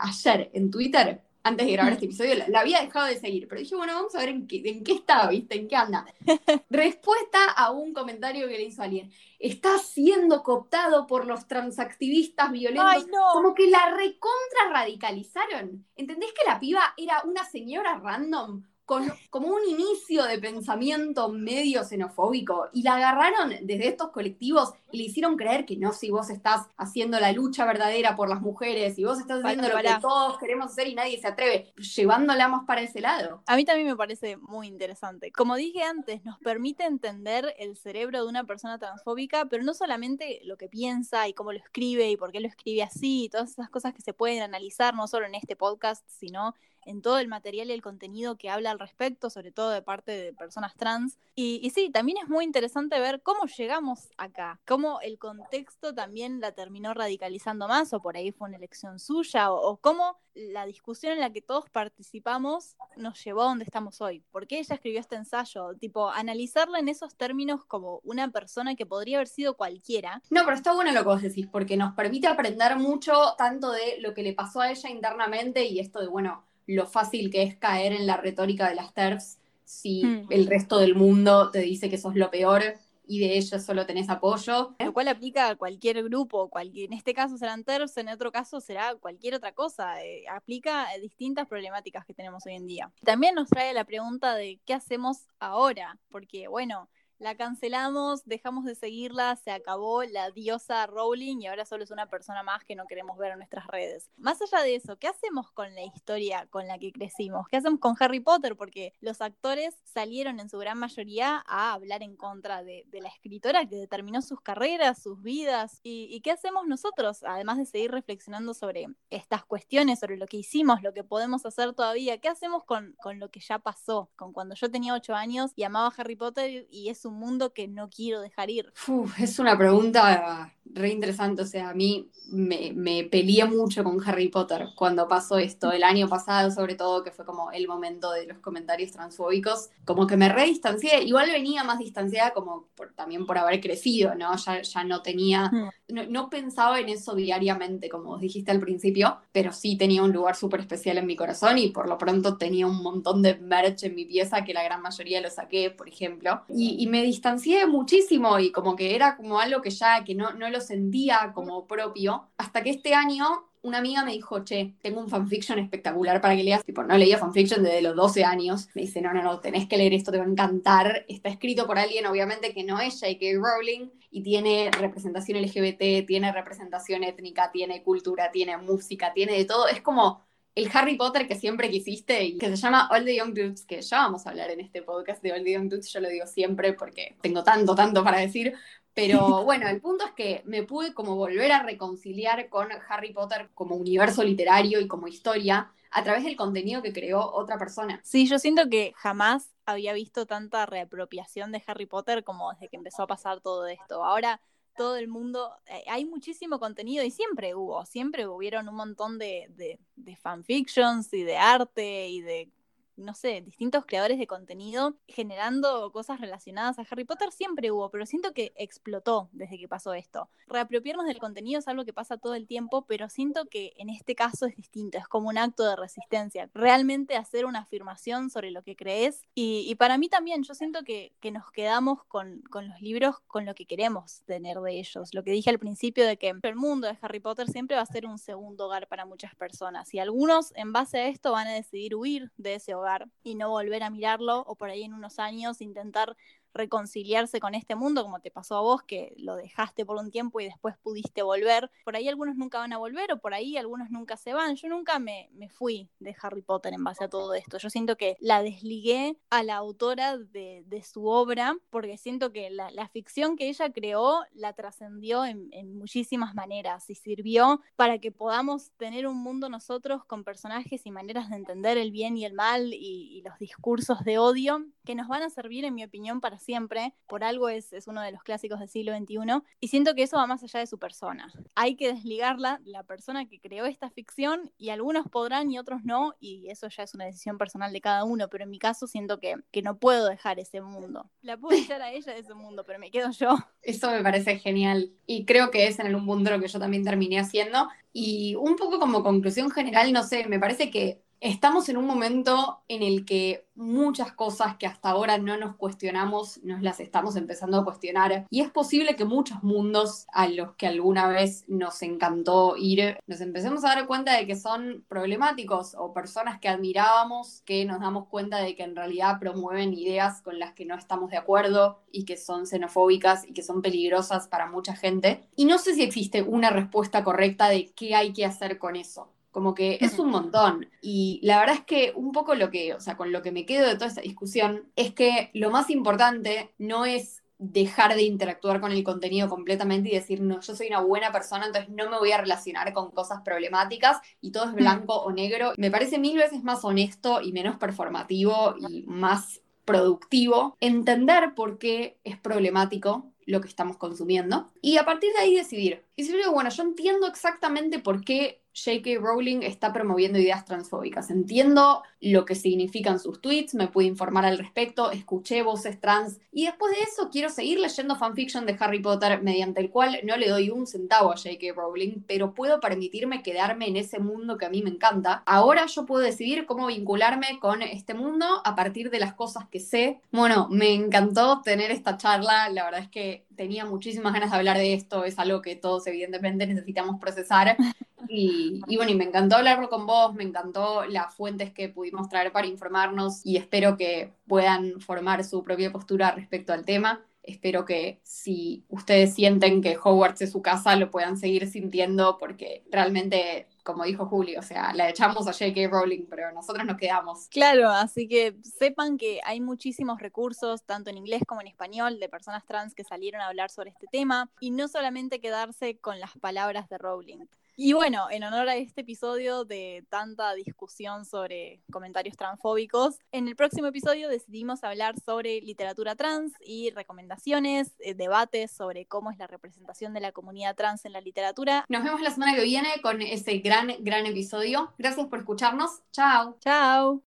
ayer 0.00 0.50
en 0.52 0.70
Twitter, 0.70 1.20
antes 1.42 1.66
de 1.66 1.72
grabar 1.72 1.92
este 1.92 2.06
episodio, 2.06 2.34
la, 2.48 2.58
había 2.58 2.80
dejado 2.80 3.06
de 3.06 3.20
seguir, 3.20 3.46
pero 3.46 3.60
dije, 3.60 3.76
bueno, 3.76 3.94
vamos 3.94 4.14
a 4.16 4.18
ver 4.18 4.30
en 4.30 4.48
qué, 4.48 4.62
en 4.64 4.82
qué 4.82 4.92
está, 4.94 5.28
¿viste? 5.28 5.56
¿En 5.56 5.68
qué 5.68 5.76
anda? 5.76 6.04
Respuesta 6.70 7.52
a 7.56 7.70
un 7.70 7.94
comentario 7.94 8.48
que 8.48 8.56
le 8.56 8.64
hizo 8.64 8.82
alguien. 8.82 9.12
Está 9.38 9.78
siendo 9.78 10.42
cooptado 10.42 11.06
por 11.06 11.24
los 11.24 11.46
transactivistas 11.46 12.50
violentos. 12.50 12.86
Ay, 12.88 13.06
no. 13.12 13.32
Como 13.32 13.54
que 13.54 13.70
la 13.70 13.94
recontra 13.94 14.70
radicalizaron. 14.72 15.86
¿Entendés 15.94 16.32
que 16.32 16.44
la 16.44 16.58
piba 16.58 16.94
era 16.96 17.22
una 17.24 17.44
señora 17.44 18.00
random? 18.02 18.64
Con 18.86 19.12
como 19.30 19.48
un 19.48 19.68
inicio 19.68 20.24
de 20.24 20.38
pensamiento 20.38 21.28
medio 21.28 21.84
xenofóbico 21.84 22.68
y 22.72 22.82
la 22.82 22.94
agarraron 22.94 23.50
desde 23.62 23.88
estos 23.88 24.10
colectivos 24.10 24.72
y 24.92 24.98
le 24.98 25.04
hicieron 25.04 25.36
creer 25.36 25.66
que 25.66 25.76
no, 25.76 25.92
si 25.92 26.10
vos 26.10 26.30
estás 26.30 26.68
haciendo 26.76 27.18
la 27.20 27.32
lucha 27.32 27.66
verdadera 27.66 28.16
por 28.16 28.28
las 28.28 28.40
mujeres 28.40 28.98
y 28.98 29.04
vos 29.04 29.18
estás 29.18 29.44
haciendo 29.44 29.68
lo 29.68 29.76
que 29.76 29.98
todos 30.00 30.38
queremos 30.38 30.70
hacer 30.70 30.86
y 30.86 30.94
nadie 30.94 31.20
se 31.20 31.26
atreve, 31.26 31.72
llevándola 31.76 32.48
más 32.48 32.64
para 32.64 32.80
ese 32.80 33.00
lado. 33.00 33.42
A 33.46 33.56
mí 33.56 33.64
también 33.64 33.88
me 33.88 33.96
parece 33.96 34.36
muy 34.36 34.68
interesante. 34.68 35.32
Como 35.32 35.56
dije 35.56 35.82
antes, 35.82 36.24
nos 36.24 36.38
permite 36.38 36.84
entender 36.84 37.54
el 37.58 37.76
cerebro 37.76 38.22
de 38.22 38.28
una 38.28 38.44
persona 38.44 38.78
transfóbica, 38.78 39.46
pero 39.46 39.64
no 39.64 39.74
solamente 39.74 40.40
lo 40.44 40.56
que 40.56 40.68
piensa 40.68 41.28
y 41.28 41.34
cómo 41.34 41.52
lo 41.52 41.58
escribe 41.58 42.08
y 42.08 42.16
por 42.16 42.30
qué 42.30 42.40
lo 42.40 42.48
escribe 42.48 42.84
así, 42.84 43.24
y 43.24 43.28
todas 43.28 43.50
esas 43.50 43.68
cosas 43.68 43.92
que 43.92 44.02
se 44.02 44.12
pueden 44.12 44.42
analizar 44.42 44.94
no 44.94 45.08
solo 45.08 45.26
en 45.26 45.34
este 45.34 45.56
podcast, 45.56 46.04
sino 46.08 46.54
en 46.86 47.02
todo 47.02 47.18
el 47.18 47.28
material 47.28 47.68
y 47.68 47.72
el 47.72 47.82
contenido 47.82 48.36
que 48.36 48.48
habla 48.48 48.70
al 48.70 48.78
respecto, 48.78 49.28
sobre 49.28 49.52
todo 49.52 49.70
de 49.70 49.82
parte 49.82 50.12
de 50.12 50.32
personas 50.32 50.74
trans. 50.76 51.18
Y, 51.34 51.70
sí, 51.74 51.90
también 51.90 52.16
es 52.22 52.28
muy 52.30 52.44
interesante 52.44 52.98
ver 52.98 53.20
cómo 53.22 53.44
llegamos 53.44 54.08
acá, 54.16 54.58
cómo 54.66 55.00
el 55.02 55.18
contexto 55.18 55.94
también 55.94 56.40
la 56.40 56.52
terminó 56.52 56.94
radicalizando 56.94 57.68
más, 57.68 57.92
o 57.92 58.00
por 58.00 58.16
ahí 58.16 58.32
fue 58.32 58.48
una 58.48 58.56
elección 58.56 58.98
suya, 58.98 59.52
o, 59.52 59.76
cómo 59.76 60.18
la 60.34 60.66
discusión 60.66 61.14
en 61.14 61.20
la 61.20 61.30
que 61.30 61.42
todos 61.42 61.68
participamos 61.70 62.76
nos 62.96 63.22
llevó 63.24 63.42
a 63.42 63.46
donde 63.46 63.64
estamos 63.64 64.00
hoy. 64.00 64.22
¿Por 64.30 64.46
qué 64.46 64.58
ella 64.58 64.74
escribió 64.74 65.00
este 65.00 65.16
ensayo? 65.16 65.74
Tipo, 65.78 66.10
analizarla 66.10 66.78
en 66.78 66.88
esos 66.88 67.14
términos 67.16 67.64
como 67.64 68.00
una 68.04 68.30
persona 68.30 68.74
que 68.74 68.86
podría 68.86 69.18
haber 69.18 69.28
sido 69.28 69.56
cualquiera. 69.56 70.22
No, 70.30 70.44
pero 70.44 70.56
está 70.56 70.72
bueno 70.72 70.92
lo 70.92 71.00
que 71.00 71.08
vos 71.08 71.22
decís, 71.22 71.46
porque 71.46 71.76
nos 71.76 71.94
permite 71.94 72.26
aprender 72.26 72.76
mucho 72.76 73.34
tanto 73.36 73.72
de 73.72 73.98
lo 74.00 74.14
que 74.14 74.22
le 74.22 74.34
pasó 74.34 74.60
a 74.60 74.70
ella 74.70 74.90
internamente 74.90 75.64
y 75.64 75.80
esto 75.80 76.00
de, 76.00 76.06
bueno, 76.06 76.44
lo 76.66 76.86
fácil 76.86 77.30
que 77.30 77.42
es 77.42 77.56
caer 77.56 77.92
en 77.92 78.06
la 78.06 78.16
retórica 78.16 78.68
de 78.68 78.74
las 78.74 78.92
TERFs 78.94 79.38
si 79.64 80.02
el 80.30 80.46
resto 80.46 80.78
del 80.78 80.94
mundo 80.94 81.50
te 81.50 81.58
dice 81.60 81.90
que 81.90 81.98
sos 81.98 82.14
lo 82.14 82.30
peor 82.30 82.62
y 83.06 83.20
de 83.20 83.36
ellos 83.36 83.62
solo 83.64 83.86
tenés 83.86 84.08
apoyo. 84.08 84.74
Lo 84.78 84.92
cual 84.92 85.08
aplica 85.08 85.48
a 85.48 85.56
cualquier 85.56 86.02
grupo, 86.04 86.48
cualquier, 86.48 86.86
en 86.86 86.92
este 86.92 87.14
caso 87.14 87.36
serán 87.36 87.64
TERFs, 87.64 87.96
en 87.98 88.08
otro 88.08 88.32
caso 88.32 88.60
será 88.60 88.94
cualquier 88.96 89.34
otra 89.34 89.52
cosa. 89.52 90.02
Eh, 90.04 90.24
aplica 90.28 90.88
a 90.88 90.98
distintas 90.98 91.46
problemáticas 91.46 92.04
que 92.04 92.14
tenemos 92.14 92.44
hoy 92.46 92.54
en 92.54 92.66
día. 92.66 92.92
También 93.04 93.34
nos 93.34 93.48
trae 93.48 93.72
la 93.72 93.84
pregunta 93.84 94.34
de 94.34 94.60
qué 94.64 94.74
hacemos 94.74 95.28
ahora, 95.38 95.98
porque 96.10 96.48
bueno, 96.48 96.88
la 97.18 97.34
cancelamos, 97.36 98.24
dejamos 98.24 98.64
de 98.64 98.74
seguirla, 98.74 99.36
se 99.36 99.50
acabó 99.50 100.04
la 100.04 100.30
diosa 100.30 100.86
Rowling 100.86 101.38
y 101.40 101.46
ahora 101.46 101.64
solo 101.64 101.84
es 101.84 101.90
una 101.90 102.08
persona 102.08 102.42
más 102.42 102.64
que 102.64 102.74
no 102.74 102.86
queremos 102.86 103.16
ver 103.16 103.32
en 103.32 103.38
nuestras 103.38 103.66
redes. 103.68 104.10
Más 104.16 104.40
allá 104.42 104.62
de 104.62 104.76
eso, 104.76 104.98
¿qué 104.98 105.08
hacemos 105.08 105.50
con 105.52 105.74
la 105.74 105.82
historia 105.82 106.46
con 106.50 106.66
la 106.66 106.78
que 106.78 106.92
crecimos? 106.92 107.46
¿Qué 107.48 107.56
hacemos 107.56 107.80
con 107.80 107.96
Harry 107.98 108.20
Potter? 108.20 108.56
Porque 108.56 108.92
los 109.00 109.20
actores 109.20 109.76
salieron 109.84 110.40
en 110.40 110.50
su 110.50 110.58
gran 110.58 110.78
mayoría 110.78 111.42
a 111.46 111.72
hablar 111.72 112.02
en 112.02 112.16
contra 112.16 112.62
de, 112.62 112.84
la 112.92 113.08
escritora 113.08 113.66
que 113.66 113.76
determinó 113.76 114.22
sus 114.22 114.40
carreras, 114.40 115.02
sus 115.02 115.22
vidas. 115.22 115.80
¿Y, 115.82 116.20
qué 116.20 116.30
hacemos 116.30 116.66
nosotros? 116.66 117.22
Además 117.24 117.58
de 117.58 117.66
seguir 117.66 117.90
reflexionando 117.90 118.54
sobre 118.54 118.86
estas 119.10 119.44
cuestiones, 119.44 120.00
sobre 120.00 120.16
lo 120.16 120.26
que 120.26 120.38
hicimos, 120.38 120.82
lo 120.82 120.92
que 120.92 121.04
podemos 121.04 121.44
hacer 121.44 121.74
todavía, 121.74 122.18
¿qué 122.18 122.28
hacemos 122.28 122.64
con, 122.64 122.94
con 123.02 123.18
lo 123.18 123.30
que 123.30 123.40
ya 123.40 123.58
pasó? 123.58 124.10
Con 124.16 124.32
cuando 124.32 124.54
yo 124.54 124.70
tenía 124.70 124.94
ocho 124.94 125.14
años 125.14 125.52
y 125.56 125.62
amaba 125.64 125.92
Harry 125.96 126.16
Potter 126.16 126.66
y 126.70 126.88
es 126.88 127.05
un 127.06 127.18
mundo 127.18 127.52
que 127.52 127.68
no 127.68 127.88
quiero 127.88 128.20
dejar 128.20 128.50
ir? 128.50 128.72
es 129.18 129.38
una 129.38 129.56
pregunta 129.56 130.52
re 130.74 130.90
interesante. 130.90 131.42
O 131.42 131.46
sea, 131.46 131.70
a 131.70 131.74
mí 131.74 132.08
me, 132.30 132.72
me, 132.74 133.04
peleé 133.04 133.44
mucho 133.44 133.84
con 133.84 134.00
Harry 134.06 134.28
Potter 134.28 134.68
cuando 134.76 135.06
pasó 135.08 135.38
esto, 135.38 135.70
el 135.72 135.84
año 135.84 136.08
pasado 136.08 136.50
sobre 136.50 136.74
todo, 136.74 137.02
que 137.02 137.10
fue 137.10 137.24
como 137.24 137.50
el 137.52 137.68
momento 137.68 138.10
de 138.10 138.26
los 138.26 138.38
comentarios 138.38 138.92
transfóbicos, 138.92 139.70
como 139.84 140.06
que 140.06 140.16
me 140.16 140.28
re 140.28 140.46
distancié, 140.46 141.02
igual 141.04 141.30
venía 141.30 141.64
más 141.64 141.78
distanciada 141.78 142.32
como 142.32 142.66
también 142.94 143.26
por 143.26 143.38
haber 143.38 143.60
crecido, 143.60 144.14
¿no? 144.14 144.36
Ya, 144.36 144.62
ya 144.62 144.84
no 144.84 145.02
tenía, 145.02 145.50
mm. 145.52 146.10
no, 146.10 146.28
pensaba 146.28 146.80
en 146.80 146.88
eso 146.88 147.14
diariamente, 147.14 147.88
como 147.88 148.18
dijiste 148.18 148.50
al 148.50 148.60
principio, 148.60 149.18
pero 149.32 149.52
sí 149.52 149.76
tenía 149.76 150.02
un 150.02 150.12
lugar 150.12 150.34
súper 150.34 150.60
especial 150.60 150.98
en 150.98 151.06
mi 151.06 151.16
corazón 151.16 151.58
y 151.58 151.68
por 151.68 151.88
lo 151.88 151.98
pronto 151.98 152.36
tenía 152.36 152.66
un 152.66 152.82
montón 152.82 153.22
de 153.22 153.36
merch 153.36 153.84
en 153.84 153.94
mi 153.94 154.04
pieza 154.04 154.44
que 154.44 154.54
la 154.54 154.64
gran 154.64 154.82
mayoría 154.82 155.20
lo 155.20 155.30
saqué, 155.30 155.70
por 155.70 155.88
ejemplo, 155.88 156.42
y, 156.48 156.82
y 156.82 156.86
me 156.88 157.02
distancié 157.02 157.66
muchísimo 157.66 158.38
y 158.38 158.50
como 158.50 158.74
que 158.74 158.94
era 158.94 159.16
como 159.16 159.38
algo 159.38 159.62
que 159.62 159.70
ya, 159.70 160.02
que 160.04 160.14
no, 160.14 160.32
no 160.32 160.50
lo 160.50 160.55
sentía 160.60 161.32
como 161.34 161.66
propio, 161.66 162.30
hasta 162.36 162.62
que 162.62 162.70
este 162.70 162.94
año 162.94 163.46
una 163.66 163.78
amiga 163.78 164.04
me 164.04 164.12
dijo, 164.12 164.44
che, 164.44 164.76
tengo 164.80 165.00
un 165.00 165.08
fanfiction 165.08 165.58
espectacular 165.58 166.20
para 166.20 166.36
que 166.36 166.44
leas. 166.44 166.64
Tipo, 166.64 166.84
no 166.84 166.96
leía 166.96 167.18
fanfiction 167.18 167.64
desde 167.64 167.82
los 167.82 167.96
12 167.96 168.24
años. 168.24 168.68
Me 168.74 168.82
dice, 168.82 169.02
no, 169.02 169.12
no, 169.12 169.22
no, 169.22 169.40
tenés 169.40 169.66
que 169.66 169.76
leer 169.76 169.92
esto, 169.92 170.12
te 170.12 170.18
va 170.18 170.24
a 170.24 170.28
encantar. 170.28 171.04
Está 171.08 171.28
escrito 171.28 171.66
por 171.66 171.78
alguien, 171.78 172.06
obviamente, 172.06 172.54
que 172.54 172.62
no 172.62 172.80
es 172.80 173.00
J.K. 173.00 173.26
Rowling 173.34 173.90
y 174.10 174.22
tiene 174.22 174.70
representación 174.70 175.42
LGBT, 175.42 176.06
tiene 176.06 176.32
representación 176.32 177.02
étnica, 177.02 177.50
tiene 177.50 177.82
cultura, 177.82 178.30
tiene 178.30 178.56
música, 178.56 179.12
tiene 179.12 179.32
de 179.32 179.44
todo. 179.44 179.66
Es 179.66 179.80
como 179.80 180.24
el 180.54 180.70
Harry 180.72 180.96
Potter 180.96 181.26
que 181.28 181.34
siempre 181.34 181.68
quisiste 181.70 182.24
y 182.24 182.38
que 182.38 182.48
se 182.48 182.56
llama 182.56 182.88
All 182.90 183.04
the 183.04 183.16
Young 183.16 183.34
Dudes, 183.34 183.66
que 183.66 183.82
ya 183.82 183.98
vamos 183.98 184.26
a 184.26 184.30
hablar 184.30 184.50
en 184.50 184.60
este 184.60 184.80
podcast 184.82 185.22
de 185.22 185.32
All 185.32 185.44
the 185.44 185.52
Young 185.52 185.68
Dudes, 185.68 185.92
yo 185.92 186.00
lo 186.00 186.08
digo 186.08 186.26
siempre 186.26 186.72
porque 186.72 187.16
tengo 187.20 187.44
tanto, 187.44 187.74
tanto 187.74 188.02
para 188.02 188.20
decir, 188.20 188.54
pero 188.96 189.44
bueno, 189.44 189.68
el 189.68 189.78
punto 189.82 190.06
es 190.06 190.12
que 190.12 190.42
me 190.46 190.62
pude 190.62 190.94
como 190.94 191.16
volver 191.16 191.52
a 191.52 191.62
reconciliar 191.62 192.48
con 192.48 192.68
Harry 192.88 193.12
Potter 193.12 193.50
como 193.52 193.76
universo 193.76 194.24
literario 194.24 194.80
y 194.80 194.88
como 194.88 195.06
historia 195.06 195.70
a 195.90 196.02
través 196.02 196.24
del 196.24 196.34
contenido 196.34 196.80
que 196.80 196.94
creó 196.94 197.30
otra 197.30 197.58
persona. 197.58 198.00
Sí, 198.02 198.26
yo 198.26 198.38
siento 198.38 198.70
que 198.70 198.94
jamás 198.96 199.50
había 199.66 199.92
visto 199.92 200.24
tanta 200.24 200.64
reapropiación 200.64 201.52
de 201.52 201.62
Harry 201.66 201.84
Potter 201.84 202.24
como 202.24 202.50
desde 202.54 202.68
que 202.68 202.76
empezó 202.78 203.02
a 203.02 203.06
pasar 203.06 203.42
todo 203.42 203.66
esto. 203.66 204.02
Ahora 204.02 204.40
todo 204.78 204.96
el 204.96 205.08
mundo, 205.08 205.52
eh, 205.66 205.84
hay 205.88 206.06
muchísimo 206.06 206.58
contenido 206.58 207.04
y 207.04 207.10
siempre 207.10 207.54
hubo, 207.54 207.84
siempre 207.84 208.26
hubieron 208.26 208.66
un 208.66 208.76
montón 208.76 209.18
de, 209.18 209.78
de 209.94 210.16
fanfictions 210.16 211.12
y 211.12 211.22
de 211.22 211.36
arte 211.36 212.08
y 212.08 212.22
de 212.22 212.50
no 212.96 213.14
sé, 213.14 213.42
distintos 213.42 213.84
creadores 213.86 214.18
de 214.18 214.26
contenido 214.26 214.96
generando 215.06 215.90
cosas 215.92 216.20
relacionadas 216.20 216.78
a 216.78 216.86
Harry 216.90 217.04
Potter 217.04 217.30
siempre 217.32 217.70
hubo, 217.70 217.90
pero 217.90 218.06
siento 218.06 218.32
que 218.32 218.52
explotó 218.56 219.28
desde 219.32 219.58
que 219.58 219.68
pasó 219.68 219.94
esto. 219.94 220.28
Reapropiarnos 220.46 221.06
del 221.06 221.18
contenido 221.18 221.58
es 221.58 221.68
algo 221.68 221.84
que 221.84 221.92
pasa 221.92 222.16
todo 222.16 222.34
el 222.34 222.46
tiempo, 222.46 222.86
pero 222.86 223.08
siento 223.08 223.46
que 223.46 223.72
en 223.76 223.90
este 223.90 224.14
caso 224.14 224.46
es 224.46 224.56
distinto, 224.56 224.98
es 224.98 225.08
como 225.08 225.28
un 225.28 225.38
acto 225.38 225.68
de 225.68 225.76
resistencia. 225.76 226.50
Realmente 226.54 227.16
hacer 227.16 227.44
una 227.44 227.60
afirmación 227.60 228.30
sobre 228.30 228.50
lo 228.50 228.62
que 228.62 228.76
crees 228.76 229.22
y, 229.34 229.74
para 229.76 229.98
mí 229.98 230.08
también, 230.08 230.42
yo 230.42 230.54
siento 230.54 230.82
que, 230.82 231.12
nos 231.26 231.50
quedamos 231.50 232.04
con, 232.04 232.40
con 232.50 232.68
los 232.68 232.80
libros 232.80 233.16
con 233.26 233.44
lo 233.44 233.54
que 233.54 233.66
queremos 233.66 234.22
tener 234.26 234.58
de 234.60 234.78
ellos. 234.78 235.12
Lo 235.12 235.24
que 235.24 235.32
dije 235.32 235.50
al 235.50 235.58
principio 235.58 236.06
de 236.06 236.16
que 236.16 236.28
el 236.40 236.56
mundo 236.56 236.86
de 236.86 236.96
Harry 237.02 237.20
Potter 237.20 237.48
siempre 237.48 237.76
va 237.76 237.82
a 237.82 237.86
ser 237.86 238.06
un 238.06 238.18
segundo 238.18 238.66
hogar 238.66 238.86
para 238.86 239.04
muchas 239.04 239.34
personas 239.34 239.92
y 239.92 239.98
algunos 239.98 240.54
en 240.54 240.72
base 240.72 240.98
a 240.98 241.08
esto 241.08 241.32
van 241.32 241.48
a 241.48 241.52
decidir 241.52 241.96
huir 241.96 242.30
de 242.36 242.54
ese 242.54 242.74
hogar 242.74 242.85
y 243.22 243.34
no 243.34 243.50
volver 243.50 243.82
a 243.82 243.90
mirarlo 243.90 244.40
o 244.40 244.56
por 244.56 244.70
ahí 244.70 244.82
en 244.84 244.94
unos 244.94 245.18
años 245.18 245.60
intentar 245.60 246.16
reconciliarse 246.56 247.40
con 247.40 247.54
este 247.54 247.74
mundo, 247.74 248.02
como 248.02 248.20
te 248.20 248.30
pasó 248.30 248.56
a 248.56 248.60
vos, 248.60 248.82
que 248.82 249.14
lo 249.18 249.36
dejaste 249.36 249.84
por 249.84 249.96
un 249.96 250.10
tiempo 250.10 250.40
y 250.40 250.44
después 250.44 250.76
pudiste 250.78 251.22
volver. 251.22 251.70
Por 251.84 251.96
ahí 251.96 252.08
algunos 252.08 252.36
nunca 252.36 252.58
van 252.58 252.72
a 252.72 252.78
volver 252.78 253.12
o 253.12 253.18
por 253.18 253.34
ahí 253.34 253.56
algunos 253.56 253.90
nunca 253.90 254.16
se 254.16 254.34
van. 254.34 254.56
Yo 254.56 254.68
nunca 254.68 254.98
me, 254.98 255.28
me 255.32 255.48
fui 255.48 255.88
de 256.00 256.14
Harry 256.22 256.42
Potter 256.42 256.74
en 256.74 256.84
base 256.84 257.04
a 257.04 257.08
todo 257.08 257.34
esto. 257.34 257.58
Yo 257.58 257.70
siento 257.70 257.96
que 257.96 258.16
la 258.20 258.42
desligué 258.42 259.18
a 259.30 259.42
la 259.42 259.56
autora 259.56 260.18
de, 260.18 260.64
de 260.66 260.82
su 260.82 261.06
obra 261.06 261.56
porque 261.70 261.98
siento 261.98 262.32
que 262.32 262.50
la, 262.50 262.70
la, 262.70 262.88
ficción 262.88 263.36
que 263.36 263.48
ella 263.48 263.72
creó 263.72 264.24
la 264.32 264.52
trascendió 264.52 265.24
en, 265.24 265.48
en 265.52 265.76
muchísimas 265.76 266.34
maneras 266.34 266.88
y 266.88 266.94
sirvió 266.94 267.60
para 267.74 267.98
que 267.98 268.12
podamos 268.12 268.70
tener 268.76 269.06
un 269.06 269.18
mundo 269.18 269.48
nosotros 269.48 270.04
con 270.04 270.24
personajes 270.24 270.86
y 270.86 270.90
maneras 270.90 271.28
de 271.30 271.36
entender 271.36 271.78
el 271.78 271.90
bien 271.90 272.16
y 272.16 272.24
el 272.24 272.32
mal 272.32 272.72
y, 272.72 273.18
y 273.18 273.22
los 273.22 273.38
discursos 273.38 274.04
de 274.04 274.18
odio 274.18 274.64
que 274.86 274.94
nos 274.94 275.08
van 275.08 275.22
a 275.22 275.28
servir, 275.28 275.66
en 275.66 275.74
mi 275.74 275.84
opinión, 275.84 276.22
para 276.22 276.38
siempre, 276.38 276.94
por 277.06 277.24
algo 277.24 277.50
es, 277.50 277.74
es 277.74 277.86
uno 277.88 278.00
de 278.00 278.12
los 278.12 278.22
clásicos 278.22 278.58
del 278.58 278.70
siglo 278.70 278.96
XXI, 278.96 279.42
y 279.60 279.68
siento 279.68 279.94
que 279.94 280.04
eso 280.04 280.16
va 280.16 280.26
más 280.26 280.42
allá 280.42 280.60
de 280.60 280.66
su 280.66 280.78
persona. 280.78 281.30
Hay 281.54 281.76
que 281.76 281.92
desligarla, 281.92 282.60
la 282.64 282.84
persona 282.84 283.26
que 283.26 283.38
creó 283.38 283.66
esta 283.66 283.90
ficción, 283.90 284.50
y 284.56 284.70
algunos 284.70 285.08
podrán 285.08 285.50
y 285.50 285.58
otros 285.58 285.84
no, 285.84 286.14
y 286.20 286.48
eso 286.48 286.68
ya 286.68 286.84
es 286.84 286.94
una 286.94 287.04
decisión 287.04 287.36
personal 287.36 287.72
de 287.72 287.82
cada 287.82 288.04
uno, 288.04 288.28
pero 288.28 288.44
en 288.44 288.50
mi 288.50 288.58
caso 288.58 288.86
siento 288.86 289.20
que, 289.20 289.34
que 289.50 289.60
no 289.60 289.76
puedo 289.78 290.08
dejar 290.08 290.38
ese 290.38 290.62
mundo. 290.62 291.10
La 291.20 291.36
puedo 291.36 291.58
echar 291.58 291.82
a 291.82 291.92
ella 291.92 292.14
de 292.14 292.20
ese 292.20 292.34
mundo, 292.34 292.64
pero 292.64 292.78
me 292.78 292.90
quedo 292.90 293.10
yo. 293.10 293.36
Eso 293.60 293.90
me 293.90 294.02
parece 294.02 294.38
genial, 294.38 294.92
y 295.04 295.26
creo 295.26 295.50
que 295.50 295.66
es 295.66 295.78
en 295.80 295.88
algún 295.88 296.06
punto 296.06 296.30
lo 296.30 296.40
que 296.40 296.48
yo 296.48 296.58
también 296.58 296.84
terminé 296.84 297.18
haciendo, 297.18 297.68
y 297.92 298.36
un 298.36 298.56
poco 298.56 298.78
como 298.78 299.02
conclusión 299.02 299.50
general, 299.50 299.92
no 299.92 300.04
sé, 300.04 300.26
me 300.26 300.38
parece 300.38 300.70
que 300.70 301.02
Estamos 301.20 301.68
en 301.70 301.78
un 301.78 301.86
momento 301.86 302.60
en 302.68 302.82
el 302.82 303.06
que 303.06 303.46
muchas 303.54 304.12
cosas 304.12 304.56
que 304.56 304.66
hasta 304.66 304.90
ahora 304.90 305.16
no 305.16 305.38
nos 305.38 305.56
cuestionamos, 305.56 306.40
nos 306.44 306.60
las 306.60 306.78
estamos 306.78 307.16
empezando 307.16 307.58
a 307.58 307.64
cuestionar. 307.64 308.26
Y 308.28 308.42
es 308.42 308.50
posible 308.50 308.96
que 308.96 309.06
muchos 309.06 309.42
mundos 309.42 310.06
a 310.12 310.28
los 310.28 310.54
que 310.56 310.66
alguna 310.66 311.08
vez 311.08 311.44
nos 311.48 311.82
encantó 311.82 312.56
ir, 312.58 312.98
nos 313.06 313.22
empecemos 313.22 313.64
a 313.64 313.68
dar 313.68 313.86
cuenta 313.86 314.14
de 314.14 314.26
que 314.26 314.36
son 314.36 314.84
problemáticos 314.88 315.74
o 315.78 315.94
personas 315.94 316.38
que 316.38 316.48
admirábamos, 316.48 317.42
que 317.46 317.64
nos 317.64 317.80
damos 317.80 318.08
cuenta 318.08 318.38
de 318.38 318.54
que 318.54 318.64
en 318.64 318.76
realidad 318.76 319.18
promueven 319.18 319.72
ideas 319.72 320.20
con 320.20 320.38
las 320.38 320.52
que 320.52 320.66
no 320.66 320.74
estamos 320.74 321.10
de 321.10 321.16
acuerdo 321.16 321.80
y 321.90 322.04
que 322.04 322.18
son 322.18 322.46
xenofóbicas 322.46 323.26
y 323.26 323.32
que 323.32 323.42
son 323.42 323.62
peligrosas 323.62 324.28
para 324.28 324.50
mucha 324.50 324.76
gente. 324.76 325.26
Y 325.34 325.46
no 325.46 325.56
sé 325.56 325.74
si 325.74 325.82
existe 325.82 326.20
una 326.20 326.50
respuesta 326.50 327.02
correcta 327.02 327.48
de 327.48 327.72
qué 327.74 327.94
hay 327.94 328.12
que 328.12 328.26
hacer 328.26 328.58
con 328.58 328.76
eso. 328.76 329.15
Como 329.36 329.54
que 329.54 329.76
es 329.82 329.98
un 329.98 330.08
montón. 330.08 330.66
Y 330.80 331.20
la 331.22 331.38
verdad 331.38 331.56
es 331.56 331.64
que 331.66 331.92
un 331.94 332.10
poco 332.10 332.34
lo 332.34 332.50
que, 332.50 332.72
o 332.72 332.80
sea, 332.80 332.96
con 332.96 333.12
lo 333.12 333.20
que 333.20 333.32
me 333.32 333.44
quedo 333.44 333.66
de 333.66 333.74
toda 333.74 333.88
esta 333.88 334.00
discusión 334.00 334.72
es 334.76 334.94
que 334.94 335.28
lo 335.34 335.50
más 335.50 335.68
importante 335.68 336.54
no 336.56 336.86
es 336.86 337.22
dejar 337.36 337.94
de 337.96 338.04
interactuar 338.04 338.62
con 338.62 338.72
el 338.72 338.82
contenido 338.82 339.28
completamente 339.28 339.90
y 339.90 339.92
decir, 339.92 340.22
no, 340.22 340.40
yo 340.40 340.56
soy 340.56 340.68
una 340.68 340.80
buena 340.80 341.12
persona, 341.12 341.44
entonces 341.44 341.68
no 341.68 341.90
me 341.90 341.98
voy 341.98 342.12
a 342.12 342.18
relacionar 342.22 342.72
con 342.72 342.92
cosas 342.92 343.20
problemáticas 343.26 343.98
y 344.22 344.30
todo 344.30 344.44
es 344.46 344.54
blanco 344.54 344.94
o 345.02 345.12
negro. 345.12 345.52
Me 345.58 345.70
parece 345.70 345.98
mil 345.98 346.16
veces 346.16 346.42
más 346.42 346.64
honesto 346.64 347.20
y 347.20 347.32
menos 347.32 347.58
performativo 347.58 348.54
y 348.70 348.84
más 348.86 349.42
productivo 349.66 350.56
entender 350.60 351.34
por 351.34 351.58
qué 351.58 351.98
es 352.04 352.16
problemático 352.16 353.12
lo 353.26 353.42
que 353.42 353.48
estamos 353.48 353.76
consumiendo 353.76 354.46
y 354.62 354.78
a 354.78 354.86
partir 354.86 355.12
de 355.12 355.18
ahí 355.18 355.34
decidir. 355.34 355.84
Y 355.94 356.04
si 356.04 356.12
yo 356.12 356.16
digo, 356.16 356.32
bueno, 356.32 356.48
yo 356.48 356.62
entiendo 356.62 357.06
exactamente 357.06 357.80
por 357.80 358.02
qué 358.02 358.40
J.K. 358.56 358.98
Rowling 359.00 359.42
está 359.42 359.72
promoviendo 359.72 360.18
ideas 360.18 360.46
transfóbicas. 360.46 361.10
Entiendo 361.10 361.82
lo 362.00 362.24
que 362.24 362.34
significan 362.34 362.98
sus 362.98 363.20
tweets, 363.20 363.54
me 363.54 363.68
pude 363.68 363.84
informar 363.84 364.24
al 364.24 364.38
respecto, 364.38 364.90
escuché 364.90 365.42
voces 365.42 365.78
trans 365.78 366.18
y 366.32 366.46
después 366.46 366.74
de 366.74 366.82
eso 366.84 367.10
quiero 367.10 367.28
seguir 367.28 367.60
leyendo 367.60 367.96
fanfiction 367.96 368.46
de 368.46 368.56
Harry 368.58 368.80
Potter 368.80 369.22
mediante 369.22 369.60
el 369.60 369.70
cual 369.70 370.00
no 370.04 370.16
le 370.16 370.28
doy 370.28 370.50
un 370.50 370.66
centavo 370.66 371.12
a 371.12 371.16
J.K. 371.16 371.52
Rowling, 371.54 372.02
pero 372.06 372.32
puedo 372.32 372.60
permitirme 372.60 373.22
quedarme 373.22 373.68
en 373.68 373.76
ese 373.76 373.98
mundo 373.98 374.38
que 374.38 374.46
a 374.46 374.50
mí 374.50 374.62
me 374.62 374.70
encanta. 374.70 375.22
Ahora 375.26 375.66
yo 375.66 375.84
puedo 375.84 376.02
decidir 376.02 376.46
cómo 376.46 376.68
vincularme 376.68 377.38
con 377.40 377.60
este 377.60 377.94
mundo 377.94 378.40
a 378.44 378.54
partir 378.54 378.90
de 378.90 379.00
las 379.00 379.14
cosas 379.14 379.46
que 379.48 379.60
sé. 379.60 380.00
Bueno, 380.12 380.48
me 380.50 380.72
encantó 380.72 381.42
tener 381.42 381.70
esta 381.70 381.98
charla, 381.98 382.48
la 382.48 382.64
verdad 382.64 382.80
es 382.80 382.88
que 382.88 383.25
tenía 383.36 383.64
muchísimas 383.64 384.12
ganas 384.12 384.30
de 384.30 384.36
hablar 384.36 384.58
de 384.58 384.74
esto, 384.74 385.04
es 385.04 385.18
algo 385.18 385.42
que 385.42 385.56
todos 385.56 385.86
evidentemente 385.86 386.46
necesitamos 386.46 387.00
procesar. 387.00 387.56
Y, 388.08 388.62
bueno, 388.76 388.92
y 388.92 388.94
me 388.94 389.02
encantó 389.02 389.34
hablarlo 389.34 389.68
con 389.68 389.84
vos, 389.84 390.14
me 390.14 390.22
encantó 390.22 390.84
las 390.84 391.12
fuentes 391.14 391.52
que 391.52 391.68
pudimos 391.68 392.08
traer 392.08 392.30
para 392.30 392.46
informarnos 392.46 393.24
y 393.24 393.36
espero 393.36 393.76
que 393.76 394.12
puedan 394.28 394.80
formar 394.80 395.24
su 395.24 395.42
propia 395.42 395.72
postura 395.72 396.12
respecto 396.12 396.52
al 396.52 396.64
tema. 396.64 397.04
Espero 397.22 397.64
que 397.64 398.00
si 398.04 398.64
ustedes 398.68 399.14
sienten 399.14 399.60
que 399.60 399.76
Hogwarts 399.76 400.22
es 400.22 400.30
su 400.30 400.40
casa, 400.40 400.76
lo 400.76 400.90
puedan 400.90 401.16
seguir 401.16 401.48
sintiendo 401.48 402.16
porque 402.18 402.64
realmente 402.70 403.48
como 403.66 403.84
dijo 403.84 404.06
Julio, 404.06 404.38
o 404.38 404.42
sea, 404.42 404.72
la 404.72 404.88
echamos 404.88 405.26
a 405.26 405.32
J.K. 405.32 405.68
Rowling, 405.68 406.06
pero 406.08 406.30
nosotros 406.32 406.64
nos 406.64 406.76
quedamos. 406.76 407.26
Claro, 407.28 407.68
así 407.68 408.06
que 408.06 408.36
sepan 408.42 408.96
que 408.96 409.20
hay 409.24 409.40
muchísimos 409.40 410.00
recursos, 410.00 410.62
tanto 410.62 410.88
en 410.88 410.98
inglés 410.98 411.22
como 411.26 411.40
en 411.40 411.48
español, 411.48 411.98
de 411.98 412.08
personas 412.08 412.46
trans 412.46 412.74
que 412.74 412.84
salieron 412.84 413.20
a 413.20 413.26
hablar 413.26 413.50
sobre 413.50 413.70
este 413.70 413.88
tema, 413.90 414.30
y 414.40 414.50
no 414.50 414.68
solamente 414.68 415.20
quedarse 415.20 415.78
con 415.78 415.98
las 415.98 416.16
palabras 416.18 416.68
de 416.68 416.78
Rowling. 416.78 417.26
Y 417.58 417.72
bueno, 417.72 418.08
en 418.10 418.22
honor 418.22 418.50
a 418.50 418.56
este 418.56 418.82
episodio 418.82 419.46
de 419.46 419.86
tanta 419.88 420.34
discusión 420.34 421.06
sobre 421.06 421.62
comentarios 421.72 422.14
transfóbicos, 422.14 422.98
en 423.12 423.28
el 423.28 423.34
próximo 423.34 423.68
episodio 423.68 424.10
decidimos 424.10 424.62
hablar 424.62 425.00
sobre 425.00 425.40
literatura 425.40 425.96
trans 425.96 426.34
y 426.40 426.70
recomendaciones, 426.72 427.74
eh, 427.78 427.94
debates 427.94 428.50
sobre 428.50 428.84
cómo 428.84 429.10
es 429.10 429.16
la 429.16 429.26
representación 429.26 429.94
de 429.94 430.00
la 430.00 430.12
comunidad 430.12 430.54
trans 430.54 430.84
en 430.84 430.92
la 430.92 431.00
literatura. 431.00 431.64
Nos 431.70 431.82
vemos 431.82 432.02
la 432.02 432.10
semana 432.10 432.34
que 432.34 432.44
viene 432.44 432.68
con 432.82 433.00
ese 433.00 433.38
gran, 433.38 433.72
gran 433.80 434.04
episodio. 434.04 434.74
Gracias 434.76 435.06
por 435.06 435.20
escucharnos. 435.20 435.80
Chao. 435.92 436.36
Chao. 436.40 437.02